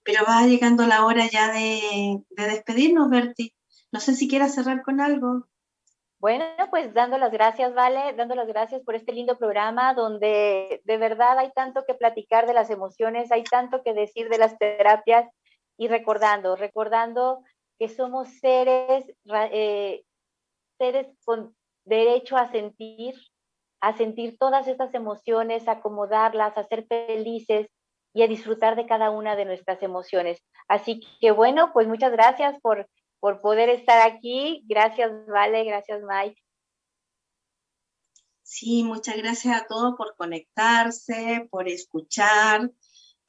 Pero 0.03 0.23
va 0.27 0.45
llegando 0.47 0.87
la 0.87 1.05
hora 1.05 1.29
ya 1.29 1.51
de, 1.51 2.23
de 2.29 2.43
despedirnos, 2.47 3.09
Berti. 3.09 3.53
No 3.91 3.99
sé 3.99 4.15
si 4.15 4.27
quieras 4.27 4.55
cerrar 4.55 4.81
con 4.81 4.99
algo. 4.99 5.47
Bueno, 6.21 6.45
pues 6.69 6.93
dando 6.93 7.17
las 7.17 7.31
gracias, 7.31 7.73
Vale, 7.73 8.13
dando 8.13 8.35
las 8.35 8.47
gracias 8.47 8.83
por 8.83 8.93
este 8.93 9.11
lindo 9.11 9.39
programa 9.39 9.95
donde 9.95 10.79
de 10.83 10.97
verdad 10.97 11.39
hay 11.39 11.51
tanto 11.51 11.83
que 11.83 11.95
platicar 11.95 12.45
de 12.45 12.53
las 12.53 12.69
emociones, 12.69 13.31
hay 13.31 13.43
tanto 13.43 13.81
que 13.81 13.93
decir 13.93 14.29
de 14.29 14.37
las 14.37 14.55
terapias 14.59 15.27
y 15.77 15.87
recordando, 15.87 16.55
recordando 16.55 17.43
que 17.81 17.89
somos 17.89 18.29
seres, 18.39 19.11
eh, 19.51 20.03
seres 20.77 21.07
con 21.25 21.55
derecho 21.83 22.37
a 22.37 22.51
sentir, 22.51 23.15
a 23.79 23.97
sentir 23.97 24.37
todas 24.37 24.67
estas 24.67 24.93
emociones, 24.93 25.67
a 25.67 25.71
acomodarlas, 25.71 26.55
a 26.59 26.63
ser 26.63 26.85
felices 26.85 27.71
y 28.13 28.21
a 28.21 28.27
disfrutar 28.27 28.75
de 28.75 28.85
cada 28.85 29.09
una 29.09 29.35
de 29.35 29.45
nuestras 29.45 29.81
emociones. 29.81 30.43
Así 30.67 31.01
que 31.19 31.31
bueno, 31.31 31.71
pues 31.73 31.87
muchas 31.87 32.11
gracias 32.11 32.61
por, 32.61 32.87
por 33.19 33.41
poder 33.41 33.69
estar 33.69 34.07
aquí. 34.07 34.63
Gracias, 34.67 35.11
Vale, 35.25 35.63
gracias, 35.63 36.03
Mike. 36.03 36.39
Sí, 38.43 38.83
muchas 38.83 39.17
gracias 39.17 39.59
a 39.59 39.65
todos 39.65 39.95
por 39.97 40.15
conectarse, 40.15 41.47
por 41.49 41.67
escuchar 41.67 42.69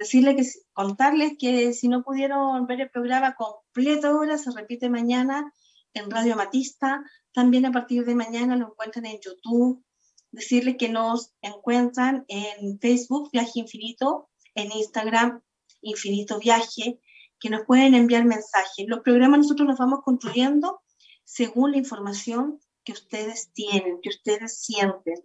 decirle 0.03 0.37
que, 0.37 0.45
contarles 0.73 1.33
que 1.39 1.73
si 1.73 1.89
no 1.89 2.03
pudieron 2.03 2.67
ver 2.67 2.81
el 2.81 2.91
programa 2.91 3.35
completo 3.35 4.09
ahora, 4.09 4.37
se 4.37 4.51
repite 4.51 4.91
mañana 4.91 5.53
en 5.95 6.11
Radio 6.11 6.37
Matista, 6.37 7.05
también 7.33 7.67
a 7.67 7.73
partir 7.73 8.05
de 8.05 8.15
mañana 8.15 8.57
lo 8.57 8.69
encuentran 8.69 9.07
en 9.07 9.21
YouTube, 9.21 9.85
decirles 10.33 10.77
que 10.79 10.89
nos 10.89 11.33
encuentran 11.41 12.25
en 12.29 12.79
Facebook, 12.81 13.31
Viaje 13.33 13.61
Infinito, 13.61 14.29
en 14.55 14.73
Instagram, 14.73 15.41
Infinito 15.83 16.39
Viaje, 16.39 17.01
que 17.39 17.51
nos 17.51 17.65
pueden 17.65 17.95
enviar 17.95 18.25
mensajes. 18.25 18.87
Los 18.87 19.01
programas 19.01 19.41
nosotros 19.41 19.69
los 19.69 19.79
vamos 19.79 20.01
construyendo 20.05 20.81
según 21.25 21.73
la 21.73 21.79
información 21.79 22.61
que 22.85 22.93
ustedes 22.93 23.53
tienen, 23.53 24.01
que 24.03 24.09
ustedes 24.09 24.59
sienten. 24.59 25.25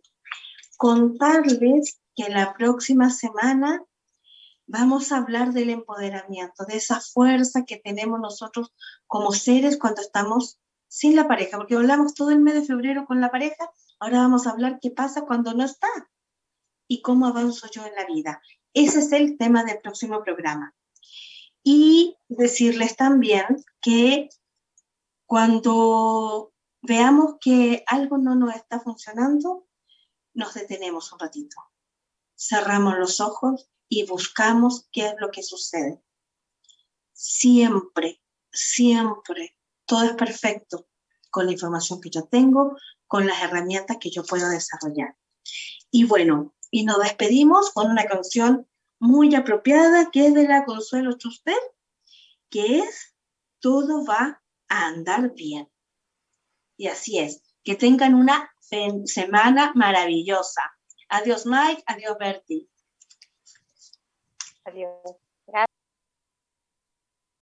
Contarles 0.77 1.99
que 2.15 2.29
la 2.29 2.53
próxima 2.53 3.09
semana 3.09 3.83
vamos 4.67 5.11
a 5.11 5.17
hablar 5.17 5.53
del 5.53 5.69
empoderamiento, 5.69 6.65
de 6.65 6.77
esa 6.77 6.99
fuerza 6.99 7.63
que 7.65 7.77
tenemos 7.77 8.19
nosotros 8.19 8.73
como 9.07 9.31
seres 9.31 9.77
cuando 9.77 10.01
estamos 10.01 10.59
sin 10.89 11.15
la 11.15 11.27
pareja, 11.27 11.57
porque 11.57 11.75
hablamos 11.75 12.13
todo 12.13 12.31
el 12.31 12.39
mes 12.39 12.53
de 12.53 12.63
febrero 12.63 13.05
con 13.05 13.19
la 13.21 13.31
pareja, 13.31 13.71
ahora 13.99 14.19
vamos 14.19 14.45
a 14.45 14.51
hablar 14.51 14.79
qué 14.81 14.91
pasa 14.91 15.21
cuando 15.21 15.53
no 15.53 15.63
está 15.63 15.87
y 16.87 17.01
cómo 17.01 17.27
avanzo 17.27 17.67
yo 17.71 17.85
en 17.85 17.95
la 17.95 18.05
vida. 18.05 18.41
Ese 18.73 18.99
es 18.99 19.11
el 19.11 19.37
tema 19.37 19.63
del 19.63 19.79
próximo 19.79 20.21
programa. 20.23 20.75
Y 21.63 22.15
decirles 22.27 22.95
también 22.95 23.45
que 23.81 24.29
cuando 25.25 26.53
veamos 26.81 27.35
que 27.41 27.83
algo 27.87 28.17
no 28.17 28.35
nos 28.35 28.55
está 28.55 28.79
funcionando, 28.79 29.67
nos 30.33 30.53
detenemos 30.53 31.11
un 31.11 31.19
ratito. 31.19 31.57
Cerramos 32.37 32.97
los 32.97 33.19
ojos 33.19 33.69
y 33.89 34.05
buscamos 34.05 34.87
qué 34.91 35.07
es 35.07 35.15
lo 35.19 35.31
que 35.31 35.43
sucede. 35.43 36.01
Siempre, 37.13 38.21
siempre, 38.51 39.57
todo 39.85 40.03
es 40.03 40.13
perfecto 40.13 40.87
con 41.29 41.45
la 41.45 41.53
información 41.53 42.01
que 42.01 42.09
yo 42.09 42.23
tengo, 42.25 42.77
con 43.07 43.25
las 43.25 43.41
herramientas 43.41 43.97
que 43.99 44.09
yo 44.09 44.23
puedo 44.23 44.49
desarrollar. 44.49 45.17
Y 45.91 46.03
bueno, 46.03 46.55
y 46.69 46.83
nos 46.83 46.99
despedimos 46.99 47.71
con 47.71 47.89
una 47.89 48.05
canción 48.05 48.67
muy 48.99 49.35
apropiada 49.35 50.09
que 50.11 50.27
es 50.27 50.33
de 50.33 50.47
la 50.47 50.65
Consuelo 50.65 51.17
Chuster, 51.17 51.57
que 52.49 52.79
es 52.79 53.15
Todo 53.59 54.05
va 54.05 54.41
a 54.67 54.87
andar 54.87 55.33
bien. 55.33 55.71
Y 56.77 56.87
así 56.87 57.19
es, 57.19 57.41
que 57.63 57.75
tengan 57.75 58.13
una 58.13 58.51
semana 59.05 59.71
maravillosa. 59.75 60.61
Adiós 61.09 61.45
Mike, 61.45 61.83
adiós 61.87 62.17
Bertie. 62.19 62.69
Adiós. 64.67 65.17